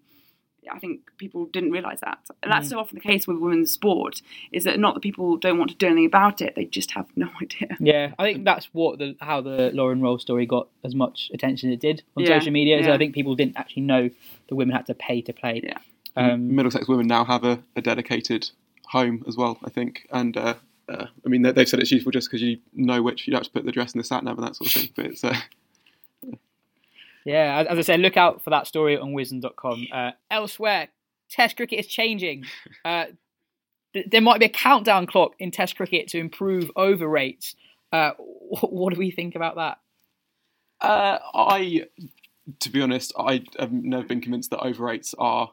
I 0.70 0.78
think 0.78 1.00
people 1.16 1.46
didn't 1.46 1.70
realise 1.70 2.00
that. 2.00 2.18
And 2.42 2.52
that's 2.52 2.68
so 2.68 2.78
often 2.78 2.96
the 2.96 3.00
case 3.00 3.26
with 3.26 3.38
women's 3.38 3.72
sport, 3.72 4.22
is 4.52 4.64
that 4.64 4.78
not 4.78 4.94
that 4.94 5.00
people 5.00 5.36
don't 5.36 5.58
want 5.58 5.70
to 5.70 5.76
do 5.76 5.86
anything 5.86 6.06
about 6.06 6.40
it, 6.40 6.54
they 6.54 6.64
just 6.64 6.92
have 6.92 7.06
no 7.16 7.28
idea. 7.42 7.76
Yeah, 7.80 8.12
I 8.18 8.24
think 8.24 8.44
that's 8.44 8.66
what 8.72 8.98
the 8.98 9.16
how 9.20 9.40
the 9.40 9.70
Lauren 9.72 10.00
Roll 10.00 10.18
story 10.18 10.46
got 10.46 10.68
as 10.84 10.94
much 10.94 11.30
attention 11.32 11.70
as 11.70 11.74
it 11.74 11.80
did 11.80 12.02
on 12.16 12.24
Yeah, 12.24 12.38
social 12.38 12.52
media. 12.52 12.78
Is 12.78 12.86
yeah. 12.86 12.94
I 12.94 12.98
think 12.98 13.14
people 13.14 13.34
didn't 13.34 13.56
actually 13.56 13.82
know 13.82 14.10
the 14.48 14.54
women 14.54 14.74
had 14.74 14.86
to 14.86 14.94
pay 14.94 15.22
to 15.22 15.32
play. 15.32 15.60
Yeah. 15.62 15.78
Um, 16.16 16.54
Middlesex 16.54 16.88
women 16.88 17.06
now 17.06 17.24
have 17.24 17.44
a, 17.44 17.62
a 17.76 17.80
dedicated 17.80 18.50
home 18.86 19.24
as 19.28 19.36
well, 19.36 19.58
I 19.64 19.70
think, 19.70 20.06
and 20.10 20.36
uh, 20.36 20.54
Uh, 20.90 21.06
I 21.24 21.28
mean, 21.28 21.42
they, 21.42 21.52
they've 21.52 21.68
said 21.68 21.78
it's 21.78 21.92
useful 21.92 22.10
just 22.10 22.28
because 22.28 22.42
you 22.42 22.58
know 22.74 23.00
which 23.00 23.28
you 23.28 23.34
have 23.34 23.44
to 23.44 23.50
put 23.50 23.64
the 23.64 23.70
dress 23.70 23.94
in 23.94 23.98
the 23.98 24.04
sat 24.04 24.24
nav 24.24 24.36
and 24.38 24.46
that 24.46 24.56
sort 24.56 24.74
of 24.74 24.80
thing. 24.80 24.90
But 24.96 25.06
it's 25.06 25.22
uh, 25.22 25.36
Yeah, 27.24 27.64
as, 27.68 27.78
I 27.78 27.82
said, 27.82 28.00
look 28.00 28.16
out 28.16 28.42
for 28.42 28.50
that 28.50 28.66
story 28.66 28.96
on 28.96 29.12
wisden.com. 29.12 29.88
Uh, 29.92 30.12
elsewhere, 30.30 30.88
Test 31.28 31.56
cricket 31.56 31.80
is 31.80 31.86
changing. 31.86 32.44
Uh, 32.84 33.06
th- 33.92 34.06
there 34.10 34.20
might 34.22 34.40
be 34.40 34.46
a 34.46 34.50
countdown 34.50 35.06
clock 35.06 35.32
in 35.38 35.50
Test 35.50 35.76
cricket 35.76 36.08
to 36.08 36.18
improve 36.18 36.70
over 36.76 37.06
rates. 37.06 37.54
Uh, 37.92 38.12
wh- 38.12 38.72
what 38.72 38.94
do 38.94 38.98
we 38.98 39.10
think 39.10 39.34
about 39.34 39.56
that? 39.56 39.78
uh, 40.80 41.18
I, 41.34 41.86
to 42.60 42.70
be 42.70 42.80
honest, 42.80 43.12
I 43.18 43.44
have 43.58 43.70
never 43.72 44.04
been 44.04 44.20
convinced 44.20 44.50
that 44.50 44.60
over 44.60 44.84
rates 44.84 45.14
are 45.18 45.52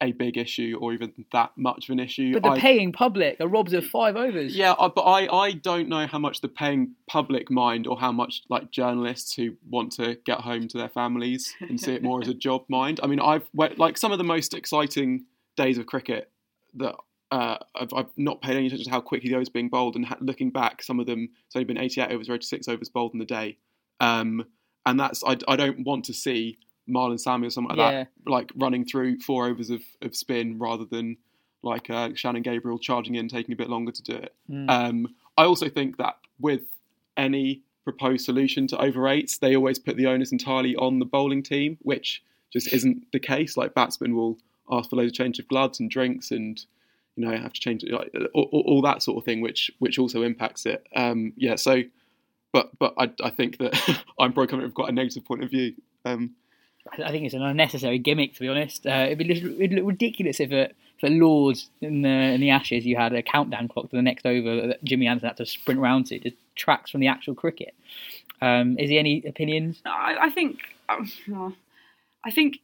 a 0.00 0.12
big 0.12 0.36
issue 0.36 0.78
or 0.80 0.92
even 0.92 1.12
that 1.32 1.50
much 1.56 1.88
of 1.88 1.92
an 1.92 1.98
issue. 2.00 2.32
But 2.32 2.42
the 2.44 2.50
I, 2.50 2.58
paying 2.60 2.92
public 2.92 3.40
are 3.40 3.48
robbed 3.48 3.74
of 3.74 3.84
five 3.86 4.16
overs. 4.16 4.56
Yeah, 4.56 4.74
I- 4.78 4.88
but 4.88 5.02
I, 5.02 5.26
I 5.36 5.52
don't 5.52 5.88
know 5.88 6.06
how 6.06 6.18
much 6.20 6.40
the 6.40 6.48
paying 6.48 6.94
public 7.08 7.50
mind 7.50 7.86
or 7.86 7.98
how 7.98 8.12
much 8.12 8.42
like 8.48 8.70
journalists 8.70 9.34
who 9.34 9.56
want 9.68 9.92
to 9.92 10.16
get 10.24 10.40
home 10.40 10.68
to 10.68 10.78
their 10.78 10.88
families 10.88 11.52
and 11.60 11.80
see 11.80 11.94
it 11.94 12.02
more 12.02 12.22
as 12.22 12.28
a 12.28 12.34
job 12.48 12.64
mind. 12.68 13.00
I 13.02 13.06
mean, 13.08 13.20
I've 13.20 13.48
like 13.54 13.98
some 13.98 14.12
of 14.12 14.18
the 14.18 14.24
most 14.24 14.54
exciting 14.54 15.24
days 15.56 15.78
of 15.78 15.86
cricket 15.86 16.30
that 16.74 16.94
uh, 17.32 17.58
I've, 17.74 17.92
I've 17.92 18.10
not 18.16 18.40
paid 18.40 18.56
any 18.56 18.66
attention 18.68 18.84
to 18.86 18.90
how 18.90 19.00
quickly 19.00 19.28
the 19.30 19.34
overs 19.36 19.48
being 19.48 19.68
bowled 19.68 19.96
and 19.96 20.06
ha- 20.06 20.16
looking 20.20 20.50
back, 20.50 20.82
some 20.82 21.00
of 21.00 21.06
them 21.06 21.28
it's 21.46 21.56
only 21.56 21.64
been 21.64 21.76
88 21.76 22.10
overs 22.12 22.28
or 22.28 22.34
86 22.34 22.68
overs 22.68 22.88
bowled 22.88 23.12
in 23.12 23.18
the 23.18 23.26
day, 23.26 23.58
um, 24.00 24.46
and 24.86 24.98
that's 24.98 25.22
I, 25.24 25.36
I 25.48 25.56
don't 25.56 25.84
want 25.84 26.04
to 26.06 26.14
see 26.14 26.58
Marlon 26.88 27.18
Samuel 27.20 27.48
or 27.48 27.50
something 27.50 27.76
like 27.76 27.92
Yeah. 27.92 28.04
that 28.24 28.30
like 28.30 28.52
running 28.56 28.84
through 28.84 29.20
four 29.20 29.46
overs 29.46 29.70
of, 29.70 29.82
of 30.02 30.14
spin 30.16 30.58
rather 30.58 30.84
than 30.84 31.16
like 31.62 31.90
uh, 31.90 32.10
Shannon 32.14 32.42
Gabriel 32.42 32.78
charging 32.78 33.14
in, 33.16 33.28
taking 33.28 33.52
a 33.52 33.56
bit 33.56 33.68
longer 33.68 33.92
to 33.92 34.02
do 34.02 34.14
it. 34.14 34.34
Mm. 34.50 34.70
Um, 34.70 35.14
I 35.36 35.44
also 35.44 35.68
think 35.68 35.96
that 35.98 36.16
with 36.40 36.62
any 37.16 37.62
proposed 37.84 38.24
solution 38.24 38.66
to 38.68 38.78
over 38.80 39.00
rates, 39.00 39.38
they 39.38 39.56
always 39.56 39.78
put 39.78 39.96
the 39.96 40.06
onus 40.06 40.30
entirely 40.32 40.76
on 40.76 40.98
the 40.98 41.04
bowling 41.04 41.42
team, 41.42 41.78
which 41.82 42.22
just 42.52 42.72
isn't 42.72 43.06
the 43.12 43.18
case. 43.20 43.56
Like 43.56 43.74
batsmen 43.74 44.14
will 44.14 44.38
ask 44.70 44.90
for 44.90 44.96
loads 44.96 45.10
of 45.12 45.14
change 45.16 45.38
of 45.38 45.48
gloves 45.48 45.80
and 45.80 45.90
drinks, 45.90 46.30
and 46.30 46.64
you 47.16 47.24
know 47.26 47.36
have 47.36 47.52
to 47.52 47.60
change 47.60 47.82
like, 47.90 48.12
all, 48.34 48.48
all- 48.52 48.64
all 48.66 48.82
that 48.82 49.02
sort 49.02 49.18
of 49.18 49.24
thing, 49.24 49.40
which 49.40 49.70
which 49.80 49.98
also 49.98 50.22
impacts 50.22 50.64
it. 50.66 50.86
Um, 50.94 51.32
yeah, 51.36 51.56
so. 51.56 51.82
But 52.52 52.70
but 52.78 52.94
I, 52.96 53.10
I 53.22 53.28
think 53.30 53.58
that 53.58 53.74
I'm 54.18 54.32
probably 54.32 54.46
coming 54.46 54.64
from 54.66 54.72
quite 54.72 54.88
a 54.88 54.92
negative 54.92 55.24
point 55.26 55.44
of 55.44 55.50
view. 55.50 55.74
Um, 56.06 56.34
I 56.92 57.10
think 57.10 57.24
it's 57.26 57.34
an 57.34 57.42
unnecessary 57.42 57.98
gimmick, 57.98 58.34
to 58.34 58.40
be 58.40 58.48
honest. 58.48 58.86
Uh, 58.86 59.06
it'd, 59.10 59.18
be, 59.18 59.30
it'd 59.30 59.72
look 59.72 59.86
ridiculous 59.86 60.40
if 60.40 60.50
if 60.52 60.72
at 61.04 61.12
Lords 61.12 61.68
in 61.80 62.02
the, 62.02 62.08
in 62.08 62.40
the 62.40 62.50
Ashes 62.50 62.84
you 62.84 62.96
had 62.96 63.12
a 63.12 63.22
countdown 63.22 63.68
clock 63.68 63.88
to 63.90 63.96
the 63.96 64.02
next 64.02 64.26
over 64.26 64.66
that 64.68 64.82
Jimmy 64.82 65.06
Anderson 65.06 65.28
had 65.28 65.36
to 65.36 65.46
sprint 65.46 65.80
round 65.80 66.06
to. 66.06 66.16
It 66.16 66.34
tracks 66.56 66.90
from 66.90 67.00
the 67.00 67.06
actual 67.06 67.34
cricket. 67.34 67.74
Um, 68.42 68.78
is 68.78 68.90
there 68.90 68.98
any 68.98 69.22
opinions? 69.26 69.80
I, 69.84 70.16
I 70.22 70.30
think 70.30 70.60
um, 70.88 71.56
I 72.24 72.30
think 72.30 72.58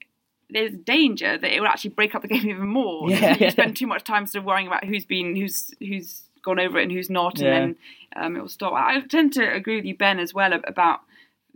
there's 0.51 0.73
danger 0.73 1.39
that 1.39 1.53
it 1.55 1.61
will 1.61 1.69
actually 1.69 1.91
break 1.91 2.15
up 2.15 2.23
the 2.23 2.29
game 2.29 2.49
even 2.49 2.67
more. 2.69 3.09
Yeah. 3.11 3.37
you 3.39 3.51
spend 3.51 3.77
too 3.77 3.87
much 3.87 4.05
time 4.05 4.27
sort 4.27 4.41
of 4.43 4.47
worrying 4.47 4.67
about 4.67 4.85
who's 4.85 5.05
been 5.05 5.37
who's 5.37 5.73
who's 5.79 6.23
gone 6.45 6.59
over 6.61 6.79
it 6.79 6.85
and 6.85 6.93
who's 6.93 7.09
not, 7.11 7.39
Yeah. 7.39 7.55
and 7.55 7.77
then 8.15 8.25
um, 8.25 8.37
it 8.37 8.41
will 8.41 8.49
stop. 8.49 8.73
I 8.73 9.01
tend 9.03 9.33
to 9.35 9.43
agree 9.55 9.77
with 9.77 9.85
you, 9.85 9.97
Ben, 9.97 10.19
as 10.19 10.35
well 10.35 10.53
about 10.53 11.01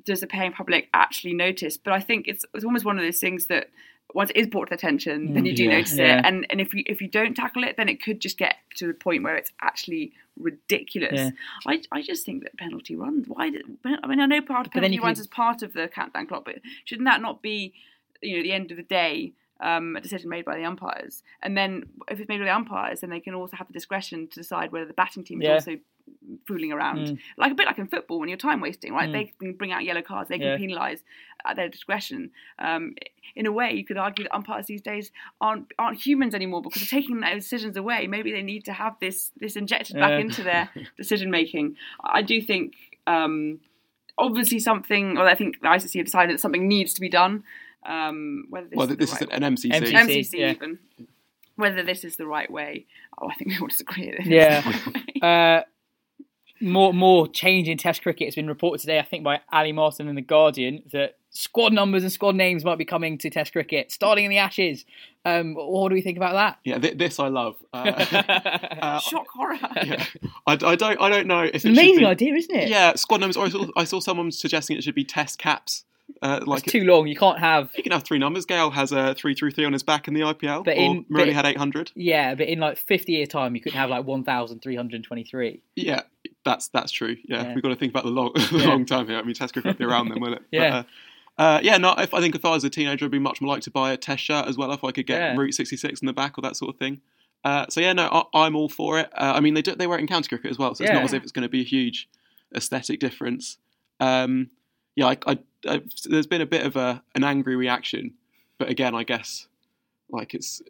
does 0.08 0.20
the 0.20 0.26
paying 0.26 0.52
public 0.52 0.88
actually 0.92 1.34
notice? 1.34 1.76
But 1.76 1.92
I 1.92 2.00
think 2.00 2.26
it's 2.28 2.44
it's 2.54 2.64
almost 2.64 2.84
one 2.84 2.98
of 2.98 3.04
those 3.04 3.20
things 3.20 3.46
that 3.46 3.70
once 4.14 4.30
it 4.30 4.36
is 4.38 4.46
brought 4.46 4.68
to 4.68 4.74
attention, 4.74 5.34
then 5.34 5.44
you 5.44 5.54
do 5.54 5.64
Yeah. 5.64 5.76
notice 5.76 5.96
Yeah. 5.96 6.18
it, 6.18 6.24
and 6.26 6.46
and 6.50 6.60
if 6.60 6.72
you 6.74 6.82
if 6.86 7.00
you 7.02 7.08
don't 7.08 7.34
tackle 7.34 7.62
it, 7.64 7.76
then 7.76 7.88
it 7.88 8.02
could 8.02 8.20
just 8.20 8.38
get 8.38 8.56
to 8.76 8.86
the 8.86 8.94
point 8.94 9.22
where 9.22 9.36
it's 9.36 9.52
actually 9.60 10.12
ridiculous. 10.36 11.12
Yeah. 11.14 11.30
I, 11.66 11.82
I 11.92 12.02
just 12.02 12.24
think 12.24 12.42
that 12.44 12.56
penalty 12.56 12.96
runs. 12.96 13.28
Why? 13.28 13.50
Did, 13.50 13.64
I 13.84 14.06
mean, 14.06 14.20
I 14.20 14.26
know 14.26 14.40
part 14.40 14.66
of 14.66 14.72
penalty 14.72 14.98
runs 14.98 15.18
could- 15.18 15.22
is 15.22 15.26
part 15.26 15.62
of 15.62 15.72
the 15.74 15.88
countdown 15.88 16.26
clock, 16.26 16.44
but 16.44 16.56
shouldn't 16.84 17.06
that 17.06 17.20
not 17.20 17.42
be, 17.42 17.74
you 18.22 18.36
know, 18.36 18.42
the 18.42 18.52
end 18.52 18.70
of 18.70 18.76
the 18.76 18.82
day? 18.82 19.32
Um, 19.60 19.96
a 19.96 20.00
decision 20.00 20.30
made 20.30 20.44
by 20.44 20.56
the 20.56 20.64
umpires, 20.64 21.24
and 21.42 21.56
then 21.58 21.82
if 22.08 22.20
it's 22.20 22.28
made 22.28 22.38
by 22.38 22.44
the 22.44 22.54
umpires, 22.54 23.00
then 23.00 23.10
they 23.10 23.18
can 23.18 23.34
also 23.34 23.56
have 23.56 23.66
the 23.66 23.72
discretion 23.72 24.28
to 24.28 24.34
decide 24.36 24.70
whether 24.70 24.86
the 24.86 24.92
batting 24.92 25.24
team 25.24 25.42
is 25.42 25.48
also 25.48 25.78
fooling 26.46 26.72
around, 26.72 26.98
Mm. 26.98 27.18
like 27.36 27.52
a 27.52 27.54
bit 27.54 27.66
like 27.66 27.78
in 27.78 27.86
football 27.86 28.18
when 28.20 28.28
you're 28.28 28.38
time 28.38 28.60
wasting, 28.60 28.92
right? 28.92 29.08
Mm. 29.08 29.12
They 29.12 29.24
can 29.38 29.52
bring 29.54 29.72
out 29.72 29.84
yellow 29.84 30.02
cards, 30.02 30.28
they 30.28 30.38
can 30.38 30.46
Yeah. 30.48 30.56
penalise 30.56 31.02
at 31.44 31.56
their 31.56 31.68
discretion. 31.68 32.30
Um, 32.58 32.94
in 33.36 33.46
a 33.46 33.52
way, 33.52 33.72
you 33.72 33.84
could 33.84 33.96
argue 33.96 34.24
that 34.24 34.34
umpires 34.34 34.66
these 34.66 34.82
days 34.82 35.12
aren't 35.40 35.72
aren't 35.78 35.98
humans 36.04 36.34
anymore 36.34 36.62
because 36.62 36.82
they're 36.82 37.00
taking 37.00 37.20
those 37.20 37.42
decisions 37.44 37.76
away. 37.76 38.06
Maybe 38.06 38.32
they 38.32 38.42
need 38.42 38.64
to 38.66 38.72
have 38.72 38.96
this 39.00 39.30
this 39.38 39.54
injected 39.56 39.96
back 39.96 40.10
Yeah. 40.10 40.18
into 40.18 40.42
their 40.42 40.70
decision 40.96 41.30
making. 41.30 41.76
I 42.02 42.22
do 42.22 42.40
think. 42.40 42.74
Um, 43.06 43.60
obviously 44.20 44.58
something, 44.58 45.16
or 45.16 45.26
I 45.28 45.34
think 45.36 45.60
the 45.60 45.68
ICC 45.68 45.98
have 46.00 46.06
decided 46.06 46.34
that 46.34 46.40
something 46.40 46.66
needs 46.66 46.92
to 46.94 47.00
be 47.00 47.08
done. 47.08 47.44
Um, 47.86 48.46
whether 48.50 48.66
this 48.68 48.76
well, 48.76 48.90
is 48.90 48.96
this 48.96 49.10
the 49.10 49.16
is 49.26 49.30
right 49.30 49.42
an 49.42 49.54
MCC. 49.54 49.70
MCC. 49.70 49.92
MCC 49.94 50.38
yeah. 50.40 50.50
even. 50.50 50.78
Whether 51.54 51.82
this 51.84 52.02
is 52.04 52.16
the 52.16 52.26
right 52.26 52.50
way, 52.50 52.86
oh, 53.20 53.28
I 53.30 53.34
think 53.34 53.50
we 53.50 53.58
all 53.58 53.68
disagree. 53.68 54.10
that 54.10 54.20
it's 54.20 54.28
Yeah. 54.28 54.60
the 54.60 54.68
right 54.70 54.86
way. 54.94 55.20
Uh, 55.22 55.62
more 56.60 56.92
more 56.92 57.28
change 57.28 57.68
in 57.68 57.78
Test 57.78 58.02
cricket 58.02 58.26
has 58.28 58.34
been 58.34 58.48
reported 58.48 58.80
today, 58.80 58.98
I 58.98 59.02
think, 59.02 59.24
by 59.24 59.40
Ali 59.52 59.72
Martin 59.72 60.08
in 60.08 60.14
the 60.14 60.22
Guardian 60.22 60.82
that 60.92 61.16
squad 61.30 61.72
numbers 61.72 62.02
and 62.02 62.10
squad 62.12 62.34
names 62.34 62.64
might 62.64 62.78
be 62.78 62.84
coming 62.84 63.18
to 63.18 63.30
Test 63.30 63.52
cricket, 63.52 63.92
starting 63.92 64.24
in 64.24 64.30
the 64.30 64.38
Ashes. 64.38 64.84
Um, 65.24 65.54
what 65.54 65.88
do 65.90 65.94
we 65.94 66.00
think 66.00 66.16
about 66.16 66.32
that? 66.34 66.58
Yeah, 66.64 66.78
th- 66.78 66.96
this 66.96 67.18
I 67.20 67.28
love. 67.28 67.56
Uh, 67.72 67.78
uh, 68.80 68.98
Shock 69.00 69.26
horror. 69.34 69.58
yeah. 69.84 70.04
I, 70.46 70.52
I 70.52 70.74
don't 70.76 71.00
I 71.00 71.08
don't 71.08 71.26
know 71.26 71.42
if 71.42 71.54
It's 71.56 71.64
it 71.64 71.68
an 71.68 71.74
amazing 71.74 71.98
be- 72.00 72.06
idea, 72.06 72.34
isn't 72.34 72.54
it? 72.56 72.68
Yeah, 72.68 72.94
squad 72.94 73.20
numbers. 73.20 73.36
I 73.36 73.48
saw, 73.48 73.66
I 73.76 73.84
saw 73.84 74.00
someone 74.00 74.30
suggesting 74.32 74.76
it 74.76 74.84
should 74.84 74.94
be 74.94 75.04
test 75.04 75.38
caps. 75.38 75.84
Uh, 76.22 76.40
like 76.46 76.62
it's 76.62 76.72
too 76.72 76.84
long. 76.84 77.06
You 77.06 77.14
can't 77.14 77.38
have. 77.38 77.70
you 77.76 77.82
can 77.82 77.92
have 77.92 78.02
three 78.02 78.18
numbers. 78.18 78.46
Gayle 78.46 78.70
has 78.70 78.92
a 78.92 79.14
three 79.14 79.34
through 79.34 79.50
three 79.50 79.66
on 79.66 79.74
his 79.74 79.82
back 79.82 80.08
in 80.08 80.14
the 80.14 80.22
IPL. 80.22 80.64
But 80.64 80.78
or 80.78 80.80
in- 80.80 81.04
Murali 81.04 81.26
but- 81.26 81.32
had 81.34 81.44
eight 81.46 81.58
hundred. 81.58 81.92
Yeah, 81.94 82.34
but 82.34 82.48
in 82.48 82.58
like 82.60 82.78
fifty 82.78 83.12
year 83.12 83.26
time, 83.26 83.54
you 83.54 83.60
couldn't 83.60 83.78
have 83.78 83.90
like 83.90 84.06
1,323. 84.06 85.60
Yeah, 85.76 86.00
that's 86.44 86.68
that's 86.68 86.92
true. 86.92 87.16
Yeah, 87.24 87.42
Yeah. 87.44 87.54
we've 87.54 87.62
got 87.62 87.70
to 87.70 87.76
think 87.76 87.92
about 87.92 88.04
the 88.04 88.10
long 88.10 88.32
the 88.34 88.48
Yeah. 88.58 88.68
long 88.68 88.84
term 88.86 89.08
here. 89.08 89.18
I 89.18 89.22
mean, 89.22 89.34
test 89.34 89.52
cricket 89.52 89.72
will 89.78 89.86
be 89.86 89.90
around 89.92 90.08
then, 90.08 90.20
will 90.20 90.34
it? 90.34 90.42
Yeah. 90.50 90.70
But, 91.36 91.42
uh, 91.42 91.46
uh, 91.56 91.60
yeah, 91.62 91.76
no. 91.76 91.94
If, 91.98 92.14
I 92.14 92.20
think 92.20 92.34
if 92.34 92.44
I 92.44 92.50
was 92.50 92.64
a 92.64 92.70
teenager, 92.70 93.04
I'd 93.04 93.10
be 93.12 93.18
much 93.20 93.40
more 93.40 93.48
likely 93.50 93.62
to 93.62 93.70
buy 93.70 93.92
a 93.92 93.96
test 93.96 94.22
shirt 94.24 94.46
as 94.46 94.56
well 94.56 94.72
if 94.72 94.82
I 94.82 94.90
could 94.90 95.06
get 95.06 95.20
Yeah. 95.20 95.36
Root 95.36 95.54
66 95.54 96.00
in 96.00 96.06
the 96.06 96.12
back 96.12 96.36
or 96.36 96.42
that 96.42 96.56
sort 96.56 96.74
of 96.74 96.78
thing. 96.78 97.00
Uh, 97.44 97.64
so 97.68 97.80
yeah, 97.80 97.92
no, 97.92 98.08
I, 98.34 98.44
I'm 98.44 98.56
all 98.56 98.68
for 98.68 98.98
it. 98.98 99.08
Uh, 99.16 99.32
I 99.36 99.40
mean, 99.40 99.54
they 99.54 99.62
do, 99.62 99.74
they 99.76 99.86
wear 99.86 99.98
it 99.98 100.00
in 100.00 100.08
county 100.08 100.28
cricket 100.28 100.50
as 100.50 100.58
well, 100.58 100.74
so 100.74 100.82
it's 100.82 100.92
not 100.92 101.04
as 101.04 101.12
if 101.12 101.22
it's 101.22 101.30
going 101.30 101.44
to 101.44 101.48
be 101.48 101.60
a 101.60 101.64
huge 101.64 102.08
aesthetic 102.56 102.98
difference. 102.98 103.58
Um, 104.00 104.50
yeah, 104.96 105.06
I, 105.06 105.18
I, 105.26 105.38
I, 105.68 105.82
there's 106.06 106.26
been 106.26 106.40
a 106.40 106.46
bit 106.46 106.66
of 106.66 106.74
a 106.74 107.02
an 107.14 107.22
angry 107.22 107.54
reaction, 107.54 108.14
but 108.58 108.68
again, 108.68 108.96
I 108.96 109.04
guess 109.04 109.46
like 110.10 110.34
it's 110.34 110.60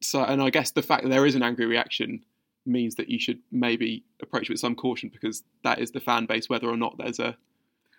so, 0.00 0.24
and 0.24 0.42
I 0.42 0.50
guess 0.50 0.72
the 0.72 0.82
fact 0.82 1.04
that 1.04 1.10
there 1.10 1.24
is 1.26 1.36
an 1.36 1.44
angry 1.44 1.66
reaction 1.66 2.24
means 2.68 2.94
that 2.96 3.08
you 3.08 3.18
should 3.18 3.40
maybe 3.50 4.04
approach 4.22 4.44
it 4.44 4.50
with 4.50 4.60
some 4.60 4.74
caution 4.74 5.10
because 5.12 5.42
that 5.64 5.78
is 5.78 5.92
the 5.92 6.00
fan 6.00 6.26
base, 6.26 6.48
whether 6.48 6.68
or 6.68 6.76
not 6.76 6.98
there's 6.98 7.18
a 7.18 7.36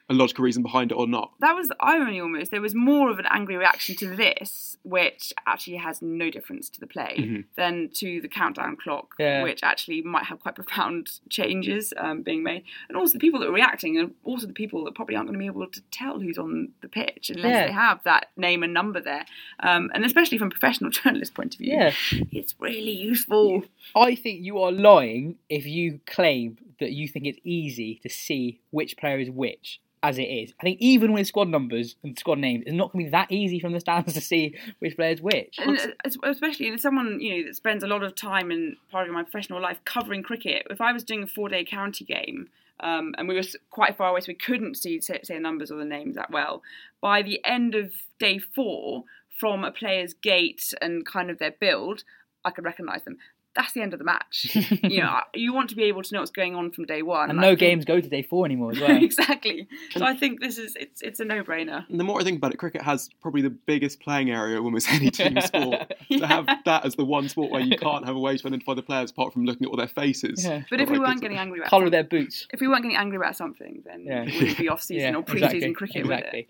a 0.10 0.14
logical 0.14 0.44
reason 0.44 0.64
behind 0.64 0.92
it 0.92 0.96
or 0.96 1.08
not. 1.08 1.32
that 1.40 1.54
was 1.56 1.68
the 1.68 1.76
irony 1.80 2.20
almost. 2.20 2.52
There 2.52 2.62
was 2.62 2.74
more 2.76 3.10
of 3.12 3.20
an 3.20 3.26
angry 3.30 3.56
reaction 3.58 3.96
to 3.98 4.08
this, 4.08 4.78
which 4.84 5.34
actually 5.46 5.78
has 5.78 6.02
no 6.02 6.30
difference 6.32 6.70
to 6.70 6.80
the 6.80 6.88
play, 6.88 7.16
Mhm. 7.20 7.46
than 7.56 7.90
to 7.96 8.20
the 8.22 8.28
countdown 8.28 8.76
clock, 8.76 9.16
Yeah. 9.20 9.44
which 9.44 9.62
actually 9.64 10.02
might 10.02 10.26
have 10.26 10.40
quite 10.40 10.56
profound 10.56 11.20
changes 11.30 11.94
um, 11.98 12.22
being 12.24 12.42
made. 12.44 12.64
And 12.88 12.98
also 12.98 13.14
the 13.14 13.20
people 13.20 13.40
that 13.42 13.50
are 13.50 13.52
reacting 13.54 13.98
and 13.98 14.14
also 14.24 14.48
the 14.48 14.54
people 14.54 14.84
that 14.86 14.96
probably 14.96 15.16
aren't 15.16 15.28
going 15.28 15.34
to 15.38 15.40
be 15.40 15.46
able 15.46 15.68
to 15.68 15.82
tell 15.92 16.20
who's 16.20 16.38
on 16.38 16.70
the 16.82 16.90
pitch 16.90 17.30
unless 17.30 17.46
Yeah. 17.52 17.68
they 17.68 17.74
have 17.74 18.04
that 18.04 18.30
name 18.36 18.64
and 18.64 18.74
number 18.74 19.00
there. 19.02 19.26
Um, 19.60 19.92
and 19.94 20.04
especially 20.06 20.38
from 20.38 20.48
a 20.48 20.52
professional 20.52 20.90
journalist 21.00 21.34
point 21.34 21.54
of 21.56 21.60
view, 21.60 21.74
Yeah. 21.74 21.94
it's 22.32 22.56
really 22.60 22.92
useful. 22.92 23.64
I 23.96 24.16
think 24.16 24.44
you 24.44 24.60
are 24.60 24.72
lying 24.72 25.38
if 25.50 25.66
you 25.66 26.00
claim 26.06 26.58
that 26.80 26.92
you 26.94 27.08
think 27.08 27.26
it's 27.26 27.40
easy 27.44 28.00
to 28.04 28.10
see 28.10 28.60
which 28.72 28.96
player 28.98 29.20
is 29.20 29.30
which, 29.30 29.80
as 30.02 30.18
it 30.18 30.24
is. 30.24 30.54
I 30.60 30.64
think 30.64 30.80
even 30.80 31.12
with 31.12 31.28
squad 31.28 31.50
numbers 31.50 31.96
and 32.04 32.18
squad 32.18 32.40
names, 32.40 32.64
it's 32.66 32.76
not 32.76 32.92
going 32.92 33.06
to 33.06 33.10
be 33.10 33.12
that 33.12 33.32
easy 33.32 33.60
from 33.60 33.74
the 33.74 33.80
stands 33.80 34.14
to 34.16 34.22
see 34.22 34.56
which 34.80 34.96
player's 34.96 35.22
which. 35.22 35.58
and 35.60 35.94
especially 36.24 36.72
as 36.72 36.82
someone 36.82 37.20
you 37.20 37.38
know 37.38 37.48
that 37.48 37.56
spends 37.56 37.84
a 37.84 37.88
lot 37.88 38.04
of 38.04 38.16
time 38.16 38.52
in 38.52 38.78
part 38.92 39.08
of 39.08 39.14
my 39.14 39.24
professional 39.24 39.62
life 39.62 39.80
covering 39.86 40.24
cricket. 40.24 40.68
If 40.70 40.82
I 40.82 40.94
was 40.94 41.04
doing 41.04 41.24
a 41.24 41.28
four-day 41.28 41.66
county 41.66 42.06
game 42.06 42.50
um, 42.80 43.14
and 43.18 43.28
we 43.28 43.36
were 43.36 43.44
quite 43.70 43.98
far 43.98 44.10
away, 44.10 44.22
so 44.22 44.30
we 44.30 44.36
couldn't 44.36 44.76
see 44.76 45.02
say 45.02 45.20
the 45.28 45.40
numbers 45.40 45.72
or 45.72 45.78
the 45.78 45.86
names 45.86 46.16
that 46.16 46.32
well, 46.32 46.64
by 47.02 47.22
the 47.22 47.44
end 47.46 47.76
of 47.76 47.92
day 48.20 48.40
four, 48.40 49.04
from 49.38 49.64
a 49.64 49.72
player's 49.72 50.14
gait 50.14 50.74
and 50.82 51.06
kind 51.06 51.30
of 51.30 51.40
their 51.40 51.52
build, 51.52 52.04
I 52.44 52.52
could 52.52 52.66
recognise 52.66 53.04
them. 53.04 53.18
That's 53.56 53.74
the 53.74 53.82
end 53.82 53.94
of 53.94 54.00
the 54.00 54.06
match. 54.06 54.56
you 54.84 55.02
know, 55.02 55.20
you 55.34 55.54
want 55.54 55.70
to 55.72 55.76
be 55.76 55.84
able 55.86 56.04
to 56.04 56.14
know 56.14 56.20
what's 56.22 56.32
going 56.32 56.56
on 56.56 56.72
from 56.72 56.86
day 56.86 57.02
one. 57.02 57.30
And 57.30 57.40
I 57.40 57.42
no 57.42 57.48
think- 57.50 57.60
games 57.60 57.86
go 57.86 58.00
to 58.00 58.08
day 58.08 58.22
four 58.22 58.46
anymore 58.46 58.72
as 58.72 58.80
well. 58.82 59.04
exactly. 59.04 59.68
So 59.92 60.06
I 60.06 60.16
think 60.16 60.40
this 60.40 60.58
is 60.58 60.76
it's 60.76 61.02
it's 61.02 61.20
a 61.20 61.26
no 61.26 61.44
brainer. 61.44 61.88
And 61.90 62.00
the 62.00 62.04
more 62.04 62.22
I 62.22 62.24
think 62.24 62.38
about 62.38 62.54
it, 62.54 62.58
cricket 62.58 62.84
has 62.84 63.10
probably 63.22 63.42
the 63.42 63.50
biggest 63.50 64.00
playing 64.02 64.30
area 64.32 64.58
of 64.60 64.64
almost 64.66 64.90
any 64.92 65.10
team 65.10 65.42
sport. 65.42 65.94
To 66.12 66.28
have 66.28 66.46
that 66.66 66.86
as 66.86 66.96
the 66.96 67.04
one 67.06 67.28
sport 67.28 67.52
where 67.52 67.62
you 67.62 67.76
can't 67.78 68.06
have 68.06 68.16
a 68.16 68.20
way 68.20 68.38
to 68.38 68.48
identify 68.48 68.76
the 68.76 68.84
players 68.84 69.12
apart 69.12 69.34
from 69.34 69.46
looking 69.46 69.66
at 69.66 69.72
all 69.72 69.78
their 69.78 69.88
faces. 69.88 70.46
Yeah. 70.46 70.62
But 70.70 70.80
if 70.80 70.90
we 70.90 70.96
very 70.98 71.08
weren't 71.10 71.22
getting 71.22 71.38
angry 71.38 71.60
about 71.60 71.70
Colour 71.72 71.86
of 71.86 71.92
their 71.92 72.04
boots. 72.04 72.48
if 72.54 72.62
we 72.62 72.68
weren't 72.68 72.84
getting 72.84 72.98
angry 72.98 73.18
about 73.18 73.36
something, 73.36 73.82
then 73.86 74.06
Yeah. 74.06 74.24
it 74.28 74.34
wouldn't 74.36 74.58
be 74.60 74.70
off 74.70 74.82
season 74.84 75.16
or 75.16 75.24
pre-season 75.24 75.74
cricket. 75.74 76.06
would 76.06 76.12
it? 76.14 76.18
exactly. 76.20 76.48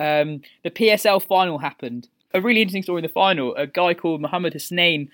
Um, 0.00 0.40
the 0.64 0.70
PSL 0.70 1.22
final 1.22 1.58
happened. 1.58 2.08
A 2.32 2.40
really 2.40 2.62
interesting 2.62 2.82
story 2.84 3.00
in 3.00 3.02
the 3.02 3.08
final. 3.12 3.54
A 3.56 3.66
guy 3.66 3.92
called 3.92 4.20
Mohammad 4.20 4.54
Hasnain 4.54 5.08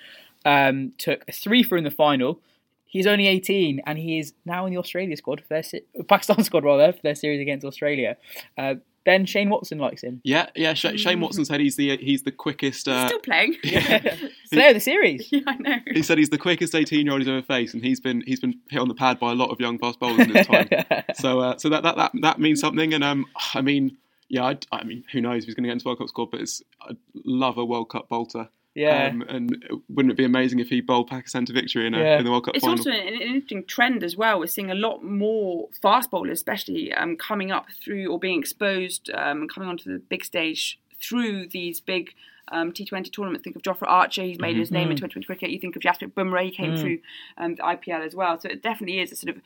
um, 0.46 0.92
took 0.96 1.22
a 1.28 1.32
three 1.32 1.62
for 1.62 1.76
in 1.76 1.84
the 1.84 1.90
final. 1.90 2.40
He's 2.86 3.06
only 3.06 3.26
18 3.26 3.82
and 3.84 3.98
he 3.98 4.18
is 4.18 4.32
now 4.46 4.64
in 4.64 4.72
the 4.72 4.78
Australia 4.78 5.16
squad 5.18 5.40
for 5.42 5.48
their 5.48 5.62
se- 5.62 5.82
Pakistan 6.08 6.42
squad 6.48 6.64
rather 6.64 6.92
for 6.92 7.02
their 7.02 7.14
series 7.16 7.40
against 7.42 7.66
Australia. 7.66 8.16
Uh, 8.56 8.76
ben 9.04 9.26
Shane 9.26 9.50
Watson 9.50 9.78
likes 9.78 10.02
him. 10.02 10.20
Yeah, 10.24 10.46
yeah. 10.54 10.72
Sh- 10.74 10.96
Shane 10.98 11.20
Watson 11.20 11.44
said 11.44 11.60
he's 11.60 11.76
the 11.76 11.96
he's 11.98 12.22
the 12.22 12.32
quickest. 12.32 12.86
He's 12.86 12.94
Uh, 12.94 13.06
still 13.08 13.18
playing. 13.20 13.56
Player 13.62 14.68
of 14.68 14.74
the 14.74 14.80
series. 14.80 15.28
yeah, 15.30 15.40
I 15.46 15.56
know. 15.56 15.76
he 15.92 16.02
said 16.02 16.16
he's 16.18 16.30
the 16.30 16.38
quickest 16.38 16.74
18 16.74 17.04
year 17.04 17.12
old 17.12 17.20
he's 17.20 17.28
ever 17.28 17.42
faced, 17.42 17.74
and 17.74 17.84
he's 17.84 18.00
been 18.00 18.22
he's 18.26 18.40
been 18.40 18.54
hit 18.70 18.80
on 18.80 18.88
the 18.88 18.94
pad 18.94 19.18
by 19.18 19.32
a 19.32 19.34
lot 19.34 19.50
of 19.50 19.60
young 19.60 19.78
fast 19.78 20.00
bowlers 20.00 20.26
in 20.26 20.34
his 20.34 20.46
time. 20.46 20.68
so 21.16 21.40
uh, 21.40 21.58
so 21.58 21.68
that, 21.68 21.82
that 21.82 21.96
that 21.96 22.12
that 22.22 22.40
means 22.40 22.60
something. 22.60 22.94
And 22.94 23.04
um, 23.04 23.26
I 23.54 23.60
mean, 23.62 23.96
yeah, 24.28 24.44
I, 24.44 24.58
I 24.72 24.84
mean, 24.84 25.04
who 25.12 25.20
knows 25.20 25.42
if 25.42 25.46
he's 25.46 25.54
going 25.54 25.64
to 25.64 25.68
get 25.68 25.72
into 25.74 25.86
World 25.86 25.98
Cup 25.98 26.08
squad? 26.08 26.30
But 26.30 26.40
it's, 26.40 26.62
I'd 26.88 26.96
love 27.24 27.58
a 27.58 27.64
World 27.64 27.90
Cup 27.90 28.08
bolter. 28.08 28.48
Yeah. 28.76 29.08
Um, 29.08 29.22
and 29.28 29.64
wouldn't 29.88 30.12
it 30.12 30.16
be 30.16 30.24
amazing 30.24 30.58
if 30.60 30.68
he 30.68 30.80
bowled 30.82 31.08
Pakistan 31.08 31.46
to 31.46 31.52
victory 31.52 31.86
in, 31.86 31.94
a, 31.94 31.98
Yeah. 31.98 32.18
in 32.18 32.24
the 32.24 32.30
World 32.30 32.44
Cup 32.44 32.54
It's 32.54 32.62
final? 32.64 32.78
also 32.78 32.90
an, 32.90 33.14
an 33.14 33.22
interesting 33.22 33.64
trend 33.64 34.04
as 34.04 34.16
well. 34.16 34.38
We're 34.38 34.46
seeing 34.46 34.70
a 34.70 34.74
lot 34.74 35.02
more 35.02 35.68
fast 35.80 36.10
bowlers, 36.10 36.38
especially 36.38 36.92
um, 36.92 37.16
coming 37.16 37.50
up 37.50 37.66
through 37.82 38.06
or 38.12 38.18
being 38.18 38.38
exposed 38.38 39.10
um, 39.14 39.48
coming 39.48 39.68
onto 39.68 39.90
the 39.90 39.98
big 39.98 40.24
stage 40.24 40.78
through 41.00 41.48
these 41.48 41.80
big 41.80 42.10
um, 42.52 42.72
T20 42.72 43.12
tournaments. 43.12 43.44
Think 43.44 43.56
of 43.56 43.62
Jofra 43.62 43.88
Archer; 43.88 44.22
he's 44.22 44.40
made 44.40 44.56
his 44.56 44.70
name 44.70 44.90
in 44.90 44.96
2020 44.96 45.26
cricket. 45.26 45.50
You 45.50 45.58
think 45.58 45.76
of 45.76 45.82
Jasprit 45.82 46.12
Bumrah; 46.12 46.44
he 46.44 46.50
came 46.50 46.76
through 46.76 46.98
um, 47.38 47.54
the 47.54 47.62
IPL 47.62 48.04
as 48.04 48.14
well. 48.14 48.38
So 48.38 48.48
it 48.48 48.62
definitely 48.62 49.00
is 49.00 49.12
a 49.12 49.16
sort 49.16 49.36
of 49.36 49.42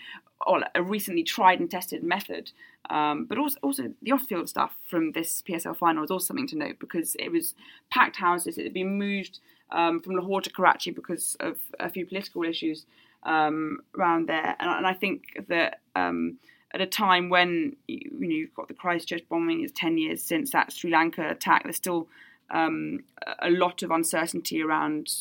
well, 0.47 0.63
a 0.75 0.83
recently 0.83 1.23
tried 1.23 1.61
and 1.61 1.71
tested 1.71 2.03
method. 2.03 2.53
Um, 2.89 3.27
but 3.27 3.39
also, 3.39 3.59
also 3.63 3.93
the 4.03 4.13
off-field 4.13 4.49
stuff 4.49 4.75
from 4.87 5.13
this 5.13 5.43
PSL 5.43 5.77
final 5.77 6.03
is 6.03 6.11
also 6.11 6.27
something 6.27 6.49
to 6.49 6.57
note 6.57 6.79
because 6.79 7.15
it 7.19 7.31
was 7.31 7.55
packed 7.91 8.17
houses. 8.17 8.59
It 8.59 8.65
had 8.65 8.75
been 8.75 8.99
moved 8.99 9.39
um, 9.71 10.01
from 10.01 10.15
Lahore 10.15 10.41
to 10.41 10.51
Karachi 10.51 10.91
because 10.91 11.37
of 11.41 11.59
a 11.79 11.89
few 11.89 12.07
political 12.07 12.43
issues 12.43 12.87
um, 13.23 13.81
around 13.97 14.29
there, 14.29 14.57
and, 14.59 14.71
and 14.71 14.87
I 14.87 14.95
think 14.95 15.45
that 15.49 15.81
um, 15.95 16.39
at 16.73 16.81
a 16.81 16.87
time 16.87 17.29
when 17.29 17.77
you, 17.87 17.99
you 18.19 18.29
know 18.29 18.35
you've 18.35 18.55
got 18.55 18.69
the 18.69 18.75
Christchurch 18.75 19.29
bombing, 19.29 19.63
it's 19.63 19.73
ten 19.79 19.99
years 19.99 20.23
since 20.23 20.51
that 20.51 20.73
Sri 20.73 20.91
Lanka 20.91 21.29
attack. 21.29 21.65
There's 21.65 21.77
still 21.77 22.09
um, 22.51 23.05
a 23.41 23.51
lot 23.51 23.83
of 23.83 23.91
uncertainty 23.91 24.63
around 24.63 25.13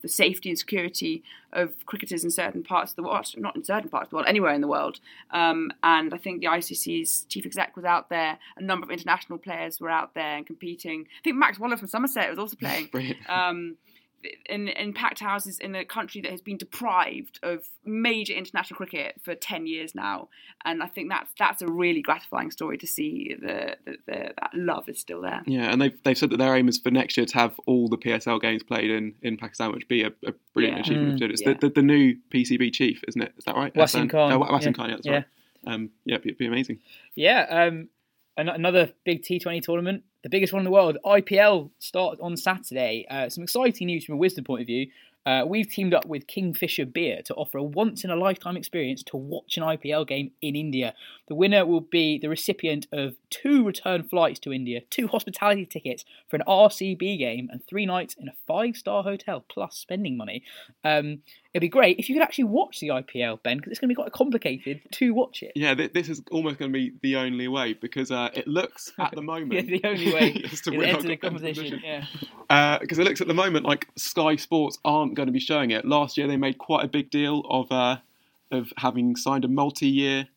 the 0.00 0.08
safety 0.08 0.48
and 0.48 0.58
security 0.58 1.22
of 1.52 1.84
cricketers 1.84 2.24
in 2.24 2.30
certain 2.30 2.62
parts 2.62 2.92
of 2.92 2.96
the 2.96 3.02
world, 3.02 3.26
not 3.36 3.56
in 3.56 3.62
certain 3.62 3.90
parts 3.90 4.06
of 4.06 4.10
the 4.10 4.16
world, 4.16 4.26
anywhere 4.28 4.54
in 4.54 4.60
the 4.60 4.68
world. 4.68 5.00
Um, 5.30 5.70
and 5.82 6.14
I 6.14 6.16
think 6.16 6.40
the 6.40 6.46
ICC's 6.46 7.26
chief 7.28 7.44
exec 7.44 7.76
was 7.76 7.84
out 7.84 8.08
there. 8.08 8.38
A 8.56 8.62
number 8.62 8.84
of 8.84 8.90
international 8.90 9.38
players 9.38 9.80
were 9.80 9.90
out 9.90 10.14
there 10.14 10.36
and 10.36 10.46
competing. 10.46 11.06
I 11.20 11.22
think 11.22 11.36
Max 11.36 11.58
Waller 11.58 11.76
from 11.76 11.88
Somerset 11.88 12.30
was 12.30 12.38
also 12.38 12.56
playing. 12.56 12.86
Brilliant. 12.92 13.18
Um, 13.28 13.76
in, 14.46 14.68
in 14.68 14.92
packed 14.92 15.20
houses 15.20 15.58
in 15.58 15.74
a 15.74 15.84
country 15.84 16.20
that 16.20 16.30
has 16.30 16.40
been 16.40 16.56
deprived 16.56 17.38
of 17.42 17.68
major 17.84 18.32
international 18.34 18.76
cricket 18.76 19.20
for 19.22 19.34
10 19.34 19.66
years 19.66 19.94
now. 19.94 20.28
And 20.64 20.82
I 20.82 20.86
think 20.86 21.08
that's 21.10 21.30
that's 21.38 21.62
a 21.62 21.66
really 21.66 22.02
gratifying 22.02 22.50
story 22.50 22.78
to 22.78 22.86
see 22.86 23.34
the, 23.40 23.76
the, 23.84 23.96
the 24.06 24.32
that 24.40 24.50
love 24.54 24.88
is 24.88 24.98
still 24.98 25.20
there. 25.22 25.42
Yeah, 25.46 25.72
and 25.72 25.80
they've 25.80 25.98
they've 26.04 26.16
said 26.16 26.30
that 26.30 26.36
their 26.38 26.54
aim 26.56 26.68
is 26.68 26.78
for 26.78 26.90
next 26.90 27.16
year 27.16 27.26
to 27.26 27.34
have 27.34 27.58
all 27.66 27.88
the 27.88 27.98
PSL 27.98 28.40
games 28.40 28.62
played 28.62 28.90
in, 28.90 29.14
in 29.22 29.36
Pakistan, 29.36 29.68
which 29.72 29.80
would 29.82 29.88
be 29.88 30.02
a, 30.04 30.12
a 30.26 30.32
brilliant 30.54 30.76
Yeah. 30.78 30.82
achievement. 30.82 31.08
Mm. 31.08 31.12
they 31.14 31.18
did 31.18 31.30
it. 31.30 31.32
It's 31.32 31.42
Yeah. 31.42 31.52
the, 31.54 31.68
the, 31.68 31.74
the 31.74 31.82
new 31.82 32.16
PCB 32.30 32.72
chief, 32.72 33.02
isn't 33.08 33.20
it? 33.22 33.32
Is 33.38 33.44
that 33.44 33.56
right? 33.56 33.74
Wasim 33.74 34.08
Khan, 34.10 34.32
Uh, 34.32 34.38
Wasim 34.38 34.62
yeah. 34.66 34.72
Khan, 34.72 34.88
yeah, 34.90 34.96
that's 34.96 35.06
Yeah. 35.06 35.12
right. 35.14 35.24
Um, 35.64 35.90
yeah, 36.04 36.14
it'd 36.14 36.22
be, 36.24 36.28
it'd 36.30 36.38
be 36.38 36.46
amazing. 36.46 36.78
Yeah, 37.14 37.42
um, 37.48 37.88
an- 38.36 38.48
another 38.48 38.92
big 39.04 39.22
T20 39.22 39.62
tournament, 39.62 40.02
the 40.22 40.28
biggest 40.28 40.52
one 40.52 40.60
in 40.60 40.64
the 40.64 40.70
world. 40.70 40.98
IPL 41.04 41.70
starts 41.78 42.20
on 42.20 42.36
Saturday. 42.36 43.06
Uh, 43.10 43.28
some 43.28 43.44
exciting 43.44 43.86
news 43.86 44.04
from 44.04 44.16
a 44.16 44.18
Wisden 44.18 44.46
point 44.46 44.60
of 44.60 44.66
view. 44.66 44.86
Uh, 45.24 45.44
we've 45.46 45.68
teamed 45.68 45.94
up 45.94 46.04
with 46.04 46.26
Kingfisher 46.26 46.84
Beer 46.84 47.22
to 47.22 47.34
offer 47.34 47.58
a 47.58 47.62
once 47.62 48.02
in 48.02 48.10
a 48.10 48.16
lifetime 48.16 48.56
experience 48.56 49.04
to 49.04 49.16
watch 49.16 49.56
an 49.56 49.62
IPL 49.62 50.06
game 50.06 50.32
in 50.40 50.56
India. 50.56 50.94
The 51.28 51.36
winner 51.36 51.64
will 51.64 51.80
be 51.80 52.18
the 52.18 52.28
recipient 52.28 52.88
of 52.92 53.14
two 53.30 53.64
return 53.64 54.02
flights 54.02 54.40
to 54.40 54.52
India, 54.52 54.80
two 54.90 55.06
hospitality 55.08 55.64
tickets 55.64 56.04
for 56.28 56.36
an 56.36 56.42
RCB 56.48 57.18
game, 57.18 57.48
and 57.52 57.64
three 57.64 57.86
nights 57.86 58.16
in 58.18 58.28
a 58.28 58.34
five 58.48 58.76
star 58.76 59.04
hotel 59.04 59.44
plus 59.48 59.76
spending 59.76 60.16
money. 60.16 60.42
Um, 60.82 61.22
it'd 61.54 61.60
be 61.60 61.68
great 61.68 61.98
if 61.98 62.08
you 62.08 62.14
could 62.14 62.22
actually 62.22 62.44
watch 62.44 62.80
the 62.80 62.88
IPL, 62.88 63.42
Ben, 63.42 63.58
because 63.58 63.72
it's 63.72 63.80
going 63.80 63.88
to 63.88 63.92
be 63.92 63.94
quite 63.94 64.12
complicated 64.12 64.80
to 64.92 65.12
watch 65.12 65.42
it. 65.42 65.52
Yeah, 65.54 65.74
th- 65.74 65.92
this 65.92 66.08
is 66.08 66.22
almost 66.30 66.58
going 66.58 66.72
to 66.72 66.78
be 66.78 66.92
the 67.02 67.16
only 67.16 67.48
way 67.48 67.74
because 67.74 68.10
uh, 68.10 68.30
it 68.32 68.48
looks 68.48 68.92
at 68.98 69.14
the 69.14 69.22
moment. 69.32 69.52
Yeah, 69.52 69.78
the 69.78 69.88
only 69.88 70.12
way 70.12 70.28
is 70.52 70.60
to 70.62 70.70
win 70.70 70.88
enter 70.88 71.08
the 71.08 71.16
competition. 71.16 71.80
Yeah. 71.84 72.78
because 72.80 72.98
it 72.98 73.04
looks 73.04 73.20
at 73.20 73.28
the 73.28 73.34
moment 73.34 73.66
like 73.66 73.88
Sky 73.96 74.36
Sports 74.36 74.78
aren't 74.84 75.14
going 75.14 75.26
to 75.26 75.32
be 75.32 75.40
showing 75.40 75.70
it. 75.70 75.84
Last 75.84 76.16
year 76.16 76.26
they 76.26 76.36
made 76.36 76.58
quite 76.58 76.84
a 76.84 76.88
big 76.88 77.10
deal 77.10 77.42
of 77.48 77.70
uh, 77.70 77.98
of 78.50 78.72
having 78.78 79.16
signed 79.16 79.44
a 79.44 79.48
multi-year 79.48 80.28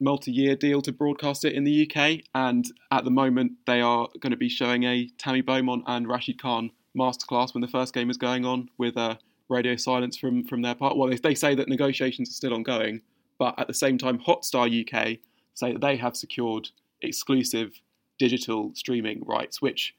multi-year 0.00 0.56
deal 0.56 0.82
to 0.82 0.92
broadcast 0.92 1.44
it 1.44 1.52
in 1.54 1.64
the 1.64 1.90
UK, 1.90 2.20
and 2.34 2.66
at 2.90 3.04
the 3.04 3.10
moment 3.10 3.52
they 3.66 3.80
are 3.80 4.08
going 4.20 4.30
to 4.30 4.36
be 4.36 4.48
showing 4.48 4.84
a 4.84 5.08
Tammy 5.18 5.40
Beaumont 5.40 5.84
and 5.86 6.08
Rashid 6.08 6.40
Khan 6.40 6.70
masterclass 6.96 7.54
when 7.54 7.60
the 7.60 7.68
first 7.68 7.92
game 7.92 8.10
is 8.10 8.16
going 8.16 8.44
on 8.44 8.70
with 8.78 8.96
uh, 8.96 9.16
radio 9.48 9.76
silence 9.76 10.16
from 10.16 10.44
from 10.44 10.62
their 10.62 10.74
part. 10.74 10.96
Well, 10.96 11.10
they, 11.10 11.16
they 11.16 11.34
say 11.34 11.54
that 11.54 11.68
negotiations 11.68 12.30
are 12.30 12.34
still 12.34 12.54
ongoing, 12.54 13.02
but 13.38 13.58
at 13.58 13.66
the 13.66 13.74
same 13.74 13.98
time, 13.98 14.18
Hotstar 14.18 14.68
UK 14.68 15.18
say 15.54 15.72
that 15.72 15.80
they 15.80 15.96
have 15.96 16.16
secured 16.16 16.70
exclusive 17.02 17.80
digital 18.18 18.72
streaming 18.74 19.22
rights, 19.24 19.60
which 19.60 19.94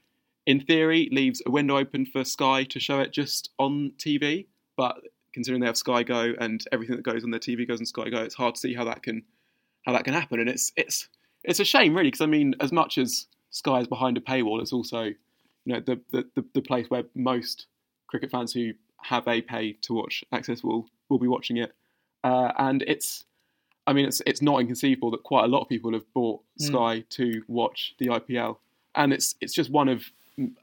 in 0.46 0.60
theory 0.60 1.10
leaves 1.12 1.42
a 1.46 1.52
window 1.52 1.78
open 1.78 2.06
for 2.06 2.24
Sky 2.24 2.64
to 2.66 2.80
show 2.80 3.00
it 3.00 3.12
just 3.12 3.50
on 3.58 3.92
TV. 3.98 4.48
But 4.78 4.98
considering 5.34 5.62
they 5.62 5.68
have 5.68 5.78
Sky 5.78 6.04
Go 6.04 6.34
and 6.40 6.64
everything 6.72 6.96
that 6.96 7.04
goes 7.04 7.24
on 7.24 7.32
their 7.32 7.40
TV 7.40 7.68
goes 7.68 7.80
on 7.80 7.86
Sky 7.86 8.10
Go, 8.10 8.22
it's 8.22 8.36
hard 8.36 8.56
to 8.56 8.62
see 8.62 8.74
how 8.74 8.86
that 8.86 9.04
can 9.04 9.24
how 9.86 9.94
that 9.94 10.04
can 10.04 10.14
happen. 10.14 10.40
And 10.40 10.50
it's 10.50 10.72
it's 10.76 11.10
it's 11.44 11.60
a 11.60 11.66
shame 11.66 11.96
really 11.96 12.08
because 12.08 12.22
I 12.22 12.28
mean, 12.28 12.56
as 12.60 12.72
much 12.72 12.98
as 12.98 13.28
Sky 13.52 13.80
is 13.80 13.88
behind 13.88 14.18
a 14.18 14.22
paywall, 14.22 14.62
it's 14.62 14.74
also 14.74 15.04
you 15.04 15.16
know 15.66 15.80
the 15.80 16.00
the, 16.12 16.26
the, 16.36 16.46
the 16.56 16.62
place 16.62 16.90
where 16.90 17.04
most 17.16 17.68
cricket 18.08 18.32
fans 18.32 18.54
who 18.54 18.74
have 19.04 19.28
a 19.28 19.42
pay 19.42 19.74
to 19.74 19.94
watch 19.94 20.24
access 20.32 20.64
will 20.64 20.88
will 21.10 21.20
be 21.20 21.28
watching 21.28 21.58
it. 21.58 21.74
Uh, 22.24 22.52
and 22.58 22.82
it's 22.84 23.26
I 23.88 23.94
mean, 23.94 24.06
it's 24.06 24.22
it's 24.26 24.42
not 24.42 24.60
inconceivable 24.62 25.12
that 25.12 25.24
quite 25.24 25.46
a 25.46 25.48
lot 25.48 25.62
of 25.62 25.70
people 25.70 25.94
have 25.94 26.12
bought 26.14 26.42
Sky 26.58 27.04
to 27.12 27.44
watch 27.48 27.94
the 28.00 28.08
IPL, 28.08 28.58
and 28.96 29.14
it's 29.14 29.36
it's 29.42 29.54
just 29.54 29.70
one 29.70 29.88
of 29.88 30.04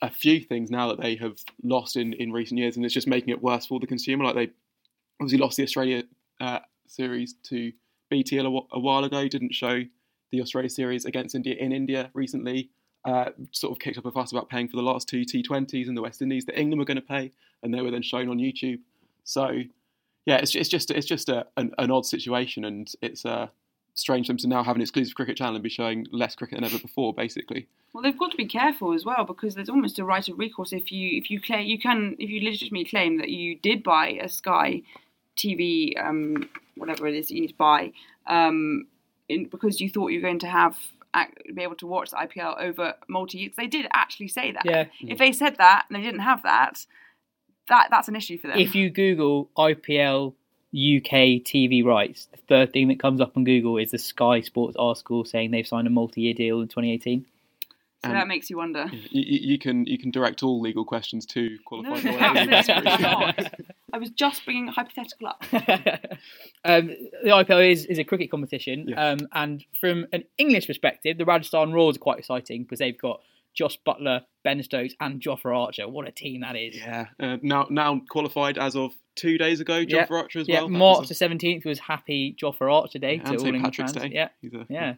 a 0.03 0.11
few 0.11 0.41
things 0.41 0.71
now 0.71 0.89
that 0.89 1.01
they 1.01 1.15
have 1.17 1.39
lost 1.63 1.97
in, 1.97 2.13
in 2.15 2.33
recent 2.33 2.59
years, 2.59 2.77
and 2.77 2.85
it's 2.85 2.95
just 2.95 3.07
making 3.07 3.31
it 3.31 3.43
worse 3.43 3.67
for 3.67 3.79
the 3.81 3.87
consumer. 3.87 4.25
Like 4.25 4.35
they 4.35 4.51
obviously 5.21 5.39
lost 5.39 5.57
the 5.57 5.63
Australia 5.63 6.03
uh, 6.41 6.59
series 6.87 7.35
to 7.45 7.73
BT 8.11 8.39
a, 8.39 8.45
a 8.45 8.79
while 8.81 9.05
ago, 9.05 9.29
didn't 9.29 9.55
show 9.55 9.83
the 10.33 10.41
Australia 10.41 10.69
series 10.69 11.05
against 11.05 11.35
India 11.35 11.55
in 11.55 11.73
India 11.73 12.11
recently. 12.15 12.71
Uh, 13.05 13.31
sort 13.51 13.73
of 13.73 13.81
kicked 13.81 13.99
up 13.99 14.07
a 14.07 14.13
fuss 14.13 14.31
about 14.31 14.49
paying 14.49 14.69
for 14.69 14.77
the 14.77 14.83
last 14.83 15.09
two 15.09 15.23
T20s 15.23 15.89
in 15.89 15.97
the 15.97 16.03
West 16.03 16.23
Indies 16.23 16.45
that 16.45 16.57
England 16.59 16.79
were 16.79 16.85
going 16.85 16.97
to 16.97 17.03
pay, 17.03 17.33
and 17.63 17.75
they 17.75 17.81
were 17.81 17.91
then 17.91 18.03
shown 18.03 18.29
on 18.29 18.39
YouTube. 18.39 18.79
So 19.25 19.63
yeah, 20.25 20.37
it's, 20.37 20.55
it's 20.55 20.69
just 20.69 20.91
it's 20.91 21.07
just 21.07 21.29
a, 21.29 21.47
an, 21.57 21.73
an 21.79 21.91
odd 21.91 22.07
situation, 22.07 22.65
and 22.65 22.93
it's 23.03 23.27
uh, 23.27 23.49
strange 23.95 24.29
them 24.29 24.37
to 24.39 24.47
now 24.47 24.63
have 24.63 24.77
an 24.77 24.83
exclusive 24.83 25.15
cricket 25.15 25.37
channel 25.37 25.55
and 25.55 25.63
be 25.63 25.69
showing 25.69 26.07
less 26.13 26.35
cricket 26.35 26.57
than 26.57 26.65
ever 26.65 26.79
before, 26.79 27.13
basically. 27.13 27.67
Well, 27.93 28.03
they've 28.03 28.19
got 28.19 28.31
to 28.31 28.37
be 28.37 28.47
careful 28.47 28.95
as 28.95 29.05
well 29.05 29.25
because 29.25 29.55
there's 29.55 29.69
almost 29.69 29.99
a 29.99 30.05
right 30.05 30.27
of 30.29 30.39
recourse 30.39 30.73
if 30.73 30.91
you 30.91 31.19
if 31.19 31.31
you 31.31 31.41
claim 31.41 31.67
you 31.67 31.79
can 31.79 32.17
if 32.19 32.31
you 32.31 32.43
legitimately 32.43 32.85
claim 32.85 33.19
that 33.19 33.29
you 33.29 33.57
did 33.57 33.83
buy 33.83 34.19
a 34.23 34.29
Sky 34.29 34.83
TV 35.37 35.93
um, 36.03 36.49
whatever 36.77 37.07
it 37.07 37.15
is 37.15 37.29
that 37.29 37.35
you 37.35 37.43
need 37.43 37.49
to 37.49 37.55
buy 37.55 37.93
um, 38.27 38.87
in, 39.29 39.47
because 39.47 39.81
you 39.81 39.91
thought 39.91 40.09
you 40.09 40.21
were 40.21 40.29
going 40.29 40.39
to 40.39 40.49
have 40.49 40.77
be 41.55 41.63
able 41.63 41.77
to 41.77 41.87
watch 41.87 42.11
the 42.11 42.17
IPL 42.17 42.61
over 42.61 42.95
multi 43.09 43.39
years. 43.39 43.53
They 43.57 43.67
did 43.67 43.87
actually 43.93 44.29
say 44.29 44.53
that. 44.53 44.65
Yeah. 44.65 44.87
If 45.01 45.19
they 45.19 45.33
said 45.33 45.57
that 45.59 45.87
and 45.89 45.97
they 45.97 46.03
didn't 46.03 46.21
have 46.21 46.43
that, 46.43 46.87
that 47.69 47.89
that's 47.91 48.09
an 48.09 48.17
issue 48.17 48.39
for 48.39 48.49
them. 48.49 48.59
If 48.59 48.75
you 48.75 48.91
Google 48.91 49.51
IPL 49.57 50.35
UK 50.75 51.45
TV 51.45 51.85
rights, 51.85 52.27
the 52.33 52.39
third 52.49 52.73
thing 52.73 52.89
that 52.89 52.99
comes 52.99 53.21
up 53.21 53.37
on 53.37 53.45
Google 53.45 53.77
is 53.77 53.91
the 53.91 53.99
Sky 53.99 54.41
Sports 54.41 54.77
article 54.79 55.25
saying 55.25 55.51
they've 55.51 55.67
signed 55.67 55.87
a 55.87 55.91
multi-year 55.91 56.35
deal 56.35 56.61
in 56.61 56.69
2018. 56.69 57.27
So 58.05 58.11
And- 58.11 58.17
that 58.19 58.27
makes 58.27 58.51
you 58.51 58.57
wonder. 58.57 58.87
You, 58.93 59.01
you, 59.11 59.39
you 59.53 59.59
can 59.59 59.87
you 59.87 59.97
can 59.97 60.11
direct 60.11 60.43
all 60.43 60.61
legal 60.61 60.85
questions 60.85 61.25
to 61.27 61.51
No, 61.51 61.57
qualified 61.65 62.05
no, 62.05 62.11
lawyers. 62.47 62.69
absolutely 62.69 63.03
not. 63.03 63.55
I 63.93 63.99
was 63.99 64.11
just 64.11 64.45
bringing 64.45 64.69
a 64.69 64.73
hypothetical 64.73 65.29
up. 65.29 65.45
um, 66.65 66.89
the 67.23 67.31
IPL 67.31 67.71
is, 67.71 67.85
is 67.87 67.99
a 67.99 68.05
cricket 68.05 68.31
competition, 68.31 68.87
Yes. 68.89 68.99
um, 68.99 69.29
and 69.33 69.65
from 69.81 70.07
an 70.13 70.25
English 70.39 70.67
perspective, 70.67 71.19
the 71.19 71.25
Rajasthan 71.25 71.73
Royals 71.73 71.97
are 71.97 72.01
quite 72.01 72.19
exciting 72.19 72.63
because 72.63 72.79
they've 72.79 72.99
got 72.99 73.21
Jos 73.55 73.77
Buttler, 73.87 74.23
Ben 74.45 74.63
Stokes, 74.63 74.95
and 75.01 75.21
Jofra 75.21 75.57
Archer. 75.57 75.87
What 75.89 76.09
a 76.09 76.11
team 76.11 76.41
that 76.41 76.57
is! 76.57 76.77
Yeah, 76.77 77.07
uh, 77.21 77.37
now 77.43 77.67
now 77.71 78.01
qualified 78.09 78.57
as 78.59 78.75
of 78.75 78.93
two 79.15 79.37
days 79.39 79.61
ago. 79.61 79.85
John 79.85 80.01
Yeah. 80.01 80.07
for 80.07 80.17
Archer 80.19 80.39
as 80.41 80.49
Yeah, 80.49 80.61
well. 80.61 80.69
That 80.71 80.79
March 80.79 80.99
was 81.01 81.09
the 81.11 81.15
seventeenth 81.15 81.65
was 81.67 81.79
Happy 81.79 82.35
Jofra 82.41 82.73
Archer 82.73 82.99
Day 82.99 83.17
a- 83.17 83.19
to 83.19 83.31
and 83.31 83.39
all 83.39 83.45
England 83.47 83.65
Patrick's 83.67 83.93
fans. 83.93 84.07
Day. 84.07 84.15
Yeah, 84.15 84.29
He's 84.41 84.55
a- 84.55 84.67
yeah. 84.71 84.95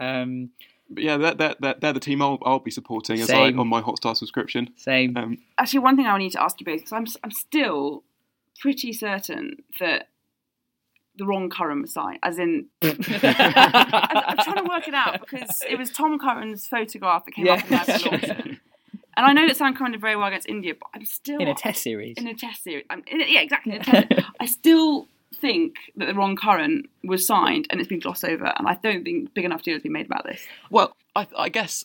Um, 0.00 0.50
But 0.90 1.02
yeah, 1.02 1.16
they're, 1.18 1.34
they're, 1.34 1.54
they're, 1.60 1.74
they're 1.80 1.92
the 1.92 2.00
team 2.00 2.22
I'll, 2.22 2.38
I'll 2.44 2.58
be 2.60 2.70
supporting 2.70 3.20
as 3.20 3.30
I, 3.30 3.52
on 3.52 3.68
my 3.68 3.82
Hotstar 3.82 4.16
subscription. 4.16 4.70
same. 4.76 5.16
Um, 5.16 5.38
Actually, 5.58 5.80
one 5.80 5.96
thing 5.96 6.06
I 6.06 6.16
need 6.18 6.32
to 6.32 6.42
ask 6.42 6.58
you 6.60 6.66
both 6.66 6.78
because 6.78 6.92
I'm 6.92 7.06
I'm 7.22 7.30
still 7.30 8.04
pretty 8.60 8.92
certain 8.92 9.56
that 9.80 10.08
the 11.16 11.26
wrong 11.26 11.50
Curran 11.50 11.82
was 11.82 11.92
signed. 11.92 12.20
As 12.22 12.38
in, 12.38 12.66
I'm, 12.82 12.90
I'm 13.00 14.36
trying 14.38 14.64
to 14.64 14.68
work 14.68 14.88
it 14.88 14.94
out 14.94 15.20
because 15.20 15.60
it 15.68 15.76
was 15.78 15.90
Tom 15.90 16.18
Curran's 16.18 16.66
photograph 16.66 17.24
that 17.26 17.32
came 17.32 17.48
up 17.48 17.64
in 17.64 17.72
Yeah. 17.72 17.80
Auction. 17.82 18.60
And 19.16 19.26
I 19.26 19.32
know 19.32 19.48
that 19.48 19.56
Sam 19.56 19.74
Curran 19.74 19.90
did 19.90 20.00
very 20.00 20.14
well 20.14 20.28
against 20.28 20.48
India, 20.48 20.74
but 20.78 20.86
I'm 20.94 21.04
still 21.04 21.40
in 21.40 21.48
a 21.48 21.54
test 21.54 21.82
series. 21.82 22.16
in 22.18 22.28
a 22.28 22.34
test 22.34 22.62
series. 22.62 22.84
I'm, 22.88 23.02
in 23.08 23.20
a, 23.20 23.24
yeah, 23.26 23.40
exactly. 23.40 23.74
in 23.74 23.80
a 23.80 23.84
test- 23.84 24.12
I 24.38 24.46
still 24.46 25.08
think 25.34 25.76
that 25.96 26.06
the 26.06 26.14
wrong 26.14 26.36
Curran 26.36 26.84
was 27.04 27.26
signed 27.26 27.66
and 27.70 27.80
it's 27.80 27.88
been 27.88 28.00
glossed 28.00 28.24
over, 28.24 28.52
and 28.56 28.66
I 28.66 28.74
don't 28.82 29.04
think 29.04 29.34
big 29.34 29.44
enough 29.44 29.62
deal 29.62 29.74
has 29.74 29.82
been 29.82 29.92
made 29.92 30.06
about 30.06 30.24
this. 30.24 30.42
well, 30.70 30.96
I, 31.14 31.26
I 31.36 31.48
guess 31.48 31.84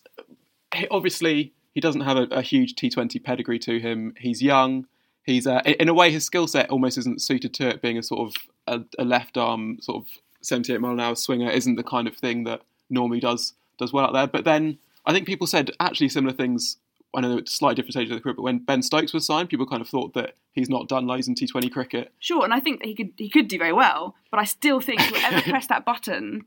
obviously 0.92 1.54
he 1.74 1.82
doesn't 1.82 2.02
have 2.02 2.18
a, 2.18 2.24
a 2.32 2.42
huge 2.42 2.76
T20 2.76 3.24
pedigree 3.24 3.60
to 3.60 3.80
him. 3.80 4.14
He's 4.18 4.42
young. 4.42 4.86
He's 5.24 5.48
uh, 5.48 5.62
in 5.66 5.90
a 5.90 5.94
way 5.94 6.12
his 6.12 6.26
skill 6.26 6.48
set 6.48 6.70
almost 6.70 6.98
isn't 6.98 7.22
suited 7.22 7.54
to 7.56 7.70
it. 7.70 7.82
Being 7.82 7.98
a 7.98 8.04
sort 8.04 8.28
of 8.30 8.36
a, 8.68 9.02
a 9.02 9.06
left 9.06 9.38
arm 9.38 9.78
sort 9.82 10.04
of 10.04 10.10
78 10.42 10.82
mile 10.82 10.92
an 10.92 11.00
hour 11.00 11.16
swinger 11.16 11.50
isn't 11.50 11.76
the 11.76 11.84
kind 11.84 12.08
of 12.08 12.16
thing 12.16 12.44
that 12.44 12.62
normally 12.90 13.20
does 13.20 13.54
does 13.78 13.94
well 13.94 14.06
out 14.06 14.14
there. 14.14 14.28
But 14.28 14.46
then 14.46 14.78
I 15.06 15.14
think 15.14 15.26
people 15.26 15.48
said 15.48 15.72
actually 15.80 16.10
similar 16.10 16.34
things. 16.34 16.78
I 17.16 17.22
know 17.22 17.38
it's 17.38 17.54
slightly 17.54 17.76
different 17.76 17.94
stage 17.94 18.10
of 18.10 18.16
the 18.16 18.22
career, 18.22 18.36
but 18.36 18.42
when 18.42 18.60
Ben 18.60 18.82
Stokes 18.82 19.14
was 19.14 19.26
signed, 19.26 19.50
people 19.50 19.68
kind 19.68 19.82
of 19.82 19.88
thought 19.88 20.14
that 20.14 20.36
he's 20.54 20.70
not 20.70 20.88
done 20.88 21.06
loads 21.06 21.28
in 21.28 21.36
T20 21.36 21.72
cricket. 21.72 22.12
Sure, 22.20 22.44
and 22.44 22.54
I 22.54 22.60
think 22.60 22.80
that 22.80 22.88
he 22.88 22.96
could 22.96 23.12
he 23.18 23.30
could 23.30 23.48
do 23.48 23.58
very 23.58 23.74
well, 23.74 24.16
but 24.32 24.40
I 24.40 24.46
still 24.46 24.82
think 24.82 25.02
whoever 25.02 25.42
pressed 25.50 25.70
that 25.70 25.86
button 25.86 26.46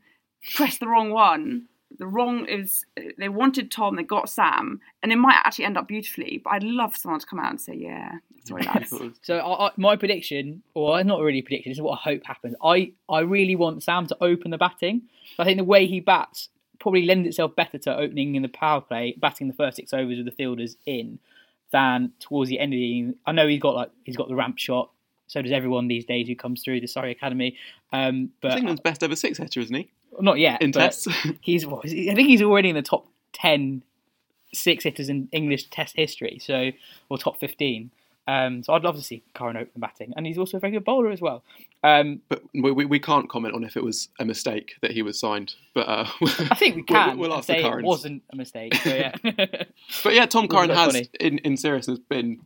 pressed 0.55 0.79
the 0.79 0.87
wrong 0.87 1.11
one. 1.11 1.67
The 1.97 2.07
wrong 2.07 2.45
is 2.45 2.85
they 3.17 3.29
wanted 3.29 3.71
Tom, 3.71 3.95
they 3.95 4.03
got 4.03 4.29
Sam, 4.29 4.81
and 5.01 5.11
it 5.11 5.15
might 5.15 5.39
actually 5.43 5.65
end 5.65 5.77
up 5.77 5.87
beautifully. 5.87 6.41
But 6.43 6.51
I'd 6.51 6.63
love 6.63 6.97
someone 6.97 7.21
to 7.21 7.25
come 7.25 7.39
out 7.39 7.49
and 7.49 7.61
say, 7.61 7.75
"Yeah, 7.75 8.11
sorry 8.45 8.63
lads." 8.63 8.93
So 9.21 9.37
I, 9.37 9.67
I, 9.67 9.71
my 9.77 9.95
prediction, 9.95 10.63
or 10.73 11.01
not 11.05 11.21
really 11.21 11.39
a 11.39 11.43
prediction, 11.43 11.71
this 11.71 11.77
is 11.77 11.81
what 11.81 11.99
I 11.99 12.11
hope 12.11 12.25
happens. 12.25 12.55
I, 12.61 12.91
I 13.09 13.21
really 13.21 13.55
want 13.55 13.83
Sam 13.83 14.05
to 14.07 14.17
open 14.19 14.51
the 14.51 14.57
batting. 14.57 15.03
I 15.39 15.45
think 15.45 15.57
the 15.57 15.63
way 15.63 15.87
he 15.87 16.01
bats 16.01 16.49
probably 16.79 17.05
lends 17.05 17.27
itself 17.27 17.55
better 17.55 17.77
to 17.79 17.97
opening 17.97 18.35
in 18.35 18.41
the 18.41 18.49
power 18.49 18.81
play, 18.81 19.15
batting 19.19 19.47
the 19.47 19.53
first 19.53 19.77
six 19.77 19.93
overs 19.93 20.17
with 20.17 20.25
the 20.25 20.31
fielders 20.31 20.77
in, 20.85 21.19
than 21.71 22.11
towards 22.19 22.49
the 22.49 22.59
end 22.59 22.73
of 22.73 22.77
the. 22.77 23.13
I 23.25 23.31
know 23.31 23.47
he's 23.47 23.61
got 23.61 23.75
like 23.75 23.91
he's 24.03 24.17
got 24.17 24.27
the 24.27 24.35
ramp 24.35 24.57
shot. 24.57 24.89
So 25.27 25.41
does 25.41 25.51
everyone 25.51 25.89
these 25.89 26.05
days 26.05 26.27
who 26.27 26.35
comes 26.35 26.63
through 26.63 26.79
the 26.79 26.87
Surrey 26.87 27.11
Academy. 27.11 27.57
Um, 27.91 28.31
but 28.41 28.57
England's 28.57 28.81
best 28.81 29.03
ever 29.03 29.15
six 29.15 29.37
hitter, 29.37 29.59
isn't 29.59 29.75
he? 29.75 29.91
not 30.19 30.39
yet. 30.39 30.61
In 30.61 30.71
tests. 30.71 31.07
he's. 31.41 31.65
what 31.65 31.85
I 31.85 31.89
think 31.89 32.27
he's 32.27 32.41
already 32.41 32.69
in 32.69 32.75
the 32.75 32.81
top 32.81 33.07
10 33.33 33.83
six 34.53 34.83
hitters 34.83 35.09
in 35.09 35.29
English 35.31 35.69
Test 35.69 35.95
history. 35.95 36.39
So 36.41 36.71
or 37.09 37.17
top 37.17 37.39
fifteen. 37.39 37.91
Um, 38.27 38.61
so 38.61 38.73
I'd 38.73 38.83
love 38.83 38.95
to 38.97 39.01
see 39.01 39.23
Curran 39.33 39.55
open 39.55 39.79
batting, 39.79 40.13
and 40.17 40.25
he's 40.25 40.37
also 40.37 40.57
a 40.57 40.59
very 40.59 40.71
good 40.71 40.83
bowler 40.83 41.09
as 41.11 41.21
well. 41.21 41.43
Um, 41.83 42.21
But 42.27 42.43
we, 42.53 42.71
we, 42.71 42.85
we 42.85 42.99
can't 42.99 43.29
comment 43.29 43.55
on 43.55 43.63
if 43.63 43.77
it 43.77 43.83
was 43.83 44.09
a 44.19 44.25
mistake 44.25 44.75
that 44.81 44.91
he 44.91 45.01
was 45.01 45.17
signed. 45.19 45.55
But 45.73 45.87
uh, 45.87 46.05
I 46.51 46.55
think 46.55 46.75
we 46.75 46.81
we'll- 46.81 47.03
can 47.05 47.17
We'll, 47.17 47.31
and 47.31 47.39
ask 47.39 47.47
the 47.47 47.53
say 47.53 47.63
it 47.63 47.83
wasn't 47.83 48.23
a 48.31 48.35
mistake. 48.35 48.75
So 48.75 48.89
yeah, 48.93 49.15
But 50.03 50.13
yeah, 50.13 50.25
Tom 50.25 50.47
Curran 50.47 50.69
has, 50.71 50.93
funny? 50.93 51.09
in, 51.19 51.37
in 51.39 51.55
seriousness, 51.57 51.99
been 51.99 52.39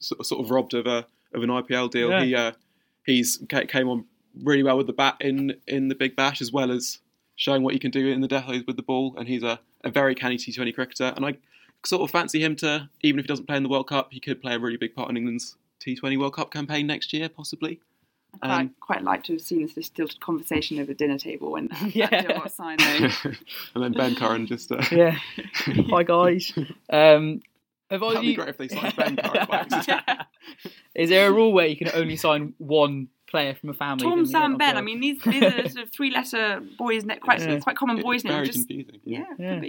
sort 0.00 0.44
of, 0.44 0.50
robbed 0.50 0.74
of 0.74 0.86
a 0.86 1.06
of 1.32 1.42
an 1.42 1.48
IPL 1.48 1.90
deal. 1.90 2.10
Yeah. 2.10 2.24
He 2.24 2.34
uh, 2.34 2.52
he's 3.04 3.42
came 3.68 3.88
on 3.88 4.04
really 4.42 4.62
well 4.62 4.76
with 4.76 4.86
the 4.86 4.92
bat 4.92 5.16
in 5.20 5.56
in 5.66 5.88
the 5.88 5.94
Big 5.94 6.14
Bash, 6.14 6.42
as 6.42 6.52
well 6.52 6.70
as 6.70 6.98
showing 7.36 7.62
what 7.62 7.72
he 7.72 7.78
can 7.78 7.90
do 7.90 8.08
in 8.08 8.20
the 8.20 8.28
death 8.28 8.48
with 8.48 8.76
the 8.76 8.82
ball. 8.82 9.14
And 9.18 9.28
he's 9.28 9.42
a, 9.42 9.60
a 9.84 9.90
very 9.90 10.14
canny 10.14 10.36
T20 10.36 10.74
cricketer. 10.74 11.12
And 11.16 11.24
I 11.24 11.36
sort 11.86 12.02
of 12.02 12.10
fancy 12.10 12.42
him 12.42 12.56
to, 12.56 12.88
even 13.02 13.18
if 13.18 13.24
he 13.24 13.28
doesn't 13.28 13.46
play 13.46 13.56
in 13.56 13.62
the 13.62 13.68
World 13.68 13.88
Cup, 13.88 14.08
he 14.12 14.20
could 14.20 14.40
play 14.40 14.54
a 14.54 14.58
really 14.58 14.76
big 14.76 14.94
part 14.94 15.08
in 15.10 15.16
England's 15.16 15.56
T20 15.84 16.18
World 16.18 16.34
Cup 16.34 16.50
campaign 16.52 16.86
next 16.86 17.12
year, 17.12 17.28
possibly. 17.28 17.80
I'd 18.42 18.60
Um, 18.60 18.74
quite 18.80 19.02
like 19.02 19.22
to 19.24 19.32
have 19.34 19.40
seen 19.40 19.62
this 19.62 19.72
distilled 19.74 20.18
conversation 20.20 20.78
over 20.78 20.88
the 20.88 20.94
dinner 20.94 21.16
table 21.18 21.52
when 21.52 21.70
Yeah. 21.94 22.08
that 22.10 22.28
deal 22.28 22.38
got 22.38 22.52
signed. 22.52 22.82
And 22.82 23.82
then 23.84 23.92
Ben 23.92 24.14
Curran 24.14 24.46
just. 24.46 24.70
Uh, 24.70 24.82
yeah. 24.92 25.12
Hi 25.90 26.02
guys. 26.02 26.52
Um, 26.90 27.40
have 27.90 28.00
That'd 28.00 28.16
either 28.18 28.20
be 28.22 28.34
great 28.34 28.48
if 28.48 28.58
they 28.58 28.68
signed 28.68 28.96
Ben 28.96 29.16
Curran 29.16 29.46
by 29.48 29.56
accident. 29.70 30.02
Is 30.94 31.08
there 31.08 31.28
a 31.28 31.32
rule 31.32 31.52
where 31.52 31.66
you 31.66 31.76
can 31.76 31.90
only 31.94 32.16
sign 32.16 32.52
one 32.58 33.08
player 33.30 33.54
from 33.54 33.70
a 33.70 33.74
family? 33.74 34.02
Tom, 34.04 34.18
Then 34.24 34.26
Sam, 34.26 34.56
Ben. 34.58 34.70
off 34.74 34.76
I 34.76 34.80
mean, 34.82 35.00
these 35.00 35.22
these 35.22 35.42
are 35.42 35.68
sort 35.68 35.84
of 35.86 35.92
three-letter 35.92 36.62
boys' 36.76 37.04
na- 37.04 37.16
quite 37.16 37.40
Yeah. 37.40 37.58
quite 37.60 37.76
common 37.76 38.02
boys' 38.02 38.16
It's 38.16 38.24
names. 38.24 38.34
very 38.34 38.46
Just 38.48 38.58
confusing. 38.68 39.00
yeah, 39.04 39.24
Yeah. 39.38 39.60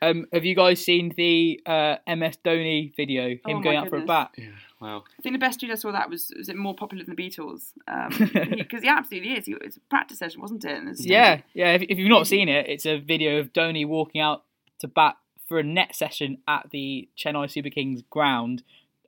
Could 0.00 0.12
be. 0.14 0.20
Um, 0.20 0.26
have 0.32 0.44
you 0.44 0.54
guys 0.54 0.84
seen 0.84 1.12
the 1.16 1.60
uh, 1.66 1.96
MS 2.06 2.38
Dhoni 2.44 2.94
video? 2.96 3.28
Him 3.28 3.40
Oh 3.46 3.60
going 3.60 3.76
out 3.76 3.88
for 3.88 3.96
a 3.96 4.04
bat. 4.06 4.30
Yeah, 4.36 4.46
wow. 4.80 5.04
I 5.18 5.22
think 5.22 5.34
the 5.34 5.38
best 5.38 5.60
dude 5.60 5.70
I 5.70 5.74
saw 5.76 5.92
that 5.92 6.10
was 6.10 6.32
was 6.36 6.48
it 6.48 6.56
more 6.56 6.74
popular 6.74 7.04
than 7.04 7.14
the 7.16 7.22
Beatles 7.30 7.72
because 8.58 8.82
he, 8.82 8.88
absolutely 8.88 9.32
is. 9.32 9.46
He, 9.46 9.54
it's 9.60 9.76
a 9.76 9.80
practice 9.90 10.18
session, 10.18 10.40
wasn't 10.40 10.64
it? 10.64 10.76
And 10.76 10.88
it's- 10.88 11.04
Yeah, 11.04 11.40
yeah. 11.54 11.72
If, 11.72 11.82
if 11.88 11.98
you've 11.98 12.08
not 12.08 12.26
seen 12.26 12.48
it, 12.48 12.68
it's 12.68 12.86
a 12.86 12.98
video 12.98 13.38
of 13.40 13.52
Dhoni 13.52 13.86
walking 13.86 14.20
out 14.20 14.44
to 14.80 14.88
bat 14.88 15.16
for 15.48 15.58
a 15.58 15.62
net 15.62 15.94
session 15.94 16.38
at 16.48 16.68
the 16.70 17.08
Chennai 17.16 17.50
Super 17.50 17.70
Kings 17.70 18.02
ground 18.10 18.62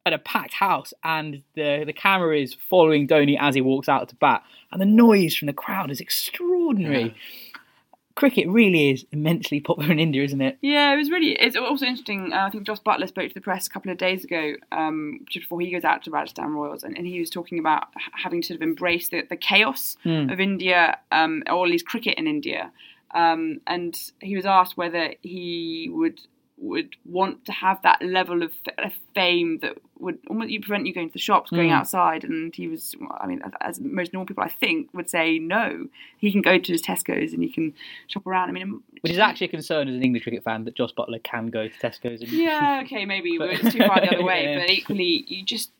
at 0.07 0.12
a 0.14 0.18
packed 0.18 0.55
house, 0.55 0.95
and 1.05 1.43
the 1.55 1.82
the 1.84 1.93
camera 1.93 2.39
is 2.39 2.55
following 2.55 3.07
Dhoni 3.07 3.36
as 3.39 3.55
he 3.55 3.61
walks 3.61 3.89
out 3.91 4.09
to 4.09 4.14
bat, 4.16 4.43
and 4.72 4.80
the 4.80 4.86
noise 4.86 5.34
from 5.36 5.47
the 5.47 5.53
crowd 5.53 5.91
is 5.91 6.01
extraordinary. 6.01 7.03
Yeah. 7.03 7.11
Cricket 8.18 8.48
really 8.48 8.90
is 8.90 9.06
immensely 9.12 9.60
popular 9.60 9.92
in 9.92 10.00
India, 10.00 10.24
isn't 10.24 10.40
it? 10.40 10.58
Yeah, 10.60 10.92
it 10.92 10.96
was 10.96 11.08
really. 11.08 11.32
It's 11.40 11.56
also 11.56 11.86
interesting. 11.86 12.32
Uh, 12.32 12.46
I 12.46 12.50
think 12.50 12.66
Jos 12.66 12.80
Buttler 12.80 13.06
spoke 13.06 13.28
to 13.28 13.34
the 13.34 13.40
press 13.40 13.68
a 13.68 13.70
couple 13.70 13.92
of 13.92 13.98
days 13.98 14.24
ago, 14.24 14.54
um, 14.72 15.20
just 15.30 15.44
before 15.44 15.60
he 15.60 15.70
goes 15.70 15.84
out 15.84 16.02
to 16.02 16.10
Rajasthan 16.10 16.50
Royals, 16.52 16.82
and, 16.82 16.98
and 16.98 17.06
he 17.06 17.20
was 17.20 17.30
talking 17.30 17.60
about 17.60 17.84
having 18.24 18.42
to 18.42 18.48
sort 18.48 18.56
of 18.56 18.62
embrace 18.62 19.08
the, 19.10 19.22
the 19.30 19.36
chaos 19.36 19.96
Hmm. 20.02 20.30
of 20.30 20.40
India, 20.40 20.98
um, 21.12 21.44
or 21.48 21.64
at 21.64 21.70
least 21.70 21.86
cricket 21.86 22.18
in 22.18 22.26
India. 22.26 22.72
Um, 23.12 23.60
and 23.68 23.96
he 24.20 24.34
was 24.34 24.44
asked 24.44 24.76
whether 24.76 25.14
he 25.22 25.88
would 25.92 26.20
would 26.61 26.96
want 27.04 27.44
to 27.44 27.52
have 27.52 27.80
that 27.82 28.02
level 28.02 28.42
of, 28.42 28.52
fame 29.14 29.59
that 29.61 29.76
would 29.98 30.18
almost 30.28 30.50
you 30.50 30.61
prevent 30.61 30.86
you 30.86 30.94
going 30.94 31.09
to 31.09 31.12
the 31.12 31.18
shops, 31.18 31.50
going 31.50 31.70
Mm. 31.70 31.72
outside. 31.74 32.22
And 32.24 32.54
he 32.54 32.68
was, 32.68 32.94
I 33.20 33.26
mean, 33.26 33.40
as 33.61 33.80
most 33.80 34.12
normal 34.12 34.26
people, 34.26 34.44
I 34.44 34.48
think, 34.48 34.88
would 34.92 35.11
say 35.11 35.38
no. 35.38 35.88
He 36.18 36.30
can 36.30 36.40
go 36.42 36.59
to 36.59 36.72
his 36.72 36.82
Tesco's 36.82 37.32
and 37.32 37.42
he 37.42 37.48
can 37.50 37.74
shop 38.06 38.26
around. 38.26 38.48
I 38.48 38.52
mean, 38.52 38.80
Which 39.00 39.12
is 39.12 39.18
actually 39.18 39.46
a 39.46 39.50
concern 39.50 39.88
as 39.88 39.94
an 39.96 40.02
English 40.02 40.22
cricket 40.24 40.44
fan 40.44 40.64
that 40.64 40.74
Jos 40.76 40.92
Buttler 40.92 41.22
can 41.22 41.48
go 41.48 41.68
to 41.68 41.74
Tesco's. 41.78 42.20
And... 42.22 42.30
yeah, 42.30 42.80
okay, 42.84 43.04
maybe 43.04 43.38
But- 43.38 43.50
it's 43.50 43.72
too 43.72 43.84
far 43.86 44.00
the 44.00 44.14
other 44.14 44.24
way. 44.32 44.44
Yeah. 44.44 44.59
But 44.61 44.70
equally, 44.70 45.24
you 45.26 45.44
just 45.44 45.70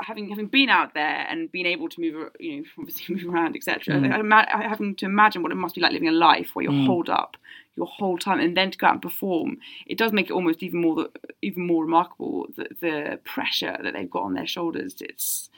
having 0.00 0.28
having 0.30 0.46
been 0.46 0.68
out 0.68 0.94
there 0.94 1.26
and 1.28 1.50
being 1.52 1.66
able 1.66 1.88
to 1.88 2.00
move, 2.00 2.30
you 2.40 2.56
know, 2.58 2.64
obviously 2.78 3.14
move 3.14 3.32
around, 3.32 3.56
etc. 3.56 3.94
Mm. 3.94 4.48
Having 4.68 4.96
to 4.96 5.06
imagine 5.06 5.42
what 5.42 5.52
it 5.52 5.56
must 5.56 5.74
be 5.74 5.80
like 5.80 5.92
living 5.92 6.08
a 6.08 6.12
life 6.12 6.50
where 6.54 6.62
you're 6.64 6.72
Mm. 6.72 6.86
holed 6.86 7.08
up 7.08 7.36
your 7.76 7.86
whole 7.86 8.18
time, 8.18 8.40
and 8.40 8.56
then 8.56 8.70
to 8.72 8.78
go 8.78 8.88
out 8.88 8.94
and 8.94 9.02
perform, 9.02 9.58
it 9.86 9.96
does 9.96 10.12
make 10.12 10.26
it 10.30 10.32
almost 10.32 10.62
even 10.62 10.80
more 10.80 11.08
even 11.42 11.66
more 11.66 11.84
remarkable 11.84 12.46
the, 12.56 12.66
the 12.80 13.18
pressure 13.24 13.76
that 13.82 13.92
they've 13.94 14.10
got 14.10 14.24
on 14.24 14.34
their 14.34 14.46
shoulders. 14.46 14.96
It's 15.00 15.48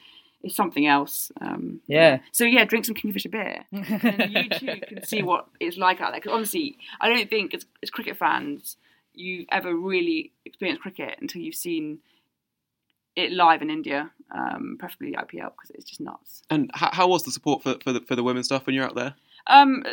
it's 0.43 0.55
something 0.57 0.87
else. 0.87 1.31
Um, 1.41 1.81
Yeah. 1.87 2.21
So 2.33 2.45
yeah, 2.45 2.65
drink 2.65 2.85
some 2.87 2.95
Kingfisher 2.95 3.29
beer, 3.29 3.65
and 3.73 4.33
you 4.35 4.49
too 4.51 4.81
can 4.89 5.05
see 5.07 5.23
what 5.23 5.49
it's 5.61 5.77
like 5.77 6.01
out 6.01 6.13
there. 6.13 6.21
Because 6.21 6.33
honestly, 6.35 6.77
I 7.01 7.09
don't 7.09 7.29
think 7.31 7.55
as, 7.55 7.67
as 7.83 7.91
cricket 7.91 8.17
fans 8.17 8.77
you 9.13 9.45
ever 9.51 9.75
really 9.75 10.33
experienced 10.45 10.81
cricket 10.83 11.19
until 11.21 11.43
you've 11.43 11.55
seen 11.55 11.99
it 13.21 13.33
live 13.33 13.63
in 13.63 13.71
India, 13.71 14.11
um, 14.31 14.77
preferably 14.79 15.13
the 15.13 15.19
IPL, 15.19 15.53
because 15.57 15.71
it's 15.75 15.85
just 15.85 16.01
nuts. 16.01 16.43
And 16.51 16.71
how, 16.75 16.91
how 16.93 17.09
was 17.09 17.25
the 17.25 17.33
support 17.33 17.63
for 17.63 17.77
for 17.83 17.93
the, 17.93 18.01
for 18.01 18.17
the 18.17 18.23
women's 18.23 18.47
stuff 18.47 18.67
when 18.67 18.75
you're 18.75 18.85
out 18.85 18.95
there? 18.95 19.15
Um, 19.47 19.85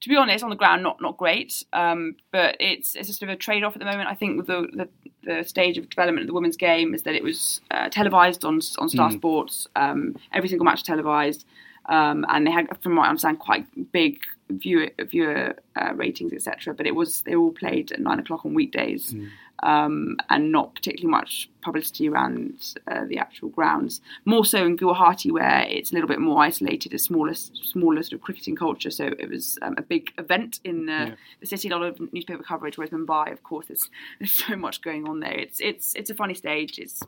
to 0.00 0.08
be 0.08 0.16
honest, 0.16 0.44
on 0.44 0.50
the 0.50 0.56
ground, 0.56 0.82
not 0.82 1.00
not 1.00 1.16
great. 1.16 1.64
Um, 1.72 2.16
but 2.30 2.56
it's 2.60 2.94
it's 2.94 3.08
a 3.08 3.12
sort 3.12 3.30
of 3.30 3.34
a 3.34 3.38
trade 3.38 3.64
off 3.64 3.74
at 3.74 3.78
the 3.78 3.86
moment. 3.86 4.08
I 4.08 4.14
think 4.14 4.36
with 4.36 4.46
the, 4.46 4.68
the, 4.72 4.88
the 5.24 5.44
stage 5.44 5.78
of 5.78 5.88
development 5.88 6.24
of 6.24 6.26
the 6.28 6.34
women's 6.34 6.56
game 6.56 6.94
is 6.94 7.02
that 7.02 7.14
it 7.14 7.22
was 7.22 7.60
uh, 7.70 7.88
televised 7.88 8.44
on 8.44 8.60
on 8.78 8.88
Star 8.88 9.10
Sports. 9.10 9.66
Um, 9.76 10.16
every 10.32 10.48
single 10.48 10.64
match 10.64 10.82
televised, 10.84 11.46
um, 11.86 12.26
and 12.28 12.46
they 12.46 12.50
had, 12.50 12.66
from 12.82 12.96
what 12.96 13.06
I 13.06 13.08
understand, 13.08 13.38
quite 13.38 13.66
big 13.92 14.20
viewer 14.50 14.90
viewer 14.98 15.56
uh, 15.76 15.92
ratings, 15.94 16.32
etc. 16.32 16.74
But 16.74 16.86
it 16.86 16.94
was 16.94 17.22
they 17.22 17.34
all 17.34 17.50
played 17.52 17.92
at 17.92 18.00
nine 18.00 18.18
o'clock 18.18 18.44
on 18.44 18.54
weekdays. 18.54 19.14
Um, 19.62 20.18
and 20.28 20.52
not 20.52 20.74
particularly 20.74 21.10
much 21.10 21.48
publicity 21.62 22.08
around 22.10 22.74
uh, 22.86 23.04
the 23.06 23.16
actual 23.18 23.48
grounds. 23.48 24.02
More 24.26 24.44
so 24.44 24.66
in 24.66 24.76
Guwahati, 24.76 25.32
where 25.32 25.64
it's 25.68 25.90
a 25.92 25.94
little 25.94 26.08
bit 26.08 26.20
more 26.20 26.42
isolated, 26.42 26.92
a 26.92 26.98
smaller, 26.98 27.32
smaller 27.34 28.02
sort 28.02 28.12
of 28.12 28.20
cricketing 28.20 28.54
culture. 28.54 28.90
So 28.90 29.06
it 29.18 29.30
was 29.30 29.58
um, 29.62 29.74
a 29.78 29.82
big 29.82 30.12
event 30.18 30.60
in 30.62 30.84
the, 30.86 31.16
the 31.40 31.46
city. 31.46 31.68
A 31.70 31.76
lot 31.76 31.82
of 31.86 32.12
newspaper 32.12 32.42
coverage. 32.42 32.76
Whereas 32.76 32.90
Mumbai, 32.90 33.32
of 33.32 33.42
course, 33.42 33.66
there's 33.68 33.88
there's 34.18 34.32
so 34.32 34.56
much 34.56 34.82
going 34.82 35.08
on 35.08 35.20
there. 35.20 35.32
It's 35.38 35.58
it's 35.60 35.94
it's 35.94 36.10
a 36.10 36.14
funny 36.14 36.34
stage. 36.34 36.78
It's 36.78 37.02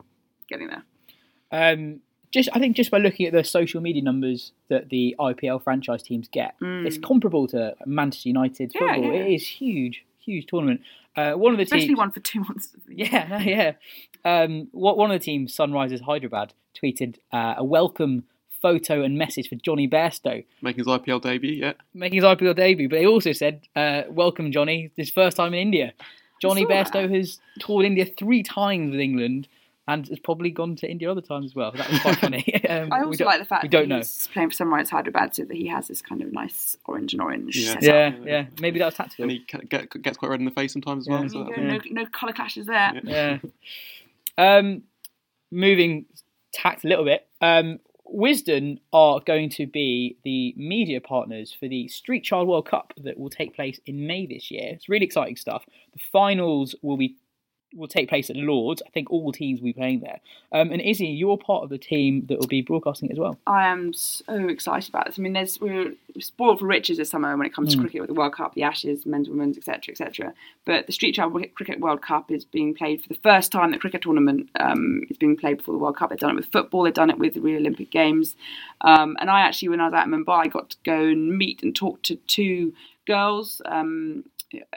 getting 0.48 0.68
there. 0.68 0.84
Um, 1.52 2.00
just 2.32 2.48
I 2.52 2.58
think 2.58 2.76
just 2.76 2.90
by 2.90 2.98
looking 2.98 3.26
at 3.26 3.32
the 3.32 3.44
social 3.44 3.80
media 3.80 4.02
numbers 4.02 4.52
that 4.68 4.88
the 4.90 5.14
IPL 5.18 5.62
franchise 5.62 6.02
teams 6.02 6.28
get, 6.28 6.54
it's 6.60 6.98
comparable 6.98 7.46
to 7.48 7.74
Manchester 7.86 8.30
Mm. 8.30 8.48
Yeah, 8.74 8.94
football. 8.94 9.12
yeah. 9.14 9.20
It 9.20 9.34
is 9.34 9.46
huge, 9.46 10.04
huge 10.18 10.46
tournament. 10.46 10.80
Uh, 11.18 11.32
one 11.34 11.52
of 11.52 11.58
the 11.58 11.64
Especially 11.64 11.88
teams, 11.88 11.98
one 11.98 12.12
for 12.12 12.20
two 12.20 12.40
months. 12.40 12.72
Of 12.74 12.84
the 12.86 12.96
year. 12.96 13.08
yeah, 13.10 13.40
yeah. 13.40 13.72
Um, 14.24 14.68
what 14.70 14.96
one 14.96 15.10
of 15.10 15.18
the 15.18 15.24
teams, 15.24 15.56
Sunrisers 15.56 16.02
Hyderabad, 16.02 16.54
tweeted 16.80 17.16
uh, 17.32 17.54
a 17.56 17.64
welcome 17.64 18.24
photo 18.62 19.02
and 19.02 19.18
message 19.18 19.48
for 19.48 19.56
Jonny 19.56 19.88
Bairstow 19.88 20.44
Making 20.62 20.78
his 20.78 20.86
IPL 20.86 21.20
debut, 21.20 21.52
yeah. 21.52 21.72
making 21.94 22.16
his 22.22 22.24
IPL 22.24 22.54
debut. 22.54 22.88
But 22.88 22.96
they 22.96 23.06
also 23.06 23.32
said, 23.32 23.66
uh, 23.74 24.02
"Welcome, 24.08 24.52
Jonny. 24.52 24.92
This 24.96 25.10
first 25.10 25.36
time 25.36 25.54
in 25.54 25.60
India. 25.60 25.92
Jonny 26.40 26.62
saw 26.62 26.68
that. 26.68 26.92
Bairstow 26.92 27.16
has 27.16 27.40
toured 27.58 27.84
India 27.84 28.06
three 28.06 28.44
times 28.44 28.92
with 28.92 29.00
England." 29.00 29.48
And 29.88 30.06
has 30.08 30.18
probably 30.20 30.50
gone 30.50 30.76
to 30.76 30.88
India 30.88 31.10
other 31.10 31.20
times 31.22 31.46
as 31.46 31.54
well. 31.56 31.72
That 31.72 31.90
was 31.90 31.98
quite 32.00 32.16
funny. 32.20 32.64
um, 32.68 32.92
I 32.92 33.02
also 33.02 33.24
like 33.24 33.40
the 33.40 33.46
fact 33.46 33.62
we 33.62 33.68
don't 33.70 33.88
know. 33.88 33.96
he's 33.96 34.28
playing 34.32 34.50
for 34.50 34.54
Sunrise 34.54 34.90
Hyderabad, 34.90 35.34
so 35.34 35.44
that 35.46 35.56
he 35.56 35.66
has 35.68 35.88
this 35.88 36.02
kind 36.02 36.20
of 36.22 36.30
nice 36.32 36.76
orange 36.84 37.14
and 37.14 37.22
orange. 37.22 37.56
Yeah. 37.56 37.72
setup. 37.80 37.84
Yeah, 37.84 38.12
yeah. 38.26 38.46
Maybe 38.60 38.78
that 38.78 38.84
was 38.84 38.94
tactical. 38.94 39.24
And 39.24 39.32
he 39.32 39.38
get, 39.68 40.02
gets 40.02 40.16
quite 40.18 40.28
red 40.28 40.40
in 40.40 40.44
the 40.44 40.52
face 40.52 40.72
sometimes 40.74 41.04
as 41.04 41.08
well. 41.10 41.22
Yeah. 41.22 41.28
So 41.28 41.38
There 41.44 41.56
that- 41.56 41.84
you 41.86 41.94
go, 41.94 41.94
No, 41.94 42.02
no 42.02 42.08
colour 42.10 42.32
clashes 42.32 42.66
there. 42.66 43.00
yeah. 43.02 43.38
Um, 44.36 44.82
moving 45.50 46.06
tact 46.52 46.84
a 46.84 46.88
little 46.88 47.04
bit. 47.04 47.26
Um, 47.40 47.78
Wisden 48.14 48.78
are 48.92 49.20
going 49.20 49.50
to 49.50 49.66
be 49.66 50.16
the 50.24 50.54
media 50.56 51.00
partners 51.00 51.54
for 51.58 51.68
the 51.68 51.88
Street 51.88 52.24
Child 52.24 52.48
World 52.48 52.66
Cup 52.66 52.94
that 53.04 53.18
will 53.18 53.28
take 53.30 53.54
place 53.54 53.78
in 53.84 54.06
May 54.06 54.26
this 54.26 54.50
year. 54.50 54.64
It's 54.72 54.88
really 54.88 55.04
exciting 55.04 55.36
stuff. 55.36 55.64
The 55.92 56.00
finals 56.10 56.74
will 56.82 56.96
be 56.96 57.16
will 57.74 57.88
take 57.88 58.08
place 58.08 58.30
at 58.30 58.36
Lords. 58.36 58.82
I 58.86 58.90
think 58.90 59.10
all 59.10 59.30
teams 59.32 59.60
will 59.60 59.66
be 59.66 59.72
playing 59.72 60.00
there. 60.00 60.20
Um, 60.52 60.72
and 60.72 60.80
Izzy, 60.80 61.06
you're 61.06 61.36
part 61.36 61.64
of 61.64 61.70
the 61.70 61.78
team 61.78 62.24
that 62.26 62.38
will 62.38 62.46
be 62.46 62.62
broadcasting 62.62 63.10
it 63.10 63.12
as 63.12 63.18
well. 63.18 63.38
I 63.46 63.66
am 63.66 63.92
so 63.92 64.48
excited 64.48 64.88
about 64.88 65.06
this. 65.06 65.18
I 65.18 65.22
mean, 65.22 65.34
there's 65.34 65.60
we're 65.60 65.92
spoiled 66.18 66.60
for 66.60 66.66
riches 66.66 66.96
this 66.96 67.10
summer 67.10 67.36
when 67.36 67.46
it 67.46 67.54
comes 67.54 67.74
to 67.74 67.80
cricket 67.80 68.00
with 68.00 68.08
the 68.08 68.14
World 68.14 68.34
Cup, 68.34 68.54
the 68.54 68.62
Ashes, 68.62 69.04
men's, 69.04 69.28
women's, 69.28 69.58
etc., 69.58 69.92
etc. 69.92 70.34
But 70.64 70.86
the 70.86 70.92
Street 70.92 71.14
Child 71.14 71.36
Cricket 71.54 71.80
World 71.80 72.02
Cup 72.02 72.30
is 72.30 72.44
being 72.44 72.74
played 72.74 73.02
for 73.02 73.08
the 73.08 73.20
first 73.22 73.52
time. 73.52 73.70
The 73.70 73.78
cricket 73.78 74.02
tournament 74.02 74.48
um, 74.58 75.02
is 75.10 75.18
being 75.18 75.36
played 75.36 75.58
before 75.58 75.74
the 75.74 75.78
World 75.78 75.96
Cup. 75.96 76.10
They've 76.10 76.18
done 76.18 76.30
it 76.30 76.36
with 76.36 76.52
football. 76.52 76.82
They've 76.82 76.94
done 76.94 77.10
it 77.10 77.18
with 77.18 77.34
the 77.34 77.40
Rio 77.40 77.58
Olympic 77.58 77.90
Games. 77.90 78.36
Um, 78.80 79.16
and 79.20 79.30
I 79.30 79.40
actually, 79.40 79.68
when 79.68 79.80
I 79.80 79.86
was 79.86 79.94
out 79.94 80.06
in 80.06 80.12
Mumbai, 80.12 80.50
got 80.50 80.70
to 80.70 80.76
go 80.84 81.00
and 81.00 81.36
meet 81.36 81.62
and 81.62 81.74
talk 81.76 82.02
to 82.02 82.16
two 82.16 82.72
girls. 83.06 83.60
Um, 83.64 84.24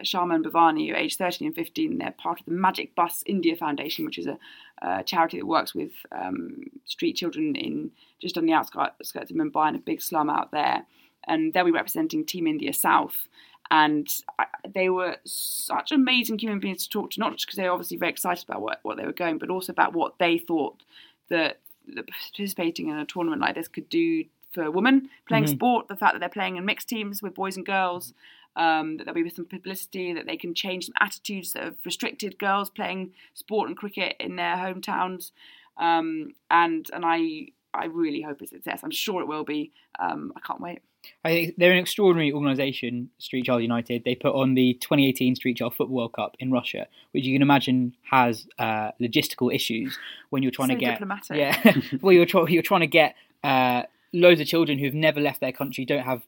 Sharma 0.04 0.36
and 0.36 0.46
Bhavani, 0.46 0.88
who 0.88 0.94
are 0.94 0.98
aged 0.98 1.18
13 1.18 1.48
and 1.48 1.56
15, 1.56 1.98
they're 1.98 2.12
part 2.12 2.40
of 2.40 2.46
the 2.46 2.52
Magic 2.52 2.96
Bus 2.96 3.24
India 3.26 3.56
Foundation, 3.56 4.06
which 4.06 4.18
is 4.18 4.28
a, 4.28 4.38
a 4.82 5.04
charity 5.04 5.40
that 5.40 5.46
works 5.46 5.74
with 5.74 5.92
um, 6.12 6.64
street 6.86 7.14
children 7.14 7.56
in 7.56 7.92
just 8.20 8.38
on 8.38 8.46
the 8.46 8.54
outskirts 8.54 9.14
of 9.14 9.28
Mumbai 9.30 9.70
in 9.70 9.76
a 9.76 9.80
big 9.80 10.02
slum 10.02 10.30
out 10.30 10.52
there. 10.52 10.86
And 11.28 11.54
they'll 11.54 11.66
be 11.66 11.72
representing 11.72 12.26
Team 12.26 12.48
India 12.48 12.74
South. 12.74 13.28
And 13.70 14.14
I, 14.38 14.46
they 14.68 14.90
were 14.90 15.18
such 15.24 15.92
amazing 15.92 16.40
human 16.40 16.60
beings 16.60 16.84
to 16.84 16.90
talk 16.90 17.12
to, 17.12 17.20
not 17.20 17.34
just 17.34 17.46
because 17.46 17.58
they 17.58 17.64
were 17.64 17.72
obviously 17.72 17.98
very 17.98 18.12
excited 18.12 18.44
about 18.44 18.62
what, 18.62 18.80
what 18.84 18.98
they 18.98 19.06
were 19.06 19.14
going, 19.14 19.38
but 19.38 19.50
also 19.50 19.72
about 19.72 19.94
what 19.94 20.20
they 20.20 20.38
thought 20.38 20.84
that, 21.30 21.60
that 21.96 22.08
participating 22.08 22.90
in 22.90 22.98
a 22.98 23.06
tournament 23.06 23.42
like 23.42 23.56
this 23.56 23.70
could 23.70 23.88
do 23.88 24.26
for 24.52 24.70
women 24.70 25.10
playing 25.28 25.48
sport, 25.48 25.88
the 25.88 25.96
fact 25.96 26.14
that 26.14 26.20
they're 26.20 26.30
playing 26.30 26.58
in 26.58 26.66
mixed 26.66 26.90
teams 26.90 27.24
with 27.24 27.34
boys 27.34 27.56
and 27.56 27.66
girls, 27.66 28.14
um, 28.56 28.98
that 28.98 29.06
there'll 29.06 29.24
be 29.24 29.30
some 29.30 29.46
publicity, 29.46 30.14
that 30.14 30.26
they 30.26 30.38
can 30.38 30.54
change 30.54 30.86
some 30.86 30.94
attitudes 31.00 31.54
that 31.54 31.64
have 31.64 31.76
restricted 31.86 32.38
girls 32.40 32.70
playing 32.70 33.12
sport 33.34 33.68
and 33.70 33.78
cricket 33.78 34.16
in 34.20 34.36
their 34.36 34.56
hometowns. 34.56 35.32
Um, 35.78 36.34
and 36.50 36.86
and 36.94 37.04
I 37.06 37.48
I 37.74 37.86
really 37.86 38.22
hope 38.22 38.42
it's 38.42 38.52
a 38.52 38.56
success. 38.56 38.82
I'm 38.84 38.92
sure 38.92 39.22
it 39.22 39.28
will 39.28 39.46
be. 39.46 39.72
Um, 40.00 40.34
I 40.36 40.40
can't 40.42 40.60
wait. 40.60 40.80
I 41.26 41.30
think 41.32 41.56
they're 41.58 41.72
an 41.72 41.80
extraordinary 41.80 42.32
organisation, 42.32 43.10
Street 43.18 43.46
Child 43.46 43.64
United. 43.64 44.04
They 44.04 44.14
put 44.14 44.36
on 44.36 44.54
the 44.54 44.74
2018 44.76 45.36
Street 45.36 45.58
Child 45.58 45.74
Football 45.74 45.96
World 45.98 46.14
Cup 46.14 46.36
in 46.40 46.52
Russia, 46.52 46.86
which 47.12 47.24
you 47.24 47.34
can 47.34 47.42
imagine 47.42 47.96
has 48.12 48.46
uh, 48.60 48.92
logistical 49.02 49.52
issues 49.54 49.98
when 50.30 50.44
you're 50.44 50.52
trying 50.52 50.68
So 50.68 50.76
to 50.76 50.80
get 50.80 50.92
diplomatic. 51.00 51.38
yeah, 51.38 51.74
well 52.02 52.12
you're 52.14 52.28
try- 52.28 52.46
you're 52.50 52.62
trying 52.62 52.82
to 52.82 52.88
get 52.88 53.16
uh, 53.44 53.84
loads 54.14 54.40
of 54.42 54.46
children 54.48 54.78
who've 54.78 54.94
never 54.94 55.20
left 55.20 55.40
their 55.40 55.52
country, 55.54 55.86
don't 55.86 56.04
have 56.04 56.22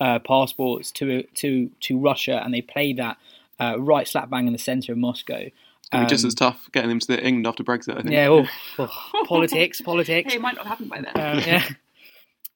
uh, 0.00 0.18
passports 0.18 0.90
to 0.92 1.22
to 1.34 1.70
to 1.80 1.98
Russia, 1.98 2.40
and 2.44 2.52
they 2.52 2.62
play 2.62 2.92
that 2.94 3.16
uh, 3.60 3.76
right 3.78 4.06
slap 4.06 4.30
bang 4.30 4.46
in 4.46 4.52
the 4.52 4.58
centre 4.58 4.92
of 4.92 4.98
Moscow. 4.98 5.50
It'll 5.92 6.04
be 6.04 6.06
just 6.06 6.24
Um, 6.24 6.28
as 6.28 6.34
tough 6.34 6.68
getting 6.72 6.88
them 6.88 6.98
to 6.98 7.06
the 7.06 7.24
England 7.24 7.46
after 7.46 7.62
Brexit, 7.62 7.96
I 7.98 8.02
think. 8.02 8.12
Yeah, 8.12 8.28
oh, 8.28 8.46
oh, 8.78 9.24
politics, 9.26 9.80
politics. 9.80 10.32
Hey, 10.32 10.38
it 10.38 10.42
might 10.42 10.56
not 10.56 10.66
happen 10.66 10.88
by 10.88 11.02
then. 11.02 11.12
Um, 11.14 11.38
yeah. 11.40 11.68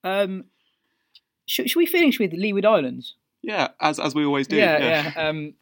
Um, 0.05 0.45
should, 1.45 1.69
should 1.69 1.79
we 1.79 1.85
finish 1.85 2.21
with 2.21 2.33
Leeward 2.33 2.65
Islands? 2.65 3.15
Yeah, 3.43 3.69
as 3.81 3.99
as 3.99 4.15
we 4.15 4.25
always 4.25 4.47
do. 4.47 4.55
yeah, 4.55 5.13
yeah. 5.17 5.29
Um, 5.29 5.55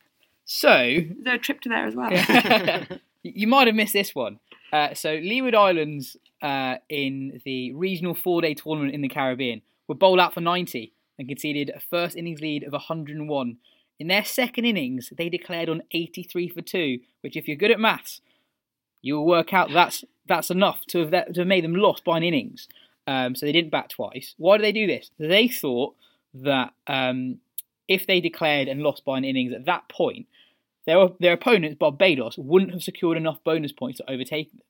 so 0.45 0.79
Is 0.79 1.25
there 1.25 1.35
a 1.35 1.39
trip 1.39 1.63
to 1.63 1.71
there 1.71 1.87
as 1.87 1.97
well? 1.97 2.11
you 3.23 3.47
might 3.47 3.67
have 3.67 3.75
missed 3.75 3.95
this 3.95 4.15
one. 4.15 4.39
Uh, 4.73 4.93
so 4.93 5.15
Leeward 5.15 5.55
Islands 5.55 6.17
uh, 6.43 6.77
in 6.89 7.41
the 7.45 7.73
regional 7.73 8.15
four-day 8.15 8.55
tournament 8.55 8.95
in 8.95 9.01
the 9.01 9.09
Caribbean 9.09 9.63
were 9.89 9.95
bowled 9.95 10.21
out 10.21 10.35
for 10.35 10.41
90 10.41 10.93
and 11.19 11.29
conceded 11.29 11.71
a 11.75 11.81
first 11.81 12.17
innings 12.17 12.41
lead 12.41 12.63
of 12.63 12.73
101. 12.73 13.57
In 13.99 14.09
their 14.09 14.25
second 14.25 14.65
innings, 14.65 15.13
they 15.17 15.29
declared 15.29 15.69
on 15.69 15.83
83 15.91 16.49
for 16.49 16.63
two, 16.63 16.99
which, 17.23 17.37
if 17.37 17.49
you're 17.49 17.57
good 17.57 17.71
at 17.71 17.81
maths, 17.81 18.21
you'll 19.03 19.27
work 19.27 19.55
out 19.55 19.73
that's 19.73 20.05
that's 20.27 20.51
enough 20.51 20.85
to 20.89 20.99
have, 20.99 21.11
that, 21.13 21.35
to 21.35 21.41
have 21.41 21.49
made 21.49 21.63
them 21.63 21.75
lost 21.75 22.05
by 22.05 22.17
an 22.17 22.25
innings. 22.25 22.69
Um, 23.07 23.37
so 23.37 23.47
they 23.47 23.53
didn't 23.53 23.71
bat 23.71 23.91
twice. 23.91 24.35
Why 24.37 24.57
did 24.57 24.65
they 24.65 24.73
do 24.73 24.89
this? 24.89 25.11
They 25.19 25.47
thought 25.47 25.95
that 26.35 26.73
um, 26.89 27.39
if 27.87 28.07
they 28.07 28.21
declared 28.21 28.67
and 28.67 28.83
lost 28.83 29.05
by 29.05 29.17
an 29.17 29.25
innings 29.25 29.53
at 29.53 29.67
that 29.67 29.89
point, 29.89 30.27
their 30.87 31.09
their 31.21 31.33
opponents, 31.35 31.77
Barbados, 31.79 32.37
wouldn't 32.37 32.73
have 32.73 32.83
secured 32.83 33.17
enough 33.17 33.43
bonus 33.45 33.73
points 33.73 33.99
to 33.99 34.11
overtake 34.11 34.51
them. 34.53 34.63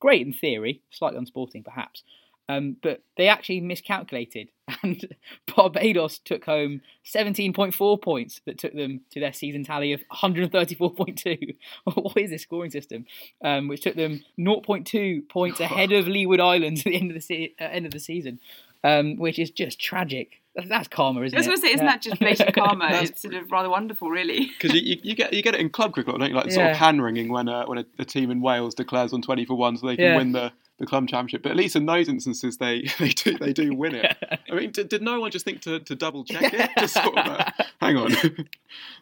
Great 0.00 0.26
in 0.26 0.32
theory, 0.32 0.82
slightly 0.90 1.18
unsporting 1.18 1.62
perhaps, 1.62 2.02
um, 2.48 2.76
but 2.82 3.02
they 3.16 3.28
actually 3.28 3.60
miscalculated, 3.60 4.48
and 4.82 5.14
Barbados 5.54 6.18
took 6.18 6.44
home 6.44 6.80
17.4 7.14 8.00
points 8.02 8.40
that 8.46 8.58
took 8.58 8.74
them 8.74 9.00
to 9.10 9.20
their 9.20 9.32
season 9.32 9.64
tally 9.64 9.92
of 9.92 10.02
134.2. 10.12 11.56
what 11.94 12.16
is 12.16 12.30
this 12.30 12.42
scoring 12.42 12.70
system? 12.70 13.06
Um, 13.44 13.68
which 13.68 13.82
took 13.82 13.94
them 13.96 14.22
0.2 14.38 15.28
points 15.28 15.60
ahead 15.60 15.92
of 15.92 16.06
Leeward 16.06 16.40
Islands 16.40 16.80
at 16.80 16.84
the 16.86 16.96
end 17.00 17.10
of 17.10 17.14
the 17.14 17.20
se- 17.20 17.54
uh, 17.60 17.64
end 17.64 17.86
of 17.86 17.92
the 17.92 18.00
season, 18.00 18.40
um, 18.84 19.16
which 19.16 19.38
is 19.38 19.50
just 19.50 19.80
tragic. 19.80 20.38
That's, 20.54 20.68
that's 20.68 20.88
karma, 20.88 21.22
isn't 21.22 21.34
I 21.36 21.40
was 21.40 21.46
it? 21.46 21.48
going 21.48 21.56
to 21.60 21.66
say, 21.66 21.72
isn't 21.74 21.86
Yeah. 21.86 21.92
that 21.92 22.02
just 22.02 22.20
blatant 22.20 22.54
karma? 22.54 22.88
it's 22.92 23.22
sort 23.22 23.32
of 23.34 23.50
rather 23.50 23.70
wonderful, 23.70 24.10
really. 24.10 24.50
Because 24.58 24.74
you, 24.74 24.82
you, 24.82 24.96
you 25.02 25.14
get 25.14 25.32
you 25.32 25.42
get 25.42 25.54
it 25.54 25.60
in 25.60 25.70
club 25.70 25.94
cricket, 25.94 26.18
don't 26.18 26.28
you? 26.28 26.34
Like 26.36 26.44
the 26.44 26.50
sort 26.50 26.70
of 26.70 26.76
hand 26.76 27.02
wringing 27.02 27.30
when 27.32 27.48
uh, 27.48 27.64
when 27.64 27.78
a, 27.78 27.86
a 27.98 28.04
team 28.04 28.30
in 28.30 28.42
Wales 28.42 28.74
declares 28.74 29.14
on 29.14 29.22
twenty 29.22 29.46
for 29.46 29.54
one, 29.54 29.78
so 29.78 29.86
they 29.86 29.96
can 29.96 30.04
Yeah. 30.04 30.16
win 30.16 30.32
the, 30.32 30.52
the 30.82 30.86
club 30.86 31.06
championship. 31.08 31.44
But 31.44 31.52
at 31.52 31.56
least 31.56 31.76
in 31.76 31.86
those 31.86 32.08
instances, 32.08 32.58
they 32.58 32.82
they 32.98 33.10
do 33.10 33.38
they 33.38 33.52
do 33.52 33.72
win 33.74 33.94
it. 33.94 34.16
I 34.50 34.54
mean, 34.54 34.72
did, 34.72 34.88
did 34.88 35.00
no 35.00 35.20
one 35.20 35.30
just 35.30 35.44
think 35.44 35.62
to, 35.62 35.78
to 35.78 35.94
double 35.94 36.24
check 36.24 36.52
it? 36.52 36.70
Just 36.78 36.94
sort 36.94 37.16
of 37.16 37.26
uh, 37.26 37.50
hang 37.80 37.96
on, 37.96 38.14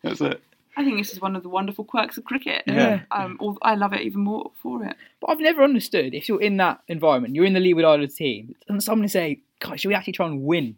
that's 0.03 0.20
it. 0.20 0.41
I 0.76 0.85
think 0.85 0.99
this 0.99 1.12
is 1.12 1.20
one 1.20 1.35
of 1.35 1.43
the 1.43 1.49
wonderful 1.49 1.85
quirks 1.85 2.16
of 2.16 2.24
cricket. 2.24 2.62
Yeah. 2.66 3.01
Um, 3.11 3.39
al- 3.41 3.59
I 3.62 3.74
love 3.74 3.93
it 3.93 4.03
even 4.03 4.20
more 4.20 4.53
for 4.62 4.85
it. 4.85 4.95
But 5.20 5.31
I've 5.31 5.41
never 5.41 5.62
understood 5.62 6.14
if 6.14 6.28
you're 6.28 6.41
in 6.41 6.59
that 6.59 6.81
environment, 6.87 7.35
you're 7.35 7.45
in 7.45 7.55
the 7.55 7.61
Leeward 7.61 7.85
Islands 7.85 8.14
team, 8.14 8.55
and 8.68 8.83
someone 8.83 9.09
say, 9.09 9.41
"God, 9.61 9.81
should 9.81 9.89
we 9.89 9.95
actually 9.95 10.12
try 10.12 10.26
and 10.26 10.43
win?" 10.43 10.76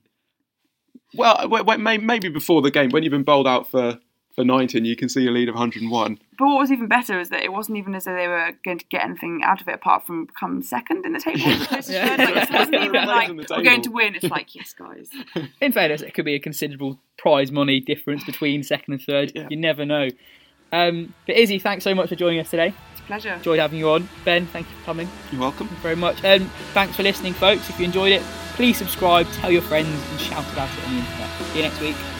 Well, 1.14 1.48
wait, 1.48 1.66
wait, 1.66 1.80
may- 1.80 1.98
maybe 1.98 2.28
before 2.28 2.62
the 2.62 2.70
game 2.70 2.90
when 2.90 3.02
you've 3.02 3.10
been 3.10 3.24
bowled 3.24 3.46
out 3.46 3.70
for 3.70 3.98
for 4.34 4.44
19, 4.44 4.84
you 4.84 4.96
can 4.96 5.08
see 5.08 5.26
a 5.26 5.30
lead 5.30 5.48
of 5.48 5.54
101. 5.54 6.18
But 6.38 6.46
what 6.46 6.58
was 6.58 6.72
even 6.72 6.88
better 6.88 7.20
is 7.20 7.28
that 7.28 7.42
it 7.42 7.52
wasn't 7.52 7.78
even 7.78 7.94
as 7.94 8.04
though 8.04 8.14
they 8.14 8.28
were 8.28 8.52
going 8.64 8.78
to 8.78 8.84
get 8.86 9.04
anything 9.04 9.42
out 9.44 9.60
of 9.60 9.68
it 9.68 9.74
apart 9.74 10.06
from 10.06 10.26
come 10.28 10.62
second 10.62 11.04
in 11.04 11.12
the 11.12 11.20
table. 11.20 11.40
Like, 11.42 11.88
it 11.88 12.50
wasn't 12.50 12.74
even 12.76 13.06
like 13.06 13.28
in 13.28 13.36
we're 13.36 13.62
going 13.62 13.82
to 13.82 13.90
win. 13.90 14.14
It's 14.14 14.24
like 14.24 14.54
yes, 14.54 14.72
guys. 14.72 15.10
In 15.60 15.72
fairness, 15.72 16.02
it 16.02 16.14
could 16.14 16.24
be 16.24 16.34
a 16.34 16.40
considerable 16.40 16.98
prize 17.18 17.52
money 17.52 17.80
difference 17.80 18.24
between 18.24 18.62
second 18.62 18.94
and 18.94 19.02
third. 19.02 19.32
Yeah. 19.34 19.48
You 19.50 19.56
never 19.56 19.84
know. 19.84 20.08
Um, 20.72 21.14
but 21.26 21.36
Izzy, 21.36 21.58
thanks 21.58 21.84
so 21.84 21.94
much 21.94 22.08
for 22.08 22.16
joining 22.16 22.40
us 22.40 22.50
today. 22.50 22.72
It's 22.92 23.00
a 23.00 23.04
pleasure. 23.04 23.34
Enjoyed 23.34 23.58
having 23.58 23.78
you 23.78 23.90
on. 23.90 24.08
Ben, 24.24 24.46
thank 24.46 24.68
you 24.70 24.76
for 24.78 24.84
coming. 24.84 25.08
You're 25.30 25.42
welcome. 25.42 25.68
very 25.82 25.96
much. 25.96 26.24
And 26.24 26.50
thanks 26.72 26.96
for 26.96 27.02
listening, 27.02 27.34
folks. 27.34 27.68
If 27.68 27.78
you 27.78 27.84
enjoyed 27.84 28.12
it, 28.12 28.22
please 28.54 28.78
subscribe, 28.78 29.26
tell 29.32 29.50
your 29.50 29.62
friends, 29.62 29.88
and 29.88 30.20
shout 30.20 30.50
about 30.52 30.70
it 30.70 30.86
on 30.86 30.94
the 30.94 31.00
internet. 31.00 31.30
See 31.52 31.56
you 31.58 31.62
next 31.64 31.80
week. 31.80 32.11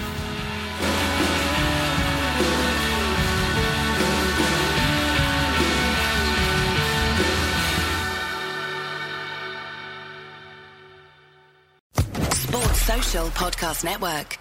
Podcast 13.35 13.85
Network. 13.85 14.39